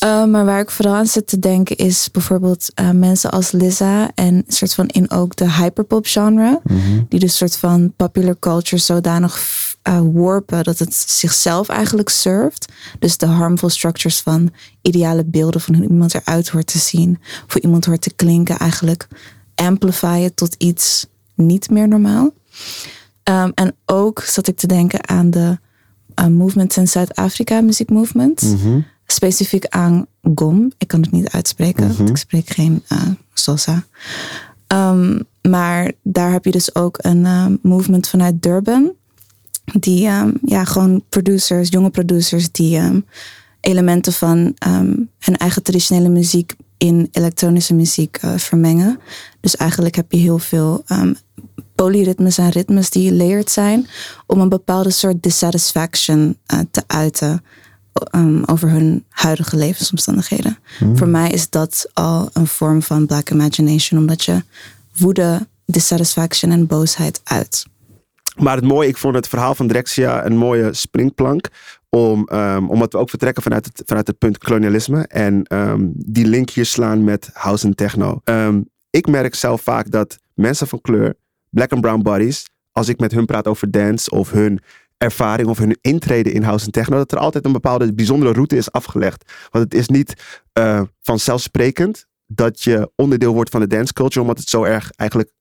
Uh, 0.04 0.24
maar 0.24 0.44
waar 0.44 0.60
ik 0.60 0.70
vooral 0.70 0.94
aan 0.94 1.06
zit 1.06 1.26
te 1.26 1.38
denken 1.38 1.76
is 1.76 2.10
bijvoorbeeld 2.10 2.66
uh, 2.80 2.90
mensen 2.90 3.30
als 3.30 3.50
Lizza 3.50 4.10
en 4.14 4.44
soort 4.48 4.74
van 4.74 4.86
in 4.86 5.10
ook 5.10 5.36
de 5.36 5.52
hyperpop 5.52 6.06
genre. 6.06 6.60
Die 7.08 7.20
dus 7.20 7.36
soort 7.36 7.56
van 7.56 7.92
popular 7.96 8.38
culture 8.38 8.82
zodanig 8.82 9.40
uh, 9.88 10.00
warpen 10.12 10.64
dat 10.64 10.78
het 10.78 10.94
zichzelf 10.94 11.68
eigenlijk 11.68 12.08
serft. 12.08 12.72
Dus 12.98 13.16
de 13.16 13.26
harmful 13.26 13.68
structures 13.68 14.20
van 14.20 14.52
ideale 14.82 15.24
beelden 15.24 15.60
van 15.60 15.74
hoe 15.74 15.88
iemand 15.88 16.14
eruit 16.14 16.48
hoort 16.48 16.66
te 16.66 16.78
zien. 16.78 17.18
Of 17.46 17.52
hoe 17.52 17.62
iemand 17.62 17.84
hoort 17.84 18.02
te 18.02 18.12
klinken 18.12 18.58
eigenlijk 18.58 19.08
amplifyen 19.54 20.34
tot 20.34 20.54
iets 20.58 21.06
niet 21.34 21.70
meer 21.70 21.88
normaal. 21.88 22.32
Um, 23.24 23.52
en 23.54 23.76
ook 23.86 24.22
zat 24.22 24.46
ik 24.46 24.56
te 24.56 24.66
denken 24.66 25.08
aan 25.08 25.30
de 25.30 25.58
movements 26.28 26.76
in 26.76 26.88
Zuid-Afrika, 26.88 27.60
muziekmovements. 27.60 28.42
Mm-hmm. 28.42 28.84
Specifiek 29.06 29.66
aan 29.66 30.06
GOM. 30.34 30.72
Ik 30.78 30.88
kan 30.88 31.00
het 31.00 31.10
niet 31.10 31.30
uitspreken, 31.30 31.86
Mhm. 31.86 31.96
want 31.96 32.08
ik 32.08 32.16
spreek 32.16 32.50
geen 32.50 32.82
uh, 32.92 33.02
Sosa. 33.34 33.84
Um, 34.72 35.22
maar 35.48 35.92
daar 36.02 36.32
heb 36.32 36.44
je 36.44 36.50
dus 36.50 36.74
ook 36.74 36.98
een 37.00 37.24
uh, 37.24 37.46
movement 37.62 38.08
vanuit 38.08 38.42
Durban. 38.42 38.92
Die 39.78 40.08
um, 40.08 40.32
ja, 40.44 40.64
gewoon 40.64 41.02
producers, 41.08 41.68
jonge 41.68 41.90
producers, 41.90 42.52
die 42.52 42.78
um, 42.78 43.04
elementen 43.60 44.12
van 44.12 44.54
hun 45.18 45.36
eigen 45.36 45.62
traditionele 45.62 46.08
muziek 46.08 46.54
in 46.76 47.08
elektronische 47.12 47.74
muziek 47.74 48.22
uh, 48.24 48.34
vermengen. 48.36 48.98
Dus 49.40 49.56
eigenlijk 49.56 49.94
heb 49.94 50.12
je 50.12 50.18
heel 50.18 50.38
veel 50.38 50.84
polyritmes 51.82 52.38
en 52.38 52.50
ritmes 52.50 52.90
die 52.90 53.14
layered 53.14 53.50
zijn 53.50 53.86
om 54.26 54.40
een 54.40 54.48
bepaalde 54.48 54.90
soort 54.90 55.22
dissatisfaction 55.22 56.38
uh, 56.54 56.60
te 56.70 56.82
uiten 56.86 57.44
um, 58.14 58.42
over 58.44 58.70
hun 58.70 59.04
huidige 59.08 59.56
levensomstandigheden. 59.56 60.58
Hmm. 60.78 60.96
Voor 60.96 61.08
mij 61.08 61.30
is 61.30 61.50
dat 61.50 61.90
al 61.92 62.30
een 62.32 62.46
vorm 62.46 62.82
van 62.82 63.06
black 63.06 63.30
imagination, 63.30 64.00
omdat 64.00 64.24
je 64.24 64.42
woede, 64.96 65.46
dissatisfaction 65.66 66.52
en 66.52 66.66
boosheid 66.66 67.20
uit. 67.24 67.66
Maar 68.36 68.56
het 68.56 68.64
mooie, 68.64 68.88
ik 68.88 68.96
vond 68.96 69.14
het 69.14 69.28
verhaal 69.28 69.54
van 69.54 69.68
Drexia 69.68 70.24
een 70.24 70.36
mooie 70.36 70.72
springplank. 70.72 71.48
Om, 71.88 72.28
um, 72.32 72.70
omdat 72.70 72.92
we 72.92 72.98
ook 72.98 73.10
vertrekken 73.10 73.42
vanuit 73.42 73.64
het, 73.64 73.82
vanuit 73.86 74.06
het 74.06 74.18
punt 74.18 74.38
kolonialisme. 74.38 75.06
En 75.06 75.44
um, 75.48 75.92
die 75.94 76.26
link 76.26 76.50
hier 76.50 76.66
slaan 76.66 77.04
met 77.04 77.30
house 77.32 77.66
en 77.66 77.74
techno. 77.74 78.20
Um, 78.24 78.68
ik 78.90 79.06
merk 79.06 79.34
zelf 79.34 79.62
vaak 79.62 79.90
dat 79.90 80.18
mensen 80.34 80.66
van 80.66 80.80
kleur, 80.80 81.14
black 81.50 81.72
and 81.72 81.80
brown 81.80 82.02
bodies, 82.02 82.44
als 82.72 82.88
ik 82.88 83.00
met 83.00 83.12
hun 83.12 83.26
praat 83.26 83.46
over 83.46 83.70
dance 83.70 84.10
of 84.10 84.30
hun 84.30 84.60
ervaring 84.96 85.48
of 85.48 85.58
hun 85.58 85.78
intrede 85.80 86.32
in 86.32 86.42
house 86.42 86.64
en 86.64 86.72
techno, 86.72 86.96
dat 86.96 87.12
er 87.12 87.18
altijd 87.18 87.44
een 87.44 87.52
bepaalde 87.52 87.94
bijzondere 87.94 88.32
route 88.32 88.56
is 88.56 88.72
afgelegd. 88.72 89.32
Want 89.50 89.64
het 89.64 89.74
is 89.74 89.88
niet 89.88 90.14
uh, 90.58 90.82
vanzelfsprekend 91.00 92.06
dat 92.26 92.62
je 92.62 92.90
onderdeel 92.96 93.34
wordt 93.34 93.50
van 93.50 93.60
de 93.60 93.66
dance 93.66 93.92
culture, 93.92 94.20
omdat 94.20 94.38
het 94.38 94.48
zo 94.48 94.64
erg 94.64 94.90
eigenlijk 94.90 95.32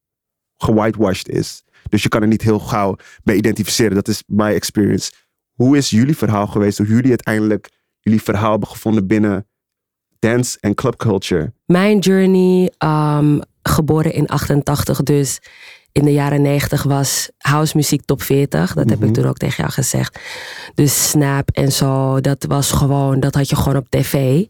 gewhitewashed 0.58 1.30
is. 1.30 1.64
Dus 1.90 2.04
je 2.04 2.10
kan 2.10 2.22
er 2.22 2.28
niet 2.28 2.42
heel 2.42 2.60
gauw 2.60 2.96
mee 3.24 3.38
identificeren. 3.38 3.96
Dat 3.96 4.08
is 4.08 4.24
my 4.28 4.54
experience. 4.54 5.12
Hoe 5.54 5.78
is 5.78 5.90
jullie 5.90 6.18
verhaal 6.18 6.48
geweest? 6.48 6.78
Hoe 6.78 6.88
jullie 6.88 7.10
uiteindelijk 7.10 7.70
jullie 8.00 8.22
verhaal 8.22 8.52
hebben 8.52 8.70
gevonden 8.70 9.08
binnen 9.08 9.48
dance 10.20 10.58
en 10.60 10.74
club 10.74 10.96
culture? 10.96 11.54
Mijn 11.66 12.00
journey, 12.00 12.72
um, 12.84 13.42
geboren 13.64 14.14
in 14.14 14.28
88, 14.28 15.04
dus 15.04 15.40
in 15.92 16.04
de 16.06 16.12
jaren 16.14 16.42
90 16.42 16.84
was 16.84 17.30
house 17.38 17.78
muziek 17.78 18.02
top 18.06 18.22
40. 18.22 18.74
Dat 18.74 18.86
Mhm. 18.86 18.94
heb 19.00 19.04
ik 19.10 19.14
toen 19.14 19.26
ook 19.26 19.38
tegen 19.38 19.56
jou 19.58 19.72
gezegd. 19.72 20.20
Dus 20.76 21.10
Snap 21.10 21.50
en 21.52 21.72
zo, 21.72 22.22
dat 22.22 22.46
was 22.48 22.72
gewoon, 22.72 23.20
dat 23.20 23.36
had 23.36 23.50
je 23.50 23.56
gewoon 23.56 23.78
op 23.78 23.90
tv. 23.90 24.44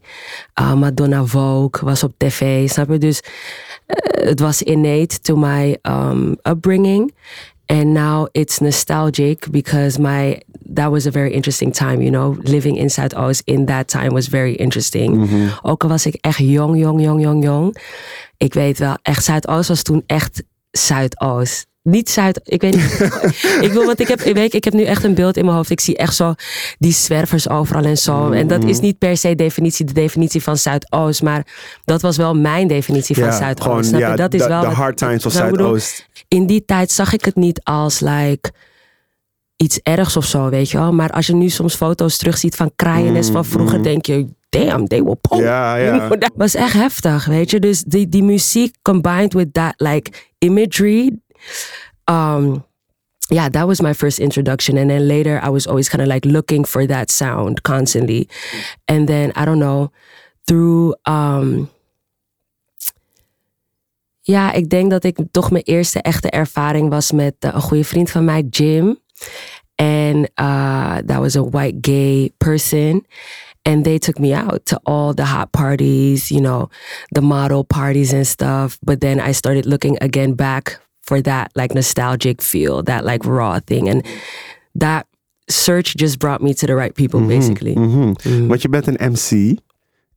Uh, 0.60 0.72
Madonna 0.74 1.24
Vogue 1.24 1.84
was 1.88 2.02
op 2.02 2.12
tv, 2.16 2.68
snap 2.68 2.90
je? 2.90 2.98
Dus 2.98 3.20
uh, 3.86 4.26
het 4.28 4.40
was 4.40 4.62
innate 4.62 5.20
to 5.20 5.36
my 5.36 5.76
um, 5.82 6.36
upbringing. 6.42 7.14
And 7.66 7.84
now 7.84 8.26
it's 8.32 8.58
nostalgic 8.58 9.46
because 9.50 10.00
my 10.00 10.42
that 10.74 10.90
was 10.90 11.06
a 11.06 11.10
very 11.10 11.30
interesting 11.30 11.72
time, 11.74 11.96
you 12.02 12.10
know. 12.10 12.38
Living 12.42 12.78
in 12.78 12.90
Zuidoost 12.90 13.42
in 13.44 13.64
that 13.64 13.88
time 13.88 14.08
was 14.10 14.28
very 14.28 14.52
interesting. 14.54 15.16
Mhm. 15.16 15.48
Ook 15.62 15.82
al 15.82 15.88
was 15.88 16.06
ik 16.06 16.14
echt 16.20 16.38
jong, 16.38 16.78
jong, 16.78 17.02
jong, 17.02 17.22
jong, 17.22 17.44
jong. 17.44 17.76
Ik 18.36 18.54
weet 18.54 18.78
wel, 18.78 18.98
echt 19.02 19.24
Zuidoost 19.24 19.68
was 19.68 19.82
toen 19.82 20.02
echt 20.06 20.42
Zuidoost. 20.70 21.68
Niet 21.82 22.10
Zuid, 22.10 22.40
ik 22.44 22.60
weet 22.60 22.74
niet. 22.76 23.00
ik 23.66 23.72
wil, 23.72 23.84
want 23.84 24.00
ik 24.00 24.08
heb, 24.08 24.20
ik 24.20 24.34
weet, 24.34 24.54
ik 24.54 24.64
heb 24.64 24.72
nu 24.72 24.84
echt 24.84 25.04
een 25.04 25.14
beeld 25.14 25.36
in 25.36 25.44
mijn 25.44 25.56
hoofd. 25.56 25.70
Ik 25.70 25.80
zie 25.80 25.96
echt 25.96 26.14
zo 26.14 26.34
die 26.78 26.92
zwervers 26.92 27.48
overal 27.48 27.84
en 27.84 27.96
zo. 27.98 28.30
En 28.30 28.46
dat 28.46 28.64
is 28.64 28.80
niet 28.80 28.98
per 28.98 29.16
se 29.16 29.34
definitie, 29.34 29.84
de 29.84 29.92
definitie 29.92 30.42
van 30.42 30.56
Zuidoost, 30.56 31.22
maar 31.22 31.46
dat 31.84 32.00
was 32.02 32.16
wel 32.16 32.34
mijn 32.34 32.68
definitie 32.68 33.14
van 33.14 33.24
Ja, 33.24 33.36
Zuidoost. 33.36 33.62
gewoon, 33.62 33.84
snap 33.84 34.00
je? 34.00 34.06
ja, 34.06 34.16
dat 34.16 34.34
is 34.34 34.42
de- 34.42 34.48
wel 34.48 34.60
de 34.60 34.66
hard 34.66 34.96
times 34.96 35.22
van 35.22 35.32
bedoel? 35.32 35.56
Zuidoost. 35.66 36.08
In 36.28 36.46
die 36.46 36.64
tijd 36.64 36.90
zag 36.90 37.12
ik 37.12 37.24
het 37.24 37.36
niet 37.36 37.60
als 37.62 38.00
like 38.00 38.50
iets 39.56 39.80
ergs 39.82 40.16
of 40.16 40.24
zo, 40.24 40.48
weet 40.48 40.70
je 40.70 40.78
wel. 40.78 40.92
Maar 40.92 41.10
als 41.10 41.26
je 41.26 41.34
nu 41.34 41.48
soms 41.48 41.74
foto's 41.74 42.16
terugziet 42.16 42.56
van 42.56 42.72
kraaienest 42.76 43.28
Mm, 43.28 43.34
van 43.34 43.44
vroeger, 43.44 43.76
mm. 43.76 43.82
denk 43.82 44.06
je, 44.06 44.26
damn, 44.48 44.86
they 44.86 45.02
were 45.02 45.16
poor. 45.20 45.42
Ja, 45.42 45.76
ja. 45.76 46.08
Dat 46.16 46.32
was 46.34 46.54
echt 46.54 46.72
heftig, 46.72 47.24
weet 47.24 47.50
je. 47.50 47.58
Dus 47.60 47.82
die, 47.82 48.08
die 48.08 48.22
muziek 48.22 48.74
combined 48.82 49.32
with 49.32 49.52
that 49.54 49.72
like 49.76 50.10
imagery, 50.40 51.12
um, 52.06 52.64
yeah, 53.30 53.48
that 53.48 53.68
was 53.68 53.80
my 53.80 53.92
first 53.92 54.18
introduction. 54.18 54.76
And 54.76 54.90
then 54.90 55.06
later, 55.06 55.40
I 55.42 55.48
was 55.48 55.66
always 55.66 55.88
kind 55.88 56.02
of 56.02 56.08
like 56.08 56.24
looking 56.24 56.64
for 56.64 56.86
that 56.86 57.10
sound 57.10 57.62
constantly. 57.62 58.28
And 58.88 59.08
then 59.08 59.32
I 59.36 59.44
don't 59.44 59.60
know, 59.60 59.92
through 60.46 60.94
um, 61.06 61.70
ja, 64.22 64.52
ik 64.52 64.68
denk 64.68 64.90
dat 64.90 65.04
ik 65.04 65.18
toch 65.30 65.50
mijn 65.50 65.64
eerste 65.64 66.02
echte 66.02 66.30
ervaring 66.30 66.90
was 66.90 67.12
met 67.12 67.34
eh, 67.38 67.50
een 67.54 67.60
goede 67.60 67.84
vriend 67.84 68.10
van 68.10 68.24
mij, 68.24 68.42
Jim. 68.50 68.98
And 69.74 70.28
uh, 70.40 70.96
that 70.96 71.18
was 71.18 71.36
a 71.36 71.44
white 71.44 71.78
gay 71.80 72.30
person. 72.36 73.06
And 73.62 73.84
they 73.84 73.98
took 73.98 74.18
me 74.18 74.32
out 74.32 74.64
to 74.66 74.80
all 74.86 75.14
the 75.14 75.24
hot 75.24 75.52
parties, 75.52 76.30
you 76.30 76.40
know, 76.40 76.68
the 77.14 77.20
model 77.20 77.64
parties 77.64 78.12
and 78.12 78.26
stuff. 78.26 78.78
But 78.80 79.00
then 79.00 79.20
I 79.28 79.32
started 79.32 79.66
looking 79.66 80.02
again 80.02 80.34
back 80.34 80.80
for 81.00 81.20
that 81.22 81.50
like 81.54 81.74
nostalgic 81.74 82.42
feel, 82.42 82.82
that 82.82 83.04
like 83.04 83.24
raw 83.28 83.60
thing. 83.64 83.88
And 83.88 84.06
that 84.74 85.06
search 85.50 85.94
just 85.96 86.18
brought 86.18 86.40
me 86.40 86.54
to 86.54 86.66
the 86.66 86.74
right 86.74 86.94
people, 86.94 87.20
basically. 87.26 87.74
Mhm. 87.78 88.46
Want 88.46 88.62
je 88.62 88.68
bent 88.68 88.86
een 88.86 89.10
MC. 89.12 89.58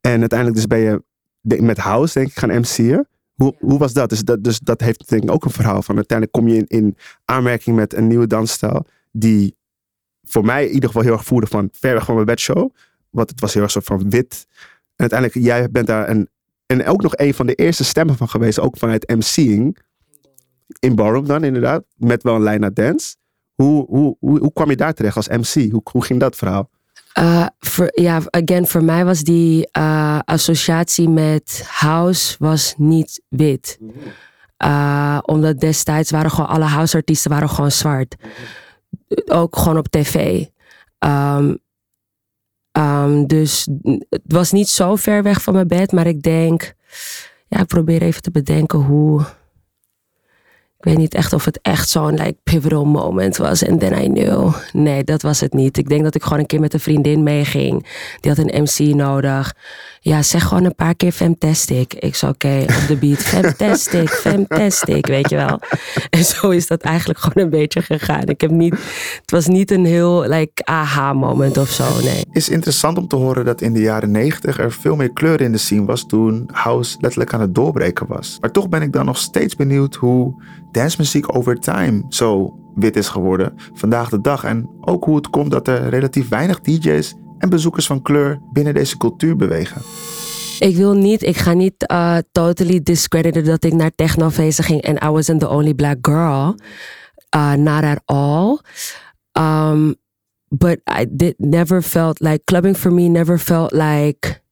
En 0.02 0.20
uiteindelijk 0.20 0.56
dus 0.56 0.68
ben 0.68 0.80
je 0.80 1.04
de- 1.42 1.62
met 1.62 1.78
House, 1.78 2.14
denk 2.14 2.28
ik, 2.28 2.40
gaan 2.40 2.60
MC'en. 2.60 3.08
Hoe, 3.34 3.56
hoe 3.60 3.80
was 3.80 3.94
dat? 3.94 4.10
Dus, 4.10 4.22
dat? 4.22 4.44
dus 4.44 4.60
dat 4.60 4.82
heeft 4.82 5.10
denk 5.10 5.24
ik 5.24 5.32
ook 5.32 5.46
een 5.46 5.52
verhaal 5.52 5.82
van. 5.82 5.96
Uiteindelijk 5.96 6.38
kom 6.38 6.48
je 6.48 6.58
in, 6.58 6.68
in 6.68 6.98
aanmerking 7.26 7.76
met 7.76 7.94
een 7.94 8.08
nieuwe 8.08 8.28
dansstijl. 8.28 8.86
Die 9.12 9.56
voor 10.24 10.46
mij 10.46 10.66
in 10.66 10.74
ieder 10.74 10.90
geval 10.90 11.04
heel 11.04 11.14
erg 11.14 11.26
voerde 11.26 11.48
van 11.48 11.70
ver 11.72 11.94
weg 11.94 12.06
van 12.06 12.14
mijn 12.14 12.26
bedshow. 12.28 12.70
Want 13.14 13.30
het 13.30 13.40
was 13.40 13.54
heel 13.54 13.64
erg 13.64 13.72
soort 13.72 13.86
van 13.86 14.10
wit. 14.10 14.48
En 14.96 15.10
uiteindelijk, 15.10 15.46
jij 15.48 15.70
bent 15.70 15.88
daar 15.88 16.10
een, 16.10 16.30
en 16.66 16.86
ook 16.86 17.02
nog 17.02 17.18
een 17.18 17.34
van 17.34 17.46
de 17.46 17.56
eerste 17.56 17.84
stemmen 17.84 18.18
van 18.18 18.30
geweest. 18.30 18.60
Ook 18.60 18.78
vanuit 18.78 19.10
MC'ing. 19.10 19.78
In 20.80 20.96
Ballroom 20.96 21.28
dan 21.28 21.44
inderdaad. 21.44 21.84
Met 21.96 22.24
wel 22.24 22.36
een 22.36 22.44
lijn 22.44 22.60
naar 22.60 22.74
dance. 22.74 23.16
Hoe, 23.54 23.86
hoe, 23.86 24.16
hoe, 24.20 24.40
hoe 24.40 24.54
kwam 24.54 24.70
je 24.70 24.76
daar 24.76 24.94
terecht 24.94 25.16
als 25.16 25.28
MC? 25.28 25.72
Hoe, 25.72 25.82
hoe 25.92 26.04
ging 26.04 26.20
dat 26.20 26.36
verhaal? 26.36 26.70
Voor, 27.60 27.92
ja, 27.94 28.22
again, 28.30 28.68
voor 28.68 28.84
mij 28.84 29.06
was 29.06 29.22
die 29.22 29.70
uh, 29.78 30.20
associatie 30.26 31.10
met 31.10 31.64
house 31.68 32.36
was 32.40 32.74
niet 32.78 33.22
wit. 33.30 33.80
Uh, 34.64 35.20
omdat 35.22 35.60
destijds 35.60 36.12
waren 36.12 36.32
gewoon 36.32 36.50
alle 36.50 36.66
houseartiesten 36.66 37.32
waren 37.32 37.50
gewoon 37.50 37.72
zwart. 37.72 38.16
Ook 39.26 39.58
gewoon 39.58 39.78
op 39.78 39.88
tv. 39.88 40.46
Um, 41.00 41.58
um, 42.78 43.28
dus 43.28 43.68
het 44.10 44.22
was 44.26 44.52
niet 44.52 44.70
zo 44.70 44.96
ver 44.96 45.24
weg 45.24 45.42
van 45.42 45.54
mijn 45.54 45.68
bed, 45.68 45.92
maar 45.92 46.08
ik 46.08 46.22
denk, 46.22 46.74
ja, 47.48 47.60
ik 47.60 47.68
probeer 47.68 48.02
even 48.02 48.22
te 48.22 48.32
bedenken 48.32 48.80
hoe. 48.80 49.26
Ik 50.84 50.90
weet 50.90 50.98
niet 50.98 51.14
echt 51.14 51.34
of 51.34 51.46
het 51.46 51.60
echt 51.62 51.90
zo'n 51.90 52.14
like, 52.14 52.36
pivotal 52.44 52.86
moment 52.86 53.38
was. 53.38 53.64
En 53.64 53.78
then 53.78 54.04
I 54.04 54.10
knew. 54.10 54.54
Nee, 54.74 55.04
dat 55.04 55.22
was 55.22 55.40
het 55.40 55.54
niet. 55.54 55.78
Ik 55.78 55.90
denk 55.90 56.04
dat 56.04 56.16
ik 56.16 56.24
gewoon 56.24 56.40
een 56.40 56.46
keer 56.46 56.60
met 56.60 56.74
een 56.74 56.80
vriendin 56.80 57.24
meeging. 57.24 57.88
Die 58.20 58.32
had 58.32 58.46
een 58.46 58.62
MC 58.64 58.96
nodig. 58.96 59.56
Ja, 60.00 60.22
zeg 60.22 60.44
gewoon 60.44 60.64
een 60.64 60.76
paar 60.76 60.96
keer 60.96 61.12
Fantastic. 61.12 61.94
Ik 61.94 62.16
zei 62.16 62.32
oké, 62.32 62.62
op 62.62 62.88
de 62.88 62.98
beat. 62.98 63.22
Fantastic, 63.36 64.10
Fantastic, 64.10 65.08
weet 65.08 65.30
je 65.30 65.36
wel. 65.36 65.60
En 66.10 66.24
zo 66.24 66.50
is 66.50 66.68
dat 66.68 66.82
eigenlijk 66.82 67.20
gewoon 67.20 67.44
een 67.44 67.50
beetje 67.50 67.82
gegaan. 67.82 68.28
Ik 68.28 68.42
heb 68.42 68.52
niet, 68.52 68.74
het 69.22 69.32
was 69.32 69.48
niet 69.48 69.72
een 69.72 69.86
heel 69.86 70.28
like, 70.28 70.64
aha 70.64 71.14
moment 71.14 71.58
of 71.58 71.70
zo, 71.70 72.02
nee. 72.02 72.26
is 72.32 72.50
interessant 72.50 72.98
om 72.98 73.08
te 73.08 73.16
horen 73.16 73.46
dat 73.46 73.62
in 73.62 73.74
de 73.74 73.82
jaren 73.82 74.12
90 74.12 74.60
er 74.60 74.72
veel 74.72 74.96
meer 74.96 75.14
kleur 75.14 75.42
in 75.42 75.52
de 75.52 75.58
scene 75.58 75.86
was 75.86 76.06
toen 76.06 76.50
house 76.52 76.98
letterlijk 77.00 77.34
aan 77.34 77.42
het 77.42 77.56
doorbreken 77.56 78.08
was. 78.08 78.38
Maar 78.40 78.52
toch 78.52 78.70
ben 78.70 78.82
ik 78.82 78.92
dan 78.92 79.06
nog 79.06 79.18
steeds 79.18 79.56
benieuwd 79.56 79.96
hoe 79.96 80.42
dancemuziek 80.74 81.36
over 81.36 81.60
time 81.60 82.06
zo 82.10 82.58
wit 82.76 82.96
is 82.96 83.08
geworden 83.08 83.54
vandaag 83.74 84.10
de 84.10 84.22
dag. 84.22 84.44
En 84.44 84.70
ook 84.82 85.04
hoe 85.04 85.16
het 85.16 85.30
komt 85.30 85.52
dat 85.52 85.68
er 85.68 85.90
relatief 85.90 86.30
weinig 86.30 86.60
DJ's 86.60 87.14
en 87.38 87.50
bezoekers 87.50 87.86
van 87.86 88.02
kleur 88.02 88.40
binnen 88.54 88.74
deze 88.74 88.98
cultuur 88.98 89.36
bewegen. 89.36 89.82
Ik 90.60 90.76
wil 90.76 90.94
niet, 90.94 91.22
ik 91.22 91.38
ga 91.38 91.54
niet 91.54 91.92
uh, 91.92 92.18
totally 92.32 92.80
discrediten 92.84 93.46
dat 93.46 93.64
ik 93.64 93.74
naar 93.74 93.92
technofeesten 93.96 94.64
ging 94.64 94.82
en 94.82 95.08
I 95.08 95.10
wasn't 95.10 95.40
the 95.40 95.50
only 95.50 95.74
black 95.74 95.98
girl. 96.02 96.56
Uh, 97.36 97.54
not 97.54 97.84
at 97.84 98.02
all. 98.06 98.60
Um, 99.38 99.96
but 100.50 100.80
I 100.88 101.34
never 101.38 101.82
felt 101.82 102.20
like 102.20 102.44
clubbing 102.44 102.78
for 102.78 102.94
me 102.94 103.08
never 103.08 103.40
felt 103.40 103.72
like 103.72 104.43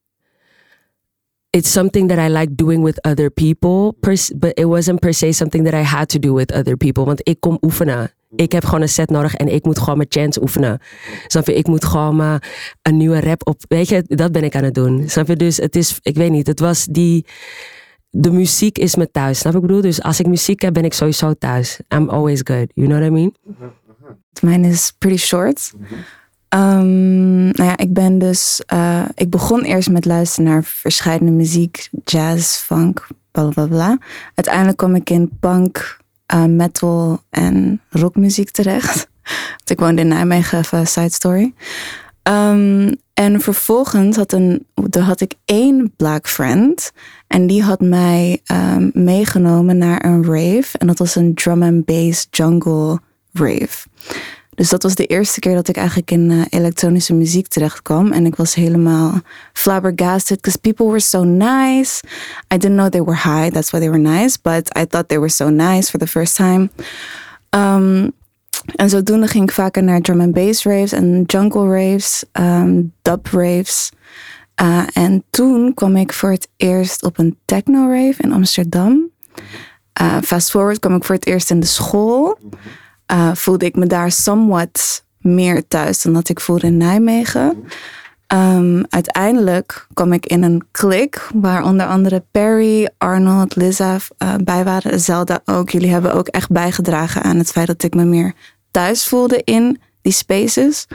it's 1.52 1.72
something 1.72 2.10
that 2.10 2.18
I 2.18 2.30
like 2.30 2.56
doing 2.56 2.84
with 2.84 3.00
other 3.06 3.30
people, 3.30 3.94
but 4.36 4.58
it 4.58 4.66
wasn't 4.66 5.00
per 5.00 5.14
se 5.14 5.32
something 5.32 5.64
that 5.66 5.74
I 5.74 5.84
had 5.84 6.10
to 6.10 6.20
do 6.20 6.34
with 6.34 6.52
other 6.52 6.78
people. 6.78 7.06
Want 7.06 7.20
ik 7.24 7.40
kom 7.40 7.58
oefenen. 7.62 8.12
Ik 8.36 8.52
heb 8.52 8.66
gewoon 8.66 8.82
een 8.82 8.90
set 8.90 9.10
nodig 9.10 9.36
en 9.36 9.48
ik 9.48 9.66
moet 9.66 9.80
gewoon 9.80 9.98
mijn 9.98 10.12
chance 10.12 10.42
oefenen. 10.42 10.80
Snap 11.28 11.48
je? 11.48 11.54
Ik 11.54 11.68
moet 11.68 11.86
gewoon 11.86 12.16
maar 12.16 12.50
een 12.82 12.98
nieuwe 12.98 13.20
rap 13.20 13.48
op. 13.48 13.62
Weet 13.68 13.90
je, 13.90 14.04
dat 14.08 14.32
ben 14.32 14.44
ik 14.44 14.56
aan 14.56 14.64
het 14.64 14.74
doen. 14.74 15.10
Snap 15.10 15.28
je? 15.28 15.36
Dus 15.36 15.58
het 15.58 15.76
is, 15.76 16.00
ik 16.02 16.16
weet 16.16 16.32
niet, 16.32 16.48
het 16.48 16.60
was 16.60 16.86
die. 16.86 17.26
De 18.10 18.32
muziek 18.32 18.78
is 18.78 18.96
me 18.96 19.12
thuis. 19.12 19.40
Snap 19.40 19.52
je 19.54 19.60
ik 19.60 19.66
bedoel? 19.66 19.82
Dus 19.82 20.02
als 20.02 20.20
ik 20.20 20.28
muziek 20.28 20.62
heb, 20.62 20.74
ben 20.74 20.86
ik 20.86 20.94
sowieso 20.94 21.34
thuis. 21.34 21.80
I'm 21.96 22.10
always 22.10 22.42
good. 22.44 22.72
You 22.74 22.88
know 22.88 23.00
what 23.00 23.10
I 23.10 23.14
mean? 23.14 23.36
Mine 24.42 24.68
is 24.68 24.94
pretty 24.98 25.18
short. 25.18 25.72
Ehm, 26.52 27.44
nou 27.44 27.64
ja, 27.64 27.78
ik 27.78 27.94
ben 27.94 28.18
dus. 28.20 28.62
eh, 28.66 29.06
ik 29.16 29.30
begon 29.30 29.62
eerst 29.62 29.90
met 29.90 30.06
luisteren 30.06 30.52
naar 30.52 30.64
verschillende 30.64 31.32
muziek, 31.32 31.90
jazz, 32.04 32.58
funk, 32.58 33.08
bla 33.32 33.48
bla 33.48 33.66
bla. 33.66 33.98
Uiteindelijk 34.36 34.78
kwam 34.78 34.96
ik 34.96 35.10
in 35.10 35.38
punk, 35.40 35.98
eh, 36.26 36.46
metal 36.46 37.24
en 37.30 37.82
rockmuziek 37.90 38.52
terecht. 38.52 39.08
Want 39.58 39.70
ik 39.70 39.80
woonde 39.80 40.02
in 40.02 40.08
Nijmegen, 40.08 40.58
even 40.60 40.88
side 40.88 41.12
story. 41.12 41.54
Ehm, 42.24 42.92
en 43.14 43.42
vervolgens 43.42 44.16
had, 44.16 44.32
een, 44.34 44.66
had 45.00 45.22
ik 45.22 45.34
één 45.46 45.94
black 45.96 46.28
friend. 46.28 46.92
En 47.28 47.48
die 47.48 47.64
had 47.64 47.80
mij 47.80 48.42
ehm, 48.46 48.90
meegenomen 48.94 49.78
naar 49.78 50.06
een 50.06 50.24
rave. 50.24 50.78
En 50.78 50.88
dat 50.88 50.98
was 50.98 51.16
een 51.16 51.34
drum 51.34 51.64
and 51.64 51.86
bass 51.86 52.28
jungle 52.30 53.00
rave. 53.34 53.88
Dus 54.62 54.70
dat 54.70 54.84
was 54.84 54.96
de 54.96 55.06
eerste 55.06 55.40
keer 55.40 55.56
dat 55.56 55.68
ik 55.68 55.78
eigenlijk 55.78 56.12
in 56.12 56.32
eh, 56.32 56.42
elektronische 56.50 57.14
muziek 57.14 57.48
terecht 57.48 57.82
kwam. 57.82 58.12
En 58.12 58.26
ik 58.26 58.36
was 58.36 58.54
helemaal 58.54 59.22
flabbergasted 59.54 60.42
because 60.42 60.60
people 60.60 60.86
were 60.86 61.00
so 61.00 61.24
nice. 61.24 62.04
I 62.54 62.58
didn't 62.58 62.78
know 62.78 62.90
they 62.90 63.04
were 63.04 63.18
high, 63.18 63.52
that's 63.54 63.72
why 63.72 63.80
they 63.80 63.90
were 63.90 64.02
nice. 64.02 64.38
But 64.42 64.78
I 64.78 64.86
thought 64.86 65.08
they 65.08 65.18
were 65.18 65.30
so 65.30 65.50
nice 65.50 65.90
for 65.90 66.00
the 66.00 66.08
first 66.08 66.36
time. 66.36 66.70
Um, 67.50 68.12
en 68.76 68.90
zodoende 68.90 69.28
ging 69.28 69.44
ik 69.44 69.52
vaker 69.52 69.84
naar 69.84 70.02
drum 70.02 70.22
and 70.22 70.34
bass 70.34 70.64
raves 70.64 70.92
en 70.92 71.24
jungle 71.26 71.68
raves, 71.68 72.24
um, 72.34 72.94
dub 73.02 73.28
raves. 73.32 73.92
Uh, 74.62 74.84
en 74.94 75.24
toen 75.30 75.74
kwam 75.74 75.96
ik 75.96 76.14
voor 76.14 76.32
het 76.32 76.48
eerst 76.58 77.04
op 77.04 77.18
een 77.18 77.38
techno 77.46 77.88
rave 77.88 78.16
in 78.18 78.34
Amsterdam. 78.34 79.10
Uh, 80.02 80.18
fast 80.24 80.50
forward 80.50 80.80
kwam 80.80 80.96
ik 80.96 81.04
voor 81.04 81.16
het 81.16 81.26
eerst 81.26 81.50
in 81.50 81.60
de 81.60 81.66
school. 81.66 82.38
Uh, 83.12 83.32
voelde 83.34 83.66
ik 83.66 83.76
me 83.76 83.86
daar 83.86 84.12
somewhat 84.12 85.04
meer 85.18 85.68
thuis 85.68 86.02
dan 86.02 86.14
dat 86.14 86.30
ik 86.30 86.40
voelde 86.40 86.68
in 86.68 86.78
Nijmegen. 86.78 87.64
Um, 88.34 88.86
uiteindelijk 88.90 89.88
kwam 89.94 90.14
ik 90.14 90.26
in 90.26 90.44
een 90.44 90.64
klik 90.72 91.30
waar 91.34 91.64
onder 91.64 91.86
andere 91.86 92.24
Perry, 92.32 92.90
Arnold, 92.98 93.56
Lizza 93.56 93.96
uh, 93.96 94.34
bij 94.44 94.64
waren. 94.64 95.00
Zelda 95.00 95.42
ook. 95.46 95.70
Jullie 95.70 95.92
hebben 95.92 96.14
ook 96.14 96.28
echt 96.28 96.50
bijgedragen 96.50 97.22
aan 97.22 97.38
het 97.38 97.52
feit 97.52 97.68
dat 97.68 97.84
ik 97.84 97.94
me 97.94 98.04
meer 98.04 98.34
thuis 98.72 99.08
voelde 99.08 99.42
in 99.44 99.82
die 100.02 100.14
spaces. 100.14 100.88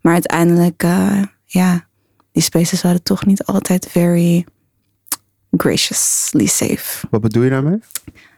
Maar 0.00 0.12
uiteindelijk, 0.12 0.82
uh, 0.82 1.22
ja, 1.44 1.86
die 2.32 2.42
spaces 2.42 2.82
waren 2.82 3.02
toch 3.02 3.26
niet 3.26 3.44
altijd 3.44 3.86
very 3.90 4.46
graciously 5.50 6.46
safe. 6.46 7.06
Wat 7.10 7.20
bedoel 7.20 7.42
je 7.42 7.50
daarmee? 7.50 7.78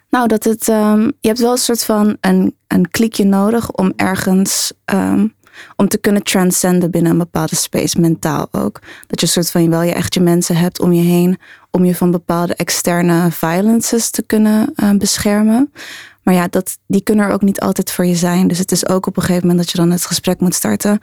Nou, 0.08 0.28
dat 0.28 0.44
het. 0.44 0.68
Um, 0.68 1.02
je 1.20 1.28
hebt 1.28 1.38
wel 1.38 1.52
een 1.52 1.58
soort 1.58 1.84
van 1.84 2.16
een, 2.20 2.56
een 2.66 2.90
klikje 2.90 3.24
nodig 3.24 3.70
om 3.70 3.92
ergens. 3.96 4.72
Um, 4.84 5.36
om 5.76 5.88
te 5.88 5.98
kunnen 5.98 6.22
transcenden 6.22 6.90
binnen 6.90 7.12
een 7.12 7.18
bepaalde 7.18 7.56
space, 7.56 8.00
mentaal 8.00 8.48
ook. 8.50 8.80
Dat 9.06 9.20
je 9.20 9.26
een 9.26 9.32
soort 9.32 9.50
van 9.50 9.70
wel 9.70 9.82
je 9.82 9.92
echt 9.92 10.14
je 10.14 10.20
mensen 10.20 10.56
hebt 10.56 10.80
om 10.80 10.92
je 10.92 11.02
heen. 11.02 11.38
Om 11.70 11.84
je 11.84 11.94
van 11.94 12.10
bepaalde 12.10 12.54
externe 12.54 13.30
violences 13.30 14.10
te 14.10 14.22
kunnen 14.22 14.72
uh, 14.76 14.90
beschermen. 14.90 15.72
Maar 16.22 16.34
ja, 16.34 16.48
dat, 16.48 16.78
die 16.86 17.02
kunnen 17.02 17.26
er 17.26 17.32
ook 17.32 17.42
niet 17.42 17.60
altijd 17.60 17.90
voor 17.90 18.06
je 18.06 18.14
zijn. 18.14 18.48
Dus 18.48 18.58
het 18.58 18.72
is 18.72 18.88
ook 18.88 19.06
op 19.06 19.16
een 19.16 19.22
gegeven 19.22 19.46
moment 19.46 19.64
dat 19.64 19.70
je 19.72 19.78
dan 19.78 19.90
het 19.90 20.06
gesprek 20.06 20.40
moet 20.40 20.54
starten. 20.54 20.98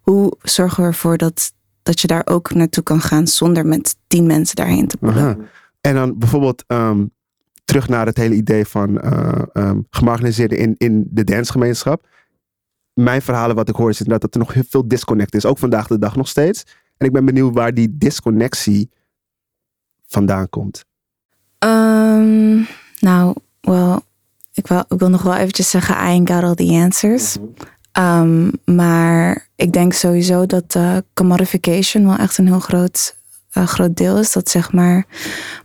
Hoe 0.00 0.32
zorgen 0.42 0.82
we 0.82 0.88
ervoor 0.88 1.16
dat, 1.16 1.52
dat 1.82 2.00
je 2.00 2.06
daar 2.06 2.22
ook 2.24 2.54
naartoe 2.54 2.82
kan 2.82 3.00
gaan 3.00 3.26
zonder 3.26 3.66
met 3.66 3.96
tien 4.06 4.26
mensen 4.26 4.56
daarheen 4.56 4.88
te? 4.88 4.96
Aha. 5.00 5.36
En 5.80 5.94
dan 5.94 6.18
bijvoorbeeld 6.18 6.64
um, 6.66 7.10
terug 7.68 7.88
naar 7.88 8.06
het 8.06 8.16
hele 8.16 8.34
idee 8.34 8.66
van 8.66 9.04
uh, 9.04 9.42
um, 9.52 9.86
gemarginaliseerden 9.90 10.58
in, 10.58 10.74
in 10.76 11.06
de 11.10 11.24
dansgemeenschap. 11.24 12.06
Mijn 12.92 13.22
verhalen 13.22 13.56
wat 13.56 13.68
ik 13.68 13.74
hoor 13.74 13.90
is 13.90 13.98
inderdaad 13.98 14.20
dat 14.20 14.34
er 14.34 14.40
nog 14.40 14.54
heel 14.54 14.62
veel 14.68 14.88
disconnect 14.88 15.34
is. 15.34 15.44
Ook 15.44 15.58
vandaag 15.58 15.86
de 15.86 15.98
dag 15.98 16.16
nog 16.16 16.28
steeds. 16.28 16.64
En 16.96 17.06
ik 17.06 17.12
ben 17.12 17.24
benieuwd 17.24 17.54
waar 17.54 17.74
die 17.74 17.96
disconnectie 17.98 18.90
vandaan 20.06 20.48
komt. 20.48 20.84
Um, 21.64 22.66
nou, 23.00 23.34
wel, 23.60 24.02
ik, 24.52 24.66
wil, 24.66 24.84
ik 24.88 24.98
wil 24.98 25.10
nog 25.10 25.22
wel 25.22 25.36
eventjes 25.36 25.70
zeggen, 25.70 25.94
I 25.94 25.98
ain't 25.98 26.30
got 26.30 26.42
all 26.42 26.54
the 26.54 26.72
answers. 26.72 27.36
Um, 27.98 28.50
maar 28.64 29.48
ik 29.56 29.72
denk 29.72 29.92
sowieso 29.92 30.46
dat 30.46 30.74
uh, 30.74 30.96
commodification 31.14 32.06
wel 32.06 32.16
echt 32.16 32.38
een 32.38 32.46
heel 32.46 32.60
groot, 32.60 33.17
uh, 33.58 33.66
groot 33.66 33.96
deel 33.96 34.18
is. 34.18 34.32
Dat 34.32 34.48
zeg 34.48 34.72
maar 34.72 35.06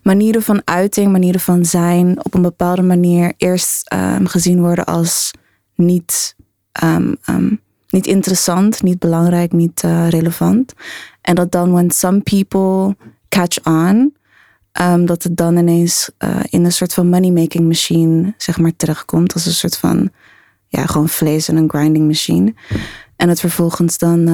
manieren 0.03 0.41
van 0.41 0.61
uiting, 0.63 1.11
manieren 1.11 1.39
van 1.39 1.65
zijn 1.65 2.25
op 2.25 2.33
een 2.33 2.41
bepaalde 2.41 2.81
manier 2.81 3.33
eerst 3.37 3.93
um, 3.93 4.27
gezien 4.27 4.61
worden 4.61 4.85
als 4.85 5.31
niet, 5.75 6.35
um, 6.83 7.59
niet 7.89 8.07
interessant, 8.07 8.83
niet 8.83 8.99
belangrijk, 8.99 9.51
niet 9.51 9.83
uh, 9.83 10.09
relevant. 10.09 10.73
En 11.21 11.35
dat 11.35 11.51
dan 11.51 11.71
when 11.71 11.91
some 11.91 12.19
people 12.19 12.95
catch 13.29 13.65
on, 13.65 14.13
dat 15.05 15.23
het 15.23 15.37
dan 15.37 15.57
ineens 15.57 16.09
in 16.49 16.65
een 16.65 16.71
soort 16.71 16.93
van 16.93 17.09
money-making 17.09 17.67
machine 17.67 18.33
zeg 18.37 18.57
maar 18.57 18.75
terechtkomt. 18.75 19.33
Als 19.33 19.45
een 19.45 19.51
soort 19.51 19.77
van 19.77 20.11
ja, 20.67 20.85
gewoon 20.85 21.09
vlees 21.09 21.47
en 21.47 21.55
een 21.55 21.69
grinding 21.69 22.07
machine. 22.07 22.53
En 23.15 23.29
het 23.29 23.39
vervolgens 23.39 23.97
dan 23.97 24.27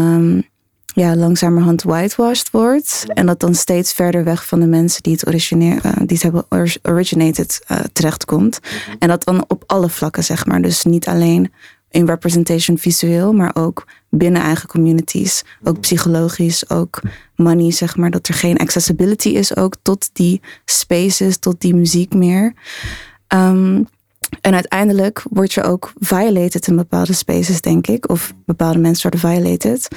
ja, 0.99 1.15
langzamerhand 1.15 1.83
whitewashed 1.83 2.51
wordt. 2.51 3.05
En 3.13 3.25
dat 3.25 3.39
dan 3.39 3.55
steeds 3.55 3.93
verder 3.93 4.23
weg 4.23 4.45
van 4.45 4.59
de 4.59 4.65
mensen 4.65 5.03
die 5.03 5.13
het, 5.13 5.27
origineer, 5.27 5.85
uh, 5.85 5.91
die 5.97 6.17
het 6.17 6.21
hebben 6.21 6.45
originated 6.81 7.65
uh, 7.67 7.77
terechtkomt. 7.93 8.59
En 8.99 9.07
dat 9.07 9.23
dan 9.23 9.45
op 9.47 9.63
alle 9.67 9.89
vlakken, 9.89 10.23
zeg 10.23 10.45
maar. 10.45 10.61
Dus 10.61 10.83
niet 10.83 11.07
alleen 11.07 11.51
in 11.89 12.05
representation 12.05 12.77
visueel, 12.77 13.33
maar 13.33 13.51
ook 13.53 13.85
binnen 14.09 14.41
eigen 14.41 14.67
communities. 14.67 15.43
Ook 15.63 15.79
psychologisch, 15.79 16.69
ook 16.69 17.01
money, 17.35 17.71
zeg 17.71 17.95
maar. 17.95 18.11
Dat 18.11 18.27
er 18.27 18.33
geen 18.33 18.57
accessibility 18.57 19.29
is 19.29 19.55
ook 19.55 19.75
tot 19.81 20.09
die 20.13 20.41
spaces, 20.65 21.37
tot 21.37 21.61
die 21.61 21.75
muziek 21.75 22.13
meer. 22.13 22.53
Um, 23.27 23.87
en 24.41 24.53
uiteindelijk 24.53 25.23
word 25.29 25.53
je 25.53 25.63
ook 25.63 25.93
violated 25.99 26.67
in 26.67 26.75
bepaalde 26.75 27.13
spaces, 27.13 27.61
denk 27.61 27.87
ik. 27.87 28.09
Of 28.09 28.33
bepaalde 28.45 28.79
mensen 28.79 29.11
worden 29.11 29.29
violated. 29.29 29.87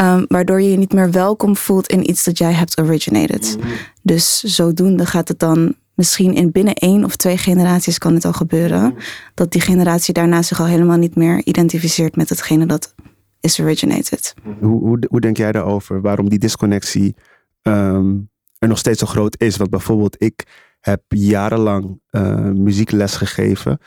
Um, 0.00 0.24
waardoor 0.28 0.60
je 0.60 0.70
je 0.70 0.76
niet 0.76 0.92
meer 0.92 1.10
welkom 1.10 1.56
voelt 1.56 1.86
in 1.86 2.10
iets 2.10 2.24
dat 2.24 2.38
jij 2.38 2.52
hebt 2.52 2.80
originated. 2.80 3.56
Mm 3.56 3.62
-hmm. 3.62 3.72
Dus 4.02 4.40
zodoende 4.40 5.06
gaat 5.06 5.28
het 5.28 5.38
dan 5.38 5.74
misschien 5.94 6.34
in 6.34 6.50
binnen 6.50 6.74
één 6.74 7.04
of 7.04 7.16
twee 7.16 7.38
generaties 7.38 7.98
kan 7.98 8.14
het 8.14 8.24
al 8.24 8.32
gebeuren. 8.32 8.80
Mm 8.80 8.88
-hmm. 8.88 8.98
Dat 9.34 9.52
die 9.52 9.60
generatie 9.60 10.14
daarna 10.14 10.42
zich 10.42 10.60
al 10.60 10.66
helemaal 10.66 10.96
niet 10.96 11.16
meer 11.16 11.44
identificeert 11.44 12.16
met 12.16 12.28
hetgene 12.28 12.66
dat 12.66 12.94
is 13.40 13.60
originated. 13.60 14.34
Hoe, 14.60 14.80
hoe, 14.80 14.98
hoe 15.08 15.20
denk 15.20 15.36
jij 15.36 15.52
daarover? 15.52 16.00
Waarom 16.00 16.28
die 16.28 16.38
disconnectie 16.38 17.14
um, 17.62 18.30
er 18.58 18.68
nog 18.68 18.78
steeds 18.78 18.98
zo 18.98 19.06
groot 19.06 19.40
is? 19.40 19.56
Want 19.56 19.70
bijvoorbeeld 19.70 20.22
ik 20.22 20.46
heb 20.80 21.02
jarenlang 21.08 22.00
uh, 22.10 22.36
muziekles 22.38 23.16
gegeven 23.16 23.78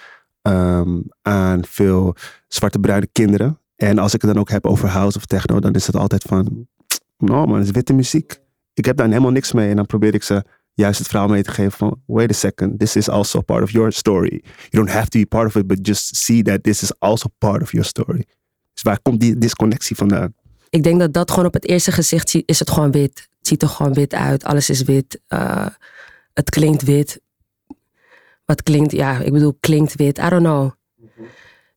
um, 0.41 1.03
aan 1.21 1.65
veel 1.65 2.15
zwarte 2.47 2.79
bruine 2.79 3.07
kinderen. 3.11 3.59
En 3.81 3.97
als 3.97 4.13
ik 4.13 4.21
het 4.21 4.31
dan 4.31 4.39
ook 4.39 4.49
heb 4.49 4.65
over 4.65 4.89
house 4.89 5.17
of 5.17 5.25
techno, 5.25 5.59
dan 5.59 5.73
is 5.73 5.87
het 5.87 5.95
altijd 5.95 6.23
van, 6.23 6.67
no 7.17 7.45
man, 7.45 7.57
het 7.57 7.65
is 7.65 7.71
witte 7.71 7.93
muziek. 7.93 8.39
Ik 8.73 8.85
heb 8.85 8.97
daar 8.97 9.07
helemaal 9.07 9.31
niks 9.31 9.51
mee. 9.51 9.69
En 9.69 9.75
dan 9.75 9.85
probeer 9.85 10.13
ik 10.13 10.23
ze 10.23 10.43
juist 10.73 10.99
het 10.99 11.07
verhaal 11.07 11.27
mee 11.27 11.43
te 11.43 11.51
geven 11.51 11.71
van, 11.71 12.01
wait 12.05 12.29
a 12.29 12.33
second, 12.33 12.79
this 12.79 12.95
is 12.95 13.09
also 13.09 13.41
part 13.41 13.63
of 13.63 13.71
your 13.71 13.91
story. 13.91 14.41
You 14.69 14.85
don't 14.85 14.89
have 14.89 15.09
to 15.09 15.19
be 15.19 15.25
part 15.25 15.47
of 15.47 15.55
it, 15.55 15.67
but 15.67 15.87
just 15.87 16.15
see 16.15 16.41
that 16.41 16.63
this 16.63 16.83
is 16.83 16.99
also 16.99 17.29
part 17.37 17.61
of 17.61 17.71
your 17.71 17.87
story. 17.87 18.25
Dus 18.73 18.83
waar 18.83 18.99
komt 19.01 19.19
die 19.19 19.37
disconnectie 19.37 19.95
vandaan? 19.95 20.33
Ik 20.69 20.83
denk 20.83 20.99
dat 20.99 21.13
dat 21.13 21.29
gewoon 21.29 21.45
op 21.45 21.53
het 21.53 21.67
eerste 21.67 21.91
gezicht 21.91 22.35
is 22.45 22.59
het 22.59 22.69
gewoon 22.69 22.91
wit. 22.91 23.27
Het 23.37 23.47
ziet 23.47 23.61
er 23.61 23.67
gewoon 23.67 23.93
wit 23.93 24.13
uit. 24.13 24.43
Alles 24.43 24.69
is 24.69 24.81
wit. 24.81 25.21
Uh, 25.29 25.67
het 26.33 26.49
klinkt 26.49 26.83
wit. 26.83 27.21
Wat 28.45 28.63
klinkt, 28.63 28.91
ja, 28.91 29.19
ik 29.19 29.31
bedoel, 29.31 29.57
klinkt 29.59 29.95
wit. 29.95 30.17
I 30.17 30.29
don't 30.29 30.43
know. 30.43 30.71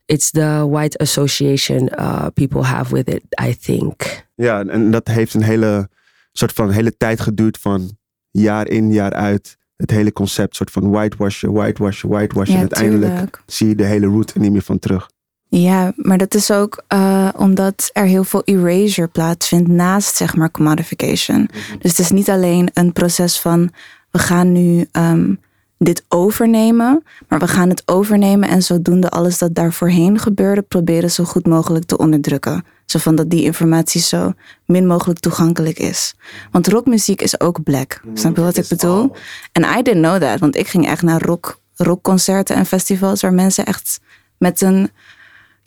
It's 0.06 0.30
the 0.30 0.66
white 0.70 0.98
association 0.98 1.90
uh, 1.98 2.26
people 2.34 2.64
have 2.64 2.94
with 2.94 3.08
it, 3.08 3.22
I 3.46 3.56
think. 3.56 4.26
Ja, 4.34 4.64
en 4.64 4.90
dat 4.90 5.08
heeft 5.08 5.34
een 5.34 5.42
hele 5.42 5.88
soort 6.32 6.52
van 6.52 6.70
hele 6.70 6.96
tijd 6.96 7.20
geduurd 7.20 7.58
van 7.58 7.96
jaar 8.30 8.68
in, 8.68 8.92
jaar 8.92 9.12
uit. 9.12 9.56
Het 9.76 9.90
hele 9.90 10.12
concept, 10.12 10.56
soort 10.56 10.70
van 10.70 10.90
whitewashen, 10.90 11.52
whitewashen, 11.52 12.08
whitewashen. 12.08 12.54
Ja, 12.54 12.60
en 12.60 12.68
uiteindelijk 12.68 13.12
tuurlijk. 13.12 13.42
zie 13.46 13.68
je 13.68 13.74
de 13.74 13.84
hele 13.84 14.06
route 14.06 14.38
niet 14.38 14.52
meer 14.52 14.62
van 14.62 14.78
terug. 14.78 15.10
Ja, 15.48 15.92
maar 15.96 16.18
dat 16.18 16.34
is 16.34 16.50
ook 16.50 16.84
uh, 16.94 17.28
omdat 17.36 17.90
er 17.92 18.04
heel 18.04 18.24
veel 18.24 18.42
erasure 18.44 19.08
plaatsvindt 19.08 19.68
naast, 19.68 20.16
zeg 20.16 20.36
maar, 20.36 20.50
commodification. 20.50 21.48
Dus 21.78 21.90
het 21.90 21.98
is 21.98 22.10
niet 22.10 22.30
alleen 22.30 22.68
een 22.72 22.92
proces 22.92 23.40
van 23.40 23.70
we 24.10 24.18
gaan 24.18 24.52
nu 24.52 24.86
um, 24.92 25.40
dit 25.84 26.04
overnemen, 26.08 27.02
maar 27.28 27.38
we 27.38 27.48
gaan 27.48 27.68
het 27.68 27.82
overnemen 27.86 28.48
en 28.48 28.62
zodoende 28.62 29.10
alles 29.10 29.38
dat 29.38 29.54
daar 29.54 29.72
voorheen 29.72 30.18
gebeurde, 30.18 30.62
proberen 30.62 31.10
zo 31.10 31.24
goed 31.24 31.46
mogelijk 31.46 31.84
te 31.84 31.98
onderdrukken. 31.98 32.64
Zo 32.86 32.98
van 32.98 33.14
dat 33.14 33.30
die 33.30 33.42
informatie 33.42 34.00
zo 34.00 34.32
min 34.66 34.86
mogelijk 34.86 35.18
toegankelijk 35.18 35.78
is. 35.78 36.14
Want 36.50 36.68
rockmuziek 36.68 37.22
is 37.22 37.40
ook 37.40 37.62
black. 37.62 38.00
Snap 38.14 38.36
je 38.36 38.42
wat 38.42 38.56
ik 38.56 38.68
bedoel? 38.68 39.12
En 39.52 39.62
I 39.62 39.82
didn't 39.82 40.02
know 40.02 40.20
that, 40.20 40.40
want 40.40 40.56
ik 40.56 40.68
ging 40.68 40.86
echt 40.86 41.02
naar 41.02 41.22
rock, 41.22 41.58
rockconcerten 41.76 42.56
en 42.56 42.66
festivals 42.66 43.20
waar 43.20 43.34
mensen 43.34 43.66
echt 43.66 44.00
met 44.38 44.60
een 44.60 44.90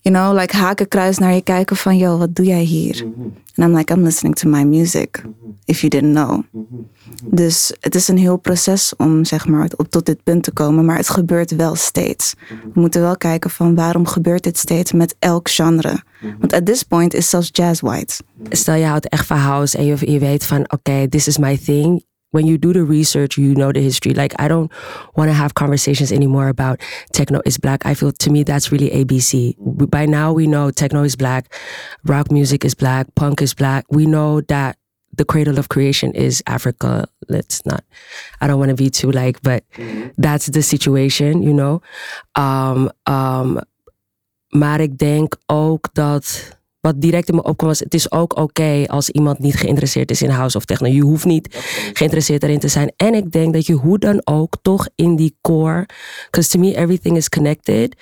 you 0.07 0.19
know, 0.19 0.39
like 0.39 0.57
hakenkruis 0.57 1.17
naar 1.17 1.33
je 1.33 1.41
kijken 1.41 1.75
van, 1.75 1.97
yo, 1.97 2.17
wat 2.17 2.35
doe 2.35 2.45
jij 2.45 2.61
hier? 2.61 3.05
En 3.55 3.63
I'm 3.63 3.75
like, 3.75 3.93
I'm 3.93 4.03
listening 4.03 4.35
to 4.35 4.49
my 4.49 4.63
music, 4.63 5.23
if 5.65 5.81
you 5.81 5.89
didn't 5.89 6.13
know. 6.13 6.43
Dus 7.23 7.75
het 7.79 7.95
is 7.95 8.07
een 8.07 8.17
heel 8.17 8.37
proces 8.37 8.93
om, 8.97 9.25
zeg 9.25 9.47
maar, 9.47 9.69
op 9.75 9.89
tot 9.89 10.05
dit 10.05 10.23
punt 10.23 10.43
te 10.43 10.51
komen, 10.51 10.85
maar 10.85 10.97
het 10.97 11.09
gebeurt 11.09 11.55
wel 11.55 11.75
steeds. 11.75 12.33
We 12.73 12.79
moeten 12.79 13.01
wel 13.01 13.17
kijken 13.17 13.49
van, 13.49 13.75
waarom 13.75 14.05
gebeurt 14.05 14.43
dit 14.43 14.57
steeds 14.57 14.91
met 14.91 15.15
elk 15.19 15.49
genre? 15.49 16.03
Want 16.39 16.53
at 16.53 16.65
this 16.65 16.83
point 16.83 17.13
is 17.13 17.29
zelfs 17.29 17.49
jazz 17.51 17.81
white. 17.81 18.23
Stel 18.49 18.75
je 18.75 18.85
houdt 18.85 19.09
echt 19.09 19.25
van 19.25 19.37
house 19.37 19.77
en 19.77 19.85
je, 19.85 20.11
je 20.11 20.19
weet 20.19 20.45
van, 20.45 20.59
oké, 20.59 20.73
okay, 20.73 21.07
this 21.07 21.27
is 21.27 21.37
my 21.37 21.57
thing 21.57 22.03
when 22.31 22.45
you 22.45 22.57
do 22.57 22.73
the 22.73 22.83
research, 22.83 23.37
you 23.37 23.55
know 23.55 23.71
the 23.71 23.81
history. 23.81 24.13
Like 24.13 24.33
I 24.39 24.47
don't 24.47 24.71
want 25.15 25.29
to 25.29 25.33
have 25.33 25.53
conversations 25.53 26.11
anymore 26.11 26.47
about 26.47 26.81
techno 27.13 27.41
is 27.45 27.57
black. 27.57 27.85
I 27.85 27.93
feel 27.93 28.11
to 28.11 28.29
me 28.29 28.43
that's 28.43 28.71
really 28.71 28.89
ABC. 28.89 29.55
By 29.89 30.05
now 30.05 30.33
we 30.33 30.47
know 30.47 30.71
techno 30.71 31.03
is 31.03 31.15
black, 31.15 31.53
rock 32.05 32.31
music 32.31 32.65
is 32.65 32.75
black, 32.75 33.07
punk 33.15 33.41
is 33.41 33.53
black. 33.53 33.85
We 33.89 34.05
know 34.05 34.41
that 34.41 34.77
the 35.15 35.25
cradle 35.25 35.57
of 35.57 35.69
creation 35.69 36.13
is 36.13 36.43
Africa. 36.47 37.07
Let's 37.27 37.65
not. 37.65 37.83
I 38.39 38.47
don't 38.47 38.59
want 38.59 38.69
to 38.69 38.75
be 38.75 38.89
too 38.89 39.11
like, 39.11 39.41
but 39.41 39.63
that's 40.17 40.47
the 40.47 40.61
situation, 40.61 41.41
you 41.41 41.53
know. 41.53 41.81
Um, 42.35 42.91
um, 43.07 43.59
maar 44.49 44.81
ik 44.81 44.97
denk 44.97 45.35
ook 45.45 45.89
dat 45.93 46.56
wat 46.81 47.01
direct 47.01 47.29
in 47.29 47.35
me 47.35 47.43
opkwam 47.43 47.69
was, 47.69 47.79
het 47.79 47.93
is 47.93 48.11
ook 48.11 48.31
oké 48.31 48.41
okay 48.41 48.85
als 48.85 49.09
iemand 49.09 49.39
niet 49.39 49.55
geïnteresseerd 49.55 50.11
is 50.11 50.21
in 50.21 50.29
house 50.29 50.57
of 50.57 50.65
techno. 50.65 50.87
Je 50.87 51.01
hoeft 51.01 51.25
niet 51.25 51.57
geïnteresseerd 51.93 52.43
erin 52.43 52.59
te 52.59 52.67
zijn. 52.67 52.93
En 52.95 53.13
ik 53.13 53.31
denk 53.31 53.53
dat 53.53 53.65
je 53.65 53.73
hoe 53.73 53.99
dan 53.99 54.21
ook 54.23 54.57
toch 54.61 54.87
in 54.95 55.15
die 55.15 55.37
core, 55.41 55.85
because 56.25 56.49
to 56.49 56.59
me 56.59 56.75
everything 56.75 57.17
is 57.17 57.29
connected. 57.29 57.95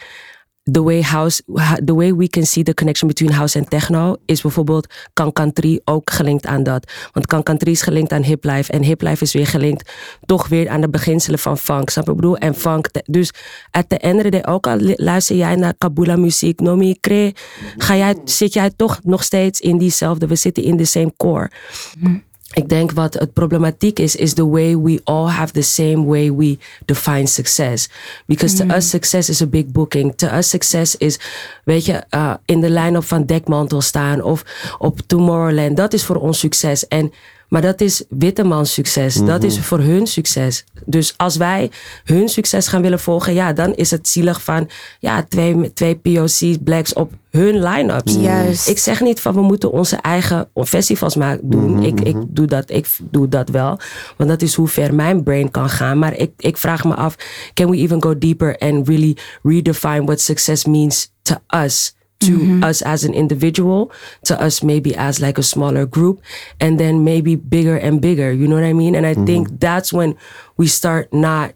The 0.72 0.84
way 0.84 1.02
house, 1.04 1.42
the 1.86 1.96
way 1.96 2.14
we 2.14 2.28
can 2.28 2.46
see 2.46 2.64
the 2.64 2.74
connection 2.74 3.08
between 3.08 3.32
house 3.32 3.60
en 3.60 3.66
techno 3.66 4.16
is 4.26 4.42
bijvoorbeeld 4.42 4.94
Kankantri 5.14 5.80
ook 5.84 6.12
gelinkt 6.12 6.46
aan 6.46 6.64
dat. 6.64 6.92
Want 7.12 7.26
Kankantri 7.28 7.72
is 7.72 7.82
gelinkt 7.82 8.12
aan 8.12 8.24
hiplife 8.24 8.72
en 8.72 8.84
hiplife 8.84 9.24
is 9.24 9.34
weer 9.34 9.48
gelinkt 9.48 9.92
toch 10.26 10.48
weer 10.48 10.70
aan 10.70 10.82
de 10.82 10.90
beginselen 10.90 11.40
van 11.40 11.58
funk. 11.58 11.90
Snap 11.90 12.06
je 12.06 12.12
ik 12.12 12.18
bedoel? 12.18 12.38
En 12.38 12.56
funk. 12.56 12.88
Dus 13.06 13.32
at 13.72 13.90
the 13.90 13.98
end 13.98 14.16
of 14.16 14.22
the 14.22 14.30
day, 14.30 14.46
ook 14.46 14.68
al 14.68 14.78
luister 14.96 15.36
jij 15.36 15.56
naar 15.56 15.74
Kabula 15.78 16.16
muziek, 16.16 16.60
Nomi 16.60 17.00
Kre, 17.00 17.34
ga 17.78 17.96
jij, 17.96 18.16
zit 18.24 18.54
jij 18.54 18.72
toch 18.76 19.00
nog 19.04 19.24
steeds 19.24 19.60
in 19.60 19.78
diezelfde, 19.78 20.28
we 20.28 20.36
zitten 20.36 20.64
in 20.64 20.78
de 20.78 20.86
same 20.86 21.14
core. 21.18 21.52
Mm. 22.00 22.24
Ik 22.54 22.70
denk 22.70 22.92
wat 22.92 23.14
het 23.14 23.34
problematiek 23.34 24.00
is, 24.00 24.16
is 24.16 24.34
the 24.34 24.50
way 24.50 24.78
we 24.78 25.02
all 25.04 25.28
have 25.28 25.54
the 25.54 25.62
same 25.62 26.06
way 26.06 26.34
we 26.34 26.58
define 26.86 27.28
success. 27.28 27.90
Because 28.26 28.64
mm. 28.64 28.68
to 28.68 28.76
us 28.76 28.90
success 28.90 29.30
is 29.30 29.42
a 29.42 29.48
big 29.48 29.72
booking. 29.72 30.16
To 30.16 30.28
us 30.28 30.50
success 30.50 30.98
is, 30.98 31.20
weet 31.64 31.86
je, 31.86 32.04
uh, 32.12 32.34
in 32.46 32.62
de 32.62 32.70
line-up 32.70 33.04
van 33.04 33.26
Dekmantel 33.26 33.82
staan 33.82 34.24
of 34.24 34.44
op 34.78 35.00
Tomorrowland. 35.06 35.78
Dat 35.78 35.94
is 35.94 36.04
voor 36.04 36.16
ons 36.16 36.40
succes. 36.40 36.88
En 36.88 37.12
maar 37.56 37.64
dat 37.64 37.82
is 37.82 38.04
Wittemans 38.10 38.74
succes. 38.74 39.16
Mm-hmm. 39.16 39.30
Dat 39.30 39.44
is 39.44 39.60
voor 39.60 39.80
hun 39.80 40.08
succes. 40.08 40.66
Dus 40.86 41.14
als 41.18 41.38
wij 41.38 41.72
hun 42.04 42.30
succes 42.30 42.68
gaan 42.68 42.82
willen 42.82 43.00
volgen, 43.00 43.34
ja, 43.34 43.54
dan 43.54 43.76
is 43.76 43.92
het 43.92 44.08
zielig 44.08 44.44
van 44.44 44.70
ja, 45.00 45.24
twee, 45.24 45.74
twee 45.74 45.96
POC's, 45.96 46.58
blacks 46.64 46.94
op 46.94 47.14
hun 47.30 47.64
line-ups. 47.64 48.16
Juist. 48.16 48.68
Ik 48.68 48.78
zeg 48.78 49.02
niet 49.02 49.20
van 49.20 49.34
we 49.34 49.42
moeten 49.42 49.72
onze 49.72 49.96
eigen 49.96 50.50
festivals 50.54 51.16
maken, 51.16 51.50
doen. 51.50 51.70
Mm-hmm. 51.70 51.84
Ik, 51.84 52.00
ik, 52.00 52.16
doe 52.28 52.48
dat, 52.48 52.70
ik 52.70 52.88
doe 53.12 53.28
dat 53.28 53.50
wel. 53.50 53.80
Want 54.18 54.30
dat 54.30 54.42
is 54.42 54.54
hoe 54.54 54.68
ver 54.68 54.94
mijn 54.94 55.24
brain 55.24 55.52
kan 55.52 55.70
gaan. 55.70 56.00
Maar 56.00 56.18
ik, 56.18 56.32
ik 56.38 56.58
vraag 56.58 56.84
me 56.84 56.96
af, 56.96 57.16
can 57.54 57.70
we 57.70 57.78
even 57.78 58.02
go 58.02 58.18
deeper 58.18 58.58
and 58.58 58.88
really 58.88 59.18
redefine 59.44 60.04
what 60.04 60.22
success 60.22 60.66
means 60.66 61.12
to 61.22 61.36
us? 61.64 61.96
To 62.26 62.38
mm-hmm. 62.38 62.64
us 62.64 62.82
as 62.82 63.04
an 63.04 63.14
individual, 63.14 63.92
to 64.24 64.40
us 64.42 64.64
maybe 64.64 64.96
as 64.96 65.20
like 65.20 65.38
a 65.38 65.44
smaller 65.44 65.86
group, 65.86 66.22
and 66.60 66.80
then 66.80 67.04
maybe 67.04 67.36
bigger 67.36 67.78
and 67.78 68.02
bigger. 68.02 68.32
You 68.32 68.48
know 68.48 68.56
what 68.56 68.66
I 68.66 68.74
mean? 68.74 68.96
And 68.96 69.06
I 69.06 69.14
mm-hmm. 69.14 69.26
think 69.26 69.60
that's 69.60 69.92
when 69.94 70.16
we 70.58 70.68
start 70.68 71.14
not 71.14 71.54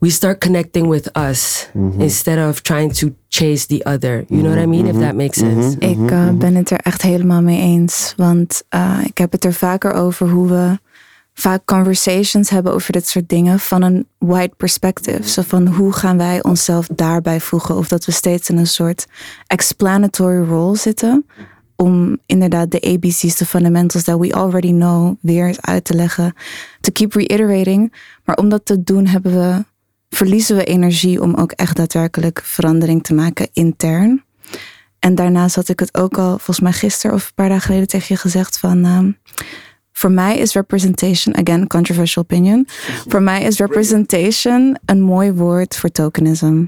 we 0.00 0.10
start 0.10 0.40
connecting 0.40 0.88
with 0.88 1.08
us 1.16 1.66
instead 1.74 2.38
of 2.38 2.62
trying 2.62 2.90
to 2.92 3.14
chase 3.30 3.66
the 3.66 3.84
other. 3.84 4.24
You 4.28 4.42
know 4.42 4.50
what 4.50 4.58
I 4.58 4.66
mean? 4.66 4.86
If 4.86 4.96
that 4.96 5.16
makes 5.16 5.38
sense. 5.38 5.76
Ik 5.78 6.10
eh, 6.10 6.30
ben 6.30 6.54
het 6.54 6.70
er 6.70 6.78
echt 6.78 7.02
helemaal 7.02 7.42
mee 7.42 7.60
eens. 7.60 8.14
Want 8.16 8.62
eh, 8.68 8.98
ik 9.04 9.18
heb 9.18 9.32
het 9.32 9.44
er 9.44 9.52
vaker 9.52 9.92
over 9.92 10.28
hoe 10.28 10.48
we 10.48 10.78
vaak 11.38 11.64
conversations 11.64 12.50
hebben 12.50 12.72
over 12.72 12.92
dit 12.92 13.08
soort 13.08 13.28
dingen 13.28 13.58
van 13.58 13.82
een 13.82 14.06
white 14.18 14.54
perspective. 14.56 15.28
Zo 15.28 15.42
van 15.42 15.66
hoe 15.66 15.92
gaan 15.92 16.16
wij 16.16 16.42
onszelf 16.42 16.86
daarbij 16.86 17.40
voegen? 17.40 17.76
Of 17.76 17.88
dat 17.88 18.04
we 18.04 18.12
steeds 18.12 18.48
in 18.48 18.56
een 18.56 18.66
soort 18.66 19.06
explanatory 19.46 20.48
role 20.48 20.76
zitten. 20.76 21.26
Om 21.76 22.18
inderdaad 22.26 22.70
de 22.70 22.80
ABC's, 22.80 23.36
de 23.36 23.46
fundamentals 23.46 24.04
that 24.04 24.18
we 24.18 24.34
already 24.34 24.70
know, 24.70 25.16
weer 25.20 25.56
uit 25.60 25.84
te 25.84 25.94
leggen. 25.94 26.34
To 26.80 26.92
keep 26.92 27.12
reiterating. 27.12 27.94
Maar 28.24 28.36
om 28.36 28.48
dat 28.48 28.64
te 28.64 28.82
doen 28.82 29.06
hebben 29.06 29.32
we, 29.32 29.64
verliezen 30.08 30.56
we 30.56 30.64
energie 30.64 31.22
om 31.22 31.34
ook 31.34 31.52
echt 31.52 31.76
daadwerkelijk 31.76 32.40
verandering 32.44 33.02
te 33.02 33.14
maken 33.14 33.48
intern. 33.52 34.24
En 34.98 35.14
daarnaast 35.14 35.54
had 35.54 35.68
ik 35.68 35.80
het 35.80 35.98
ook 35.98 36.18
al, 36.18 36.28
volgens 36.28 36.60
mij 36.60 36.72
gisteren 36.72 37.16
of 37.16 37.26
een 37.26 37.34
paar 37.34 37.48
dagen 37.48 37.62
geleden 37.62 37.88
tegen 37.88 38.06
je 38.08 38.20
gezegd 38.20 38.58
van... 38.58 38.84
ehm, 38.84 39.10
voor 39.98 40.10
mij 40.10 40.38
is 40.38 40.52
representation, 40.52 41.36
again, 41.36 41.66
controversial 41.66 42.24
opinion. 42.24 42.66
Voor 43.08 43.22
mij 43.22 43.42
is 43.42 43.58
representation 43.58 44.78
een 44.84 45.00
mooi 45.00 45.32
woord 45.32 45.76
voor 45.76 45.90
tokenism. 45.90 46.64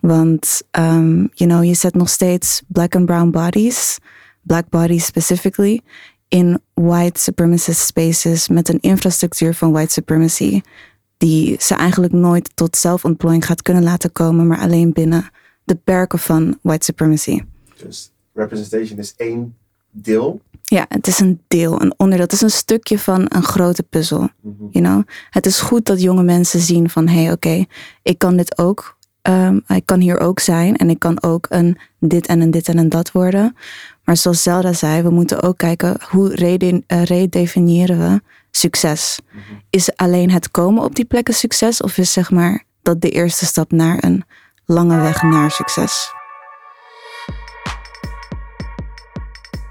Want, 0.00 0.62
um, 0.78 1.30
you 1.32 1.50
know, 1.50 1.64
je 1.64 1.74
zet 1.74 1.94
nog 1.94 2.08
steeds 2.08 2.62
black 2.66 2.94
and 2.96 3.06
brown 3.06 3.30
bodies, 3.30 3.98
black 4.42 4.68
bodies 4.68 5.04
specifically, 5.04 5.80
in 6.28 6.60
white 6.74 7.20
supremacist 7.20 7.80
spaces 7.80 8.48
met 8.48 8.68
een 8.68 8.80
infrastructuur 8.80 9.54
van 9.54 9.72
white 9.72 9.92
supremacy. 9.92 10.60
Die 11.16 11.56
ze 11.58 11.74
eigenlijk 11.74 12.12
nooit 12.12 12.50
tot 12.56 12.76
zelfontplooiing 12.76 13.46
gaat 13.46 13.62
kunnen 13.62 13.82
laten 13.82 14.12
komen, 14.12 14.46
maar 14.46 14.58
alleen 14.58 14.92
binnen 14.92 15.30
de 15.64 15.74
perken 15.74 16.18
van 16.18 16.58
white 16.62 16.84
supremacy. 16.84 17.42
Dus 17.76 18.12
representation 18.32 18.98
is 18.98 19.14
één 19.16 19.56
deel. 19.92 20.40
Ja, 20.62 20.86
het 20.88 21.06
is 21.06 21.20
een 21.20 21.40
deel, 21.48 21.80
een 21.80 21.94
onderdeel. 21.96 22.24
Het 22.24 22.32
is 22.34 22.40
een 22.40 22.50
stukje 22.50 22.98
van 22.98 23.26
een 23.28 23.42
grote 23.42 23.82
puzzel. 23.82 24.28
You 24.70 24.84
know? 24.84 25.02
Het 25.30 25.46
is 25.46 25.60
goed 25.60 25.86
dat 25.86 26.02
jonge 26.02 26.22
mensen 26.22 26.60
zien 26.60 26.90
van... 26.90 27.08
hé, 27.08 27.22
hey, 27.22 27.32
oké, 27.32 27.64
ik 28.02 28.18
kan 28.18 28.36
dit 28.36 28.58
ook. 28.58 28.96
ehm, 29.22 29.58
ik 29.66 29.86
kan 29.86 30.00
hier 30.00 30.18
ook 30.18 30.40
zijn. 30.40 30.76
En 30.76 30.90
ik 30.90 30.98
kan 30.98 31.22
ook 31.22 31.46
een 31.48 31.78
dit 31.98 32.26
en 32.26 32.40
een 32.40 32.50
dit 32.50 32.68
en 32.68 32.78
een 32.78 32.88
dat 32.88 33.12
worden. 33.12 33.56
Maar 34.04 34.16
zoals 34.16 34.42
Zelda 34.42 34.72
zei, 34.72 35.02
we 35.02 35.10
moeten 35.10 35.42
ook 35.42 35.58
kijken... 35.58 35.96
hoe 36.08 36.34
eh, 36.86 37.02
redefiniëren 37.02 37.98
we 37.98 38.20
succes? 38.50 39.18
Is 39.70 39.96
alleen 39.96 40.30
het 40.30 40.50
komen 40.50 40.84
op 40.84 40.94
die 40.94 41.04
plekken 41.04 41.34
succes? 41.34 41.80
Of 41.80 41.98
is 41.98 42.12
zeg 42.12 42.30
maar 42.30 42.64
dat 42.82 43.00
de 43.00 43.10
eerste 43.10 43.46
stap 43.46 43.72
naar 43.72 44.04
een 44.04 44.24
lange 44.66 45.00
weg 45.00 45.22
naar 45.22 45.50
succes? 45.50 46.12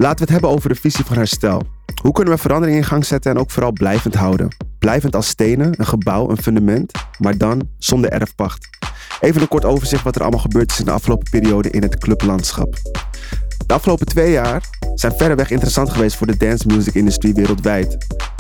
Laten 0.02 0.18
we 0.18 0.24
het 0.24 0.32
hebben 0.32 0.50
over 0.50 0.70
de 0.70 0.76
visie 0.76 1.06
van 1.06 1.18
herstel. 1.18 1.62
Hoe 2.02 2.12
kunnen 2.12 2.34
we 2.34 2.40
verandering 2.40 2.78
in 2.78 2.84
gang 2.84 3.06
zetten 3.06 3.32
en 3.32 3.38
ook 3.38 3.52
vooral 3.52 3.72
blijvend 3.72 4.16
houden? 4.16 4.56
Blijvend 4.80 5.16
als 5.16 5.28
stenen, 5.28 5.74
een 5.78 5.86
gebouw, 5.86 6.30
een 6.30 6.38
fundament, 6.38 6.92
maar 7.20 7.38
dan 7.38 7.70
zonder 7.78 8.12
erfpacht. 8.12 8.70
Even 9.20 9.42
een 9.42 9.48
kort 9.48 9.66
overzicht 9.66 10.04
wat 10.04 10.16
er 10.16 10.22
allemaal 10.22 10.40
gebeurd 10.40 10.72
is 10.72 10.80
in 10.80 10.86
de 10.86 10.92
afgelopen 10.92 11.30
periode 11.30 11.70
in 11.70 11.82
het 11.82 11.98
clublandschap. 11.98 12.76
De 13.66 13.74
afgelopen 13.74 14.06
twee 14.06 14.32
jaar 14.32 14.64
zijn 14.96 15.14
verreweg 15.18 15.52
interessant 15.52 15.90
geweest 15.90 16.16
voor 16.16 16.28
de 16.28 16.38
dance 16.38 16.68
music 16.68 16.94
industrie 16.94 17.34
wereldwijd. 17.34 17.98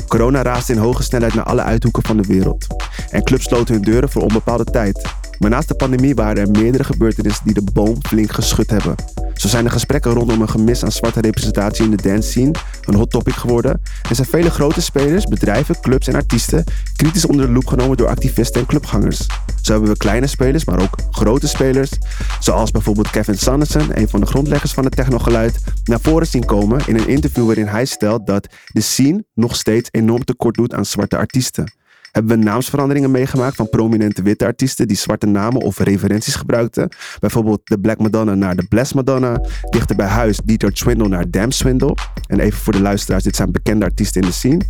Corona 0.07 0.41
raasde 0.41 0.73
in 0.73 0.79
hoge 0.79 1.03
snelheid 1.03 1.33
naar 1.33 1.45
alle 1.45 1.61
uithoeken 1.61 2.03
van 2.03 2.17
de 2.17 2.27
wereld. 2.27 2.67
En 3.09 3.23
clubs 3.23 3.43
sloten 3.43 3.73
hun 3.73 3.83
deuren 3.83 4.09
voor 4.09 4.21
onbepaalde 4.21 4.63
tijd. 4.63 5.20
Maar 5.41 5.49
naast 5.49 5.67
de 5.67 5.75
pandemie 5.75 6.15
waren 6.15 6.37
er 6.37 6.49
meerdere 6.49 6.83
gebeurtenissen 6.83 7.45
die 7.45 7.53
de 7.53 7.71
boom 7.73 7.95
flink 8.05 8.31
geschud 8.31 8.69
hebben. 8.69 8.95
Zo 9.33 9.47
zijn 9.47 9.63
de 9.63 9.69
gesprekken 9.69 10.11
rondom 10.11 10.41
een 10.41 10.49
gemis 10.49 10.83
aan 10.83 10.91
zwarte 10.91 11.21
representatie 11.21 11.85
in 11.85 11.91
de 11.91 12.01
dance 12.03 12.29
scene 12.29 12.51
een 12.85 12.95
hot 12.95 13.09
topic 13.09 13.33
geworden. 13.33 13.81
En 14.09 14.15
zijn 14.15 14.27
vele 14.27 14.49
grote 14.49 14.81
spelers, 14.81 15.25
bedrijven, 15.25 15.79
clubs 15.79 16.07
en 16.07 16.15
artiesten 16.15 16.63
kritisch 16.95 17.25
onder 17.25 17.45
de 17.45 17.51
loep 17.51 17.67
genomen 17.67 17.97
door 17.97 18.07
activisten 18.07 18.61
en 18.61 18.67
clubgangers. 18.67 19.25
Zo 19.61 19.71
hebben 19.71 19.89
we 19.89 19.97
kleine 19.97 20.27
spelers, 20.27 20.65
maar 20.65 20.81
ook 20.81 20.95
grote 21.11 21.47
spelers, 21.47 21.89
zoals 22.39 22.71
bijvoorbeeld 22.71 23.09
Kevin 23.09 23.37
Sanderson, 23.37 23.97
een 23.97 24.09
van 24.09 24.19
de 24.19 24.25
grondleggers 24.25 24.73
van 24.73 24.83
het 24.83 24.95
technogeluid, 24.95 25.63
naar 25.83 25.99
voren 26.01 26.27
zien 26.27 26.45
komen 26.45 26.81
in 26.87 26.95
een 26.95 27.07
interview 27.07 27.45
waarin 27.45 27.67
hij 27.67 27.85
stelt 27.85 28.27
dat 28.27 28.47
de 28.67 28.81
scene 28.81 29.23
nog 29.33 29.55
steeds 29.55 29.89
enorm 29.91 30.23
tekort 30.23 30.55
doet 30.55 30.73
aan 30.73 30.85
zwarte 30.85 31.17
artiesten. 31.17 31.80
Hebben 32.11 32.37
we 32.37 32.43
naamsveranderingen 32.43 33.11
meegemaakt 33.11 33.55
van 33.55 33.69
prominente 33.69 34.21
witte 34.21 34.45
artiesten 34.45 34.87
die 34.87 34.97
zwarte 34.97 35.25
namen 35.25 35.61
of 35.61 35.79
referenties 35.79 36.35
gebruikten. 36.35 36.89
Bijvoorbeeld 37.19 37.61
de 37.63 37.79
Black 37.79 37.99
Madonna 37.99 38.35
naar 38.35 38.55
de 38.55 38.65
Bless 38.67 38.93
Madonna. 38.93 39.41
Dichter 39.69 39.95
bij 39.95 40.07
huis 40.07 40.39
Dieter 40.45 40.71
Swindle 40.73 41.07
naar 41.07 41.29
Damn 41.29 41.51
Swindle. 41.51 41.95
En 42.27 42.39
even 42.39 42.59
voor 42.59 42.73
de 42.73 42.81
luisteraars, 42.81 43.23
dit 43.23 43.35
zijn 43.35 43.51
bekende 43.51 43.85
artiesten 43.85 44.21
in 44.21 44.27
de 44.27 44.33
scene. 44.33 44.61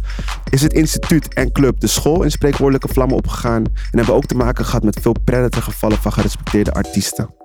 Is 0.50 0.62
het 0.62 0.74
instituut 0.74 1.34
en 1.34 1.52
club 1.52 1.80
de 1.80 1.88
school 1.88 2.24
in 2.24 2.32
spreekwoordelijke 2.32 2.88
vlammen 2.88 3.18
opgegaan. 3.18 3.64
En 3.66 3.98
hebben 3.98 4.16
ook 4.16 4.26
te 4.26 4.36
maken 4.36 4.66
gehad 4.66 4.84
met 4.84 5.00
veel 5.02 5.16
predator 5.24 5.62
gevallen 5.62 5.98
van 5.98 6.14
gerespecteerde 6.14 6.72
artiesten. 6.72 7.41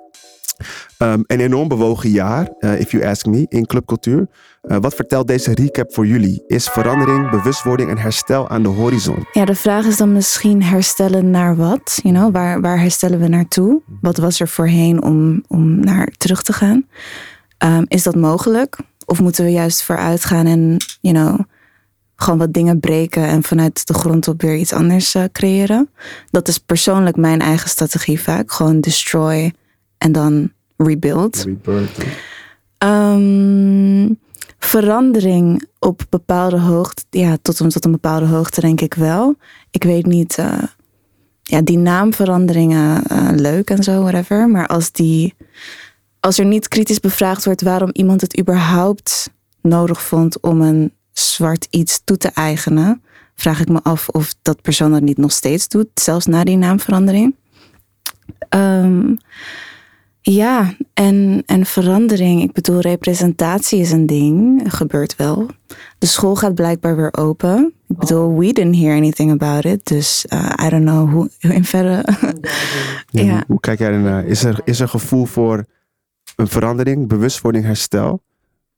Um, 0.98 1.24
een 1.26 1.40
enorm 1.40 1.68
bewogen 1.68 2.10
jaar, 2.10 2.48
eh, 2.58 2.80
if 2.80 2.90
you 2.90 3.06
ask 3.06 3.26
me, 3.26 3.46
in 3.48 3.66
clubcultuur. 3.66 4.28
Eh, 4.60 4.76
wat 4.80 4.94
vertelt 4.94 5.26
deze 5.26 5.54
recap 5.54 5.94
voor 5.94 6.06
jullie? 6.06 6.44
Is 6.46 6.68
verandering, 6.68 7.30
bewustwording 7.30 7.90
en 7.90 7.98
herstel 7.98 8.48
aan 8.48 8.62
de 8.62 8.68
horizon? 8.68 9.26
Ja, 9.32 9.44
de 9.44 9.54
vraag 9.54 9.86
is 9.86 9.96
dan 9.96 10.12
misschien 10.12 10.62
herstellen 10.62 11.30
naar 11.30 11.56
wat? 11.56 11.98
You 12.02 12.14
know, 12.14 12.32
waar, 12.32 12.60
waar 12.60 12.80
herstellen 12.80 13.20
we 13.20 13.28
naartoe? 13.28 13.82
Wat 14.00 14.16
was 14.16 14.40
er 14.40 14.48
voorheen 14.48 15.02
om, 15.02 15.44
om 15.48 15.80
naar 15.80 16.12
terug 16.16 16.42
te 16.42 16.52
gaan? 16.52 16.86
Ehm, 17.58 17.84
is 17.88 18.02
dat 18.02 18.16
mogelijk? 18.16 18.76
Of 19.04 19.20
moeten 19.20 19.44
we 19.44 19.50
juist 19.50 19.82
vooruit 19.82 20.24
gaan 20.24 20.46
en, 20.46 20.76
you 21.00 21.14
know, 21.14 21.40
gewoon 22.16 22.38
wat 22.38 22.52
dingen 22.52 22.80
breken 22.80 23.26
en 23.26 23.42
vanuit 23.42 23.86
de 23.86 23.94
grond 23.94 24.28
op 24.28 24.42
weer 24.42 24.56
iets 24.56 24.72
anders 24.72 25.14
eh, 25.14 25.24
creëren? 25.32 25.90
Dat 26.30 26.48
is 26.48 26.58
persoonlijk 26.58 27.16
mijn 27.16 27.40
eigen 27.40 27.68
strategie 27.68 28.20
vaak. 28.20 28.52
Gewoon 28.52 28.80
destroy 28.80 29.52
en 29.98 30.12
dan 30.12 30.52
rebuild. 30.76 31.46
Ehm, 32.78 34.12
verandering 34.58 35.68
op 35.78 36.02
bepaalde 36.08 36.58
hoogte, 36.58 37.04
ja, 37.10 37.36
tot 37.42 37.60
een, 37.60 37.68
tot 37.68 37.84
een 37.84 37.90
bepaalde 37.90 38.26
hoogte 38.26 38.60
denk 38.60 38.80
ik 38.80 38.94
wel. 38.94 39.36
Ik 39.70 39.84
weet 39.84 40.06
niet, 40.06 40.38
eh, 40.38 40.62
ja, 41.42 41.60
die 41.62 41.78
naamveranderingen 41.78 43.02
eh, 43.04 43.28
leuk 43.34 43.70
en 43.70 43.82
zo, 43.82 44.02
whatever. 44.02 44.48
Maar 44.48 44.66
als 44.66 44.92
die, 44.92 45.34
als 46.20 46.38
er 46.38 46.44
niet 46.44 46.68
kritisch 46.68 47.00
bevraagd 47.00 47.44
wordt 47.44 47.62
waarom 47.62 47.90
iemand 47.92 48.20
het 48.20 48.38
überhaupt 48.38 49.30
nodig 49.60 50.02
vond 50.02 50.40
om 50.40 50.60
een 50.60 50.92
zwart 51.12 51.66
iets 51.70 52.00
toe 52.04 52.16
te 52.16 52.28
eigenen, 52.28 53.02
vraag 53.34 53.60
ik 53.60 53.68
me 53.68 53.80
af 53.82 54.08
of 54.08 54.34
dat 54.42 54.62
persoon 54.62 54.90
dat 54.90 55.02
niet 55.02 55.18
nog 55.18 55.32
steeds 55.32 55.68
doet, 55.68 55.88
zelfs 55.94 56.26
na 56.26 56.44
die 56.44 56.56
naamverandering. 56.56 57.34
Ehm, 58.48 59.14
ja, 60.30 60.74
en, 60.94 61.42
en 61.46 61.66
verandering. 61.66 62.42
Ik 62.42 62.52
bedoel, 62.52 62.80
representatie 62.80 63.80
is 63.80 63.92
een 63.92 64.06
ding. 64.06 64.62
gebeurt 64.74 65.16
wel. 65.16 65.46
De 65.98 66.06
school 66.06 66.36
gaat 66.36 66.54
blijkbaar 66.54 66.96
weer 66.96 67.12
open. 67.16 67.72
Ik 67.88 67.96
bedoel, 67.96 68.38
we 68.38 68.52
didn't 68.52 68.76
hear 68.76 68.96
anything 68.96 69.30
about 69.30 69.64
it. 69.64 69.86
Dus 69.86 70.26
uh, 70.32 70.52
I 70.66 70.68
don't 70.68 70.84
know 70.84 71.10
hoe 71.12 71.30
in 71.38 71.64
verre. 71.64 72.04
Ja, 73.10 73.22
ja. 73.22 73.32
Hoe, 73.32 73.44
hoe 73.46 73.60
kijk 73.60 73.78
jij 73.78 73.90
ernaar? 73.90 74.24
Is 74.24 74.44
er, 74.44 74.60
is 74.64 74.80
er 74.80 74.88
gevoel 74.88 75.24
voor 75.24 75.64
een 76.36 76.48
verandering, 76.48 77.08
bewustwording, 77.08 77.64
herstel? 77.64 78.22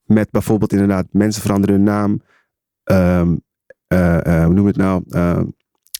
Met 0.04 0.30
bijvoorbeeld 0.30 0.72
inderdaad 0.72 1.06
mensen 1.10 1.42
veranderen 1.42 1.74
hun 1.76 1.84
naam. 1.84 2.22
ehm, 2.84 3.36
eh, 3.86 4.26
eh, 4.26 4.44
hoe 4.44 4.54
noem 4.54 4.64
je 4.64 4.70
het 4.70 4.76
nou? 4.76 5.02
Ehm, 5.08 5.44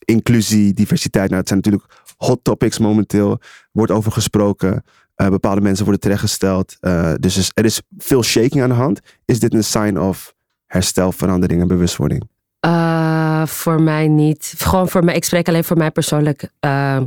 inclusie, 0.04 0.72
diversiteit. 0.74 1.28
Nou, 1.28 1.40
het 1.40 1.48
zijn 1.48 1.60
natuurlijk 1.64 2.02
hot 2.16 2.38
topics 2.42 2.78
momenteel. 2.78 3.38
Wordt 3.72 3.92
over 3.92 4.12
gesproken. 4.12 4.84
Eh, 5.18 5.28
bepaalde 5.28 5.60
mensen 5.60 5.84
worden 5.84 6.02
terechtgesteld. 6.02 6.76
Eh, 6.80 7.12
dus 7.20 7.34
er 7.34 7.40
is, 7.40 7.50
er 7.54 7.64
is 7.64 7.80
veel 7.98 8.22
shaking 8.22 8.62
aan 8.62 8.68
de 8.68 8.74
hand. 8.74 9.00
Is 9.24 9.40
dit 9.40 9.54
een 9.54 9.64
sign 9.64 9.96
of 9.96 10.34
herstel, 10.66 11.12
verandering 11.12 11.60
en 11.60 11.68
bewustwording? 11.68 12.28
Uh, 12.66 13.46
voor 13.46 13.82
mij 13.82 14.08
niet. 14.08 14.54
Gewoon 14.58 14.88
voor 14.88 15.04
mij. 15.04 15.14
Ik 15.14 15.24
spreek 15.24 15.48
alleen 15.48 15.64
voor 15.64 15.76
mij 15.76 15.90
persoonlijk. 15.90 16.50
Uh, 16.60 17.00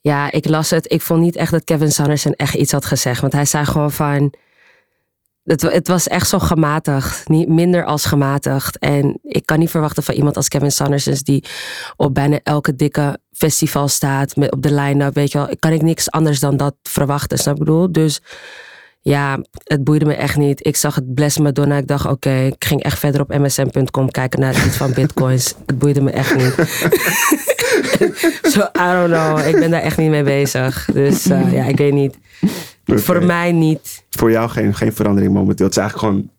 ja, 0.00 0.30
ik 0.30 0.48
las 0.48 0.70
het. 0.70 0.92
Ik 0.92 1.00
vond 1.00 1.20
niet 1.20 1.36
echt 1.36 1.50
dat 1.50 1.64
Kevin 1.64 1.92
Sanderson 1.92 2.32
echt 2.32 2.54
iets 2.54 2.72
had 2.72 2.84
gezegd. 2.84 3.20
Want 3.20 3.32
hij 3.32 3.44
zei 3.44 3.64
gewoon 3.64 3.92
van. 3.92 4.32
Het, 5.44 5.62
het 5.62 5.88
was 5.88 6.08
echt 6.08 6.28
zo 6.28 6.38
gematigd. 6.38 7.28
Niet 7.28 7.48
minder 7.48 7.84
als 7.84 8.04
gematigd. 8.04 8.78
En 8.78 9.18
ik 9.22 9.46
kan 9.46 9.58
niet 9.58 9.70
verwachten 9.70 10.02
van 10.02 10.14
iemand 10.14 10.36
als 10.36 10.48
Kevin 10.48 10.72
Sanderson. 10.72 11.14
die 11.22 11.44
op 11.96 12.14
bijna 12.14 12.40
elke 12.42 12.76
dikke 12.76 13.18
festival 13.32 13.88
staat. 13.88 14.36
Met, 14.36 14.52
op 14.52 14.62
de 14.62 14.74
line-up. 14.74 15.14
Weet 15.14 15.32
je 15.32 15.38
wel. 15.38 15.48
Kan 15.58 15.72
ik 15.72 15.82
niks 15.82 16.10
anders 16.10 16.40
dan 16.40 16.56
dat 16.56 16.74
verwachten. 16.82 17.38
Snap 17.38 17.54
ik 17.54 17.58
bedoel? 17.58 17.92
Dus 17.92 18.20
ja, 19.00 19.38
het 19.64 19.84
boeide 19.84 20.04
me 20.04 20.14
echt 20.14 20.36
niet. 20.36 20.66
Ik 20.66 20.76
zag 20.76 20.94
het 20.94 21.14
Bless 21.14 21.38
Madonna. 21.38 21.76
Ik 21.76 21.86
dacht, 21.86 22.06
oké, 22.06 22.30
ik 22.30 22.64
ging 22.64 22.82
echt 22.82 22.98
verder 22.98 23.20
op 23.20 23.38
msn.com 23.38 24.10
kijken 24.10 24.40
naar 24.40 24.66
iets 24.66 24.76
van 24.76 24.92
bitcoins. 24.92 25.54
het 25.66 25.78
boeide 25.78 26.00
me 26.00 26.10
echt 26.10 26.36
niet. 26.36 26.54
so, 28.52 28.60
I 28.60 28.92
don't 28.92 29.12
know. 29.12 29.46
Ik 29.46 29.58
ben 29.58 29.70
daar 29.70 29.80
echt 29.80 29.96
niet 29.96 30.10
mee 30.10 30.22
bezig. 30.22 30.88
Dus 30.92 31.26
eh, 31.26 31.52
ja, 31.52 31.64
ik 31.64 31.76
weet 31.76 31.92
niet. 31.92 32.18
Voor 32.86 33.24
mij 33.24 33.52
niet. 33.52 33.93
Voor 34.16 34.30
jou 34.30 34.50
geen, 34.50 34.74
geen 34.74 34.92
verandering 34.92 35.32
momenteel. 35.32 35.66
Het 35.66 35.76
is 35.76 35.82
eigenlijk 35.82 36.12
gewoon 36.12 36.30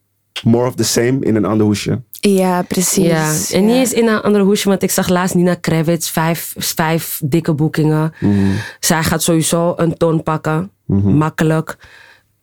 more 0.44 0.68
of 0.68 0.76
the 0.76 0.84
same 0.84 1.20
in 1.20 1.36
een 1.36 1.46
ander 1.46 1.66
hoesje. 1.66 2.02
Ja, 2.12 2.62
precies. 2.62 3.06
Ja, 3.06 3.58
en 3.58 3.66
niet 3.66 3.76
eens 3.76 3.94
in 3.94 4.08
een 4.08 4.22
andere 4.22 4.44
hoesje, 4.44 4.70
want 4.70 4.84
ik 4.84 4.92
zag 4.92 5.10
laatst 5.10 5.36
Nina 5.36 5.54
Kravitz, 5.56 6.10
vijf, 6.10 6.54
vijf 6.58 7.22
dikke 7.24 7.54
boekingen. 7.54 8.14
Zij 8.80 9.04
gaat 9.04 9.24
sowieso 9.24 9.74
een 9.76 9.98
ton 9.98 10.24
pakken, 10.24 10.72
makkelijk. 10.86 11.78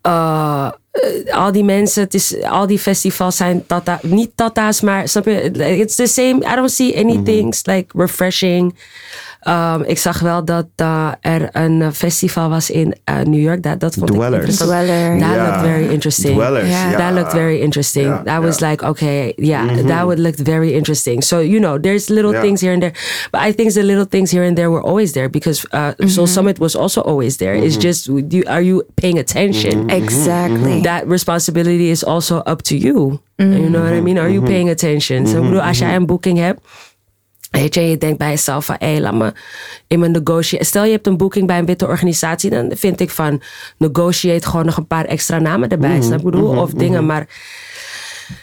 Uh, 0.07 0.71
eh, 0.93 1.35
al 1.35 1.53
die 1.53 1.65
mensen, 1.65 2.03
het 2.03 2.15
is, 2.15 2.43
al 2.43 2.67
die 2.67 2.79
festivals 2.79 3.37
zijn 3.37 3.67
tata, 3.67 3.99
niet 4.03 4.31
tata's, 4.35 4.81
maar 4.81 5.09
snap 5.09 5.25
je? 5.25 5.51
It's 5.81 5.95
the 5.95 6.07
same. 6.07 6.45
I 6.53 6.55
don't 6.55 6.71
see 6.71 6.97
anything 6.97 7.55
like 7.65 7.87
refreshing. 7.97 8.75
Um, 9.49 9.83
ik 9.85 9.99
zag 9.99 10.21
wel 10.21 10.45
dat 10.45 10.67
uh, 10.77 11.09
er 11.21 11.49
een 11.53 11.95
festival 11.95 12.49
was 12.49 12.71
in 12.71 12.95
uh, 13.11 13.21
New 13.21 13.41
York. 13.41 13.63
Dat, 13.63 13.81
dat 13.81 13.95
vond 13.95 14.07
Dwellers. 14.13 14.33
ik 14.33 14.49
interessant. 14.51 14.71
Dweller. 14.71 15.19
That 15.19 15.37
looked 15.37 15.61
very 15.61 15.89
interesting. 15.91 16.35
Dwellers, 16.35 16.69
ja. 16.69 16.97
That 16.97 17.13
looked 17.13 17.33
very 17.33 17.61
interesting. 17.61 18.07
Ja, 18.07 18.23
that 18.25 18.43
was 18.43 18.61
like, 18.61 18.87
okay, 18.87 19.33
yeah, 19.37 19.87
that 19.87 20.03
would 20.03 20.19
look 20.19 20.35
very 20.37 20.73
interesting. 20.73 21.23
So, 21.23 21.41
you 21.41 21.59
know, 21.59 21.81
there's 21.81 22.09
little 22.09 22.41
things 22.41 22.61
here 22.61 22.73
and 22.73 22.81
there. 22.83 22.95
But 23.31 23.41
I 23.41 23.53
think 23.53 23.73
the 23.73 23.83
little 23.83 24.07
things 24.09 24.31
here 24.31 24.47
and 24.47 24.57
there 24.57 24.71
were 24.71 24.83
always 24.83 25.13
there 25.13 25.29
because 25.29 25.67
uh, 25.73 25.93
Soul 26.07 26.27
Summit 26.27 26.59
was 26.59 26.77
also 26.77 27.01
always 27.01 27.37
there. 27.37 27.55
It's 27.55 27.77
just, 27.77 28.07
you, 28.07 28.45
are 28.47 28.63
you 28.63 28.85
paying 28.95 29.19
attention? 29.19 29.91
Exactly. 29.91 30.82
That 30.83 31.03
responsibility 31.07 31.91
is 31.91 32.05
also 32.05 32.37
up 32.37 32.61
to 32.63 32.77
you. 32.77 33.21
You 33.37 33.69
know 33.69 33.83
what 33.83 33.93
I 33.93 34.01
mean? 34.01 34.19
Are 34.19 34.33
you 34.33 34.43
paying 34.43 34.71
attention? 34.71 35.27
So, 35.27 35.37
ik 35.37 35.43
bedoel, 35.43 35.63
als 35.63 35.79
jij 35.79 35.95
een 35.95 36.07
boeking 36.07 36.39
hebt, 36.39 36.61
weet 37.51 37.75
je, 37.75 37.81
je 37.81 37.99
denkt 37.99 38.19
bij 38.19 38.29
jezelf 38.29 38.65
van, 38.65 38.77
hé, 38.79 38.99
laat 39.01 39.15
me 39.15 39.33
in 39.87 39.99
mijn 39.99 40.13
negotiate. 40.13 40.65
Stel 40.65 40.85
je 40.85 40.91
hebt 40.91 41.07
een 41.07 41.17
boeking 41.17 41.47
bij 41.47 41.59
een 41.59 41.67
witte 41.67 41.87
organisatie, 41.87 42.51
dan 42.51 42.73
vind 42.75 43.01
ik 43.01 43.11
van, 43.11 43.43
negotiate 43.79 44.47
gewoon 44.47 44.67
nog 44.67 44.77
een 44.77 44.87
paar 44.87 45.05
extra 45.05 45.39
namen 45.39 45.69
erbij. 45.69 45.97
Ik 45.97 46.23
bedoel? 46.23 46.57
Of 46.57 46.71
dingen, 46.71 47.07
maar 47.07 47.27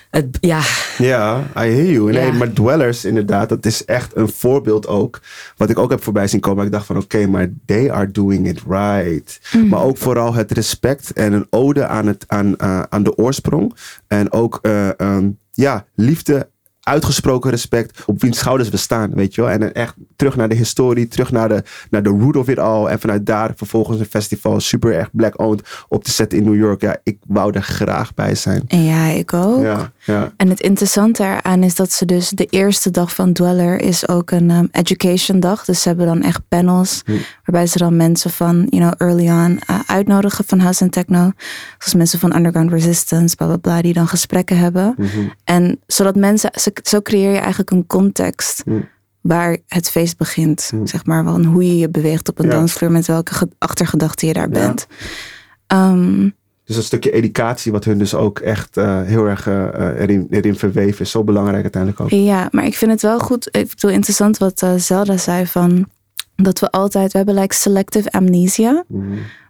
het, 0.10 0.38
ja, 0.42 0.62
Ja, 0.98 1.40
I 1.40 1.60
hear 1.60 1.86
you. 1.92 2.12
Nee, 2.12 2.26
Ja. 2.26 2.32
maar 2.32 2.54
Dwellers 2.54 3.06
inderdaad, 3.06 3.50
dat 3.50 3.66
is 3.66 3.86
echt 3.86 4.16
een 4.16 4.30
voorbeeld 4.30 4.88
ook. 4.88 5.20
Wat 5.58 5.70
ik 5.70 5.80
ook 5.80 5.90
heb 5.90 6.04
voorbij 6.04 6.28
zien 6.28 6.40
komen. 6.40 6.66
Ik 6.66 6.72
dacht 6.72 6.86
van 6.86 6.98
oké, 6.98 7.28
maar 7.28 7.50
they 7.66 7.92
are 7.92 8.12
doing 8.12 8.48
it 8.48 8.62
right. 8.68 9.40
Maar 9.70 9.82
ook 9.84 9.98
vooral 9.98 10.34
het 10.34 10.52
respect 10.52 11.14
en 11.14 11.34
een 11.34 11.48
ode 11.50 11.88
aan, 11.88 12.08
het, 12.08 12.24
aan, 12.28 12.58
eh, 12.58 12.82
aan 12.90 13.04
de 13.04 13.16
oorsprong. 13.18 13.76
En 14.08 14.32
ook 14.32 14.60
eh, 14.62 15.00
ehm, 15.00 15.30
ja, 15.52 15.86
liefde, 15.96 16.50
uitgesproken 16.90 17.50
respect 17.50 18.04
op 18.06 18.22
wiens 18.22 18.38
schouders 18.38 18.70
we 18.70 18.78
staan, 18.78 19.14
weet 19.14 19.36
je 19.36 19.42
wel. 19.42 19.50
En 19.50 19.74
echt 19.74 19.96
terug 20.16 20.36
naar 20.36 20.50
de 20.50 20.56
historie, 20.56 21.08
terug 21.08 21.32
naar 21.32 21.50
de, 21.50 21.64
naar 21.90 22.04
de 22.04 22.10
root 22.10 22.36
of 22.36 22.48
it 22.48 22.60
all. 22.60 22.86
En 22.86 23.00
vanuit 23.00 23.26
daar 23.26 23.52
vervolgens 23.56 24.00
een 24.00 24.06
festival 24.06 24.60
super 24.60 24.94
erg 24.94 25.10
black-owned 25.12 25.68
op 25.88 26.04
te 26.04 26.12
zetten 26.12 26.38
in 26.38 26.44
New 26.44 26.56
York. 26.56 26.82
Ja, 26.82 26.98
ik 27.04 27.18
wou 27.28 27.54
er 27.54 27.64
graag 27.64 28.14
bij 28.14 28.36
zijn. 28.36 28.64
En 28.68 28.84
ja, 28.84 29.06
ik 29.06 29.34
ook. 29.34 29.62
Ja, 29.62 29.92
ja. 30.04 30.32
En 30.38 30.50
het 30.50 30.60
interessante 30.60 31.24
eraan 31.24 31.64
is 31.64 31.76
dat 31.76 31.92
ze 31.92 32.06
dus 32.06 32.30
de 32.30 32.46
eerste 32.46 32.92
dag 32.92 33.16
van 33.16 33.34
Dweller 33.34 33.82
is 33.82 34.08
ook 34.08 34.32
een 34.32 34.50
um, 34.50 34.68
education 34.72 35.40
dag. 35.40 35.66
Dus 35.66 35.82
ze 35.82 35.88
hebben 35.88 36.06
dan 36.06 36.22
echt 36.22 36.42
panels 36.48 37.04
waarbij 37.44 37.68
ze 37.68 37.78
dan 37.78 37.96
mensen 37.96 38.32
van, 38.32 38.68
you 38.70 38.84
know, 38.84 39.10
early 39.10 39.30
on 39.30 39.60
uh, 39.70 39.80
uitnodigen 39.86 40.46
van 40.48 40.60
House 40.60 40.84
and 40.84 40.92
Techno. 40.92 41.32
Zoals 41.78 41.94
mensen 41.94 42.20
van 42.20 42.36
Underground 42.36 42.72
Resistance, 42.72 43.36
bla 43.36 43.48
bla 43.48 43.58
bla, 43.58 43.82
die 43.82 43.94
dan 43.94 44.08
gesprekken 44.08 44.58
hebben. 44.58 44.96
En 45.44 45.80
zodat 45.88 46.16
mensen, 46.16 46.50
zo, 46.54 46.70
zo 46.88 47.02
creëer 47.02 47.32
je 47.32 47.38
eigenlijk 47.38 47.72
een 47.72 47.88
context 47.88 48.64
waar 49.22 49.58
het 49.68 49.90
feest 49.90 50.18
begint. 50.18 50.72
Zeg 50.84 51.06
maar, 51.06 51.24
van 51.24 51.44
hoe 51.46 51.68
je 51.68 51.78
je 51.78 51.90
beweegt 51.90 52.30
op 52.30 52.40
een 52.40 52.46
Ja. 52.46 52.52
dansvloer, 52.52 52.92
met 52.92 53.08
welke 53.08 53.34
ge- 53.34 53.50
achtergedachte 53.58 54.26
je 54.26 54.34
daar 54.34 54.50
bent. 54.50 54.88
Ehm, 55.68 56.30
Dus 56.64 56.76
een 56.78 56.84
stukje 56.84 57.12
educatie, 57.12 57.72
wat 57.72 57.84
hun 57.84 57.98
dus 57.98 58.16
ook 58.16 58.40
echt 58.40 58.78
eh, 58.78 59.02
heel 59.02 59.26
erg 59.26 59.48
eh, 59.48 59.68
eh, 59.68 60.00
erin, 60.02 60.28
erin 60.30 60.56
verweven 60.56 61.02
is. 61.02 61.12
Zo 61.12 61.24
belangrijk 61.24 61.62
uiteindelijk 61.62 62.02
ook. 62.02 62.10
Ja, 62.10 62.48
maar 62.52 62.66
ik 62.66 62.76
vind 62.76 62.92
het 62.92 63.02
wel 63.02 63.20
goed. 63.20 63.48
Ik 63.52 63.70
bedoel, 63.70 63.92
interessant 63.92 64.38
wat 64.38 64.66
Zelda 64.78 65.18
zei 65.18 65.46
van 65.48 65.88
dat 66.36 66.60
we 66.60 66.72
altijd, 66.72 67.12
we 67.12 67.18
hebben 67.18 67.36
like 67.36 67.56
selective 67.56 68.12
amnesia. 68.12 68.84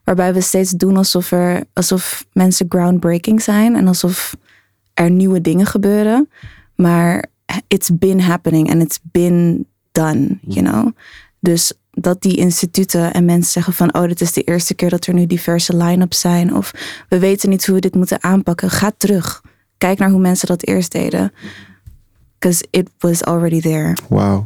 Waarbij 0.03 0.33
we 0.33 0.41
steeds 0.41 0.71
doen 0.71 0.97
alsof 0.97 1.31
er, 1.31 1.63
alsof 1.73 2.25
mensen 2.33 2.65
groundbreaking 2.69 3.41
zijn 3.41 3.75
en 3.75 3.87
alsof 3.87 4.35
er 4.93 5.11
nieuwe 5.11 5.41
dingen 5.41 5.65
gebeuren. 5.65 6.29
Maar 6.81 7.25
it's 7.67 7.89
been 7.93 8.21
happening 8.21 8.71
and 8.71 8.81
it's 8.81 8.99
been 9.01 9.65
done, 9.91 10.37
you 10.41 10.65
know. 10.65 10.91
Dus 11.39 11.73
dat 11.91 12.21
die 12.21 12.37
instituten 12.37 13.13
en 13.13 13.25
mensen 13.25 13.51
zeggen 13.51 13.73
van, 13.73 13.93
oh, 13.93 14.07
dit 14.07 14.21
is 14.21 14.33
de 14.33 14.41
eerste 14.41 14.73
keer 14.73 14.89
dat 14.89 15.05
er 15.05 15.13
nu 15.13 15.25
diverse 15.25 15.77
line-ups 15.77 16.19
zijn. 16.19 16.55
Of 16.55 16.71
we 17.09 17.19
weten 17.19 17.49
niet 17.49 17.65
hoe 17.65 17.75
we 17.75 17.81
dit 17.81 17.95
moeten 17.95 18.23
aanpakken. 18.23 18.69
Ga 18.69 18.91
terug. 18.97 19.41
Kijk 19.77 19.99
naar 19.99 20.09
hoe 20.09 20.19
mensen 20.19 20.47
dat 20.47 20.65
eerst 20.65 20.91
deden. 20.91 21.33
Because 22.39 22.67
it 22.69 22.89
was 22.99 23.23
already 23.23 23.61
there. 23.61 23.97
Wow. 24.07 24.45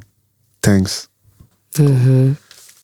Thanks. 0.59 1.09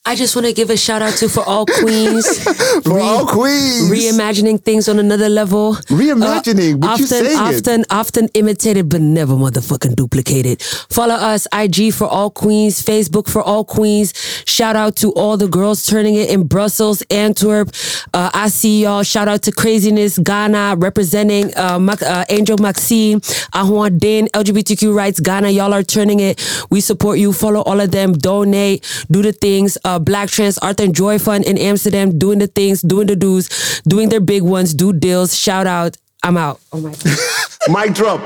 I 0.09 0.15
just 0.15 0.35
want 0.35 0.47
to 0.47 0.53
give 0.53 0.71
a 0.71 0.75
shout 0.75 1.03
out 1.03 1.13
to 1.17 1.29
For 1.29 1.43
All 1.43 1.67
Queens. 1.67 2.25
For 2.83 2.99
all 2.99 3.27
queens. 3.27 3.91
Reimagining 3.91 4.59
things 4.63 4.89
on 4.89 4.97
another 4.97 5.29
level. 5.29 5.73
Reimagining, 5.89 6.79
but 6.79 6.97
you 6.97 7.05
often, 7.05 7.25
it. 7.25 7.35
often, 7.35 7.85
often 7.91 8.27
imitated, 8.33 8.89
but 8.89 9.01
never 9.01 9.35
motherfucking 9.35 9.95
duplicated. 9.95 10.63
Follow 10.63 11.13
us, 11.13 11.47
IG 11.53 11.93
for 11.93 12.07
all 12.07 12.31
queens, 12.31 12.81
Facebook 12.83 13.29
for 13.29 13.43
all 13.43 13.63
queens. 13.63 14.13
Shout 14.47 14.75
out 14.75 14.95
to 14.97 15.11
all 15.13 15.37
the 15.37 15.47
girls 15.47 15.85
turning 15.85 16.15
it 16.15 16.29
in 16.31 16.47
Brussels, 16.47 17.03
Antwerp. 17.11 17.69
Uh, 18.13 18.31
I 18.33 18.47
see 18.49 18.83
y'all. 18.83 19.03
Shout 19.03 19.27
out 19.27 19.43
to 19.43 19.51
Craziness 19.51 20.17
Ghana 20.17 20.77
representing 20.79 21.55
uh, 21.55 21.77
Mac- 21.77 22.01
uh, 22.01 22.25
Angel 22.29 22.57
Maxine, 22.57 23.19
Ahwan 23.53 23.99
Din, 23.99 24.27
LGBTQ 24.33 24.95
rights 24.95 25.19
Ghana. 25.19 25.49
Y'all 25.49 25.73
are 25.73 25.83
turning 25.83 26.19
it. 26.19 26.41
We 26.71 26.81
support 26.81 27.19
you. 27.19 27.31
Follow 27.33 27.61
all 27.61 27.79
of 27.79 27.91
them. 27.91 28.13
Donate. 28.13 29.05
Do 29.11 29.21
the 29.21 29.33
things. 29.33 29.77
Uh, 29.83 29.98
Black 29.99 30.29
Trans 30.29 30.59
Art 30.59 30.79
and 30.81 30.95
Joy 30.95 31.19
Fund 31.19 31.45
in 31.45 31.57
Amsterdam. 31.57 32.17
Doing 32.17 32.39
the 32.39 32.49
things. 32.53 32.81
Doing 32.81 33.07
the 33.07 33.17
do's. 33.17 33.81
Doing 33.83 34.09
their 34.09 34.23
big 34.23 34.41
ones. 34.41 34.73
Do 34.73 34.93
deals. 34.93 35.35
Shout 35.35 35.65
out. 35.65 35.97
I'm 36.25 36.37
out. 36.37 36.59
Oh 36.71 36.81
my 36.81 36.91
God. 36.91 37.19
Mic 37.67 37.93
drop. 37.95 38.21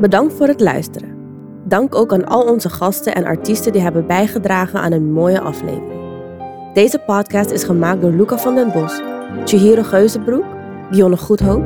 Bedankt 0.00 0.34
voor 0.34 0.46
het 0.46 0.60
luisteren. 0.60 1.16
Dank 1.64 1.94
ook 1.94 2.12
aan 2.12 2.26
al 2.26 2.42
onze 2.42 2.68
gasten 2.68 3.14
en 3.14 3.24
artiesten 3.24 3.72
die 3.72 3.82
hebben 3.82 4.06
bijgedragen 4.06 4.80
aan 4.80 4.92
een 4.92 5.12
mooie 5.12 5.40
aflevering. 5.40 6.00
Deze 6.74 6.98
podcast 6.98 7.50
is 7.50 7.64
gemaakt 7.64 8.00
door 8.00 8.10
Luca 8.12 8.38
van 8.38 8.54
den 8.54 8.72
Bos, 8.72 9.00
Chihiro 9.44 9.82
Geuzenbroek, 9.82 10.44
Dionne 10.90 11.16
Goedhoop, 11.16 11.64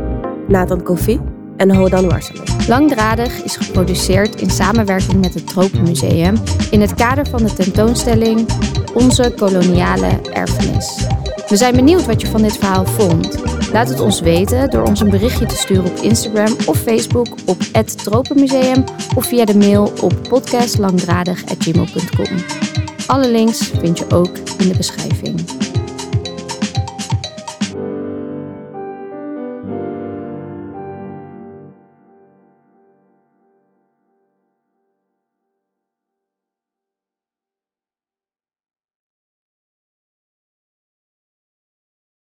Nathan 0.48 0.82
Kofi 0.82 1.20
en 1.62 1.74
Hodan 1.74 2.08
Warselen. 2.08 2.42
Langdradig 2.68 3.42
is 3.42 3.56
geproduceerd 3.56 4.40
in 4.40 4.50
samenwerking 4.50 5.20
met 5.20 5.34
het 5.34 5.46
Tropenmuseum 5.46 6.36
in 6.70 6.80
het 6.80 6.94
kader 6.94 7.26
van 7.26 7.42
de 7.42 7.52
tentoonstelling 7.52 8.46
Onze 8.94 9.32
koloniale 9.36 10.20
erfenis. 10.32 11.06
We 11.48 11.56
zijn 11.56 11.74
benieuwd 11.74 12.06
wat 12.06 12.20
je 12.20 12.26
van 12.26 12.42
dit 12.42 12.56
verhaal 12.56 12.84
vond. 12.84 13.38
Laat 13.72 13.88
het 13.88 14.00
ons 14.00 14.20
weten 14.20 14.70
door 14.70 14.86
ons 14.86 15.00
een 15.00 15.10
berichtje 15.10 15.46
te 15.46 15.56
sturen 15.56 15.84
op 15.84 15.96
Instagram 15.96 16.56
of 16.66 16.78
Facebook 16.78 17.26
op 17.46 17.58
het 17.72 18.04
Tropenmuseum 18.04 18.84
of 19.14 19.26
via 19.26 19.44
de 19.44 19.56
mail 19.56 19.92
op 20.00 20.14
podcastlangdradig.gmail.com. 20.28 22.44
Alle 23.06 23.30
links 23.30 23.70
vind 23.80 23.98
je 23.98 24.10
ook 24.10 24.38
in 24.58 24.68
de 24.68 24.76
beschrijving. 24.76 25.40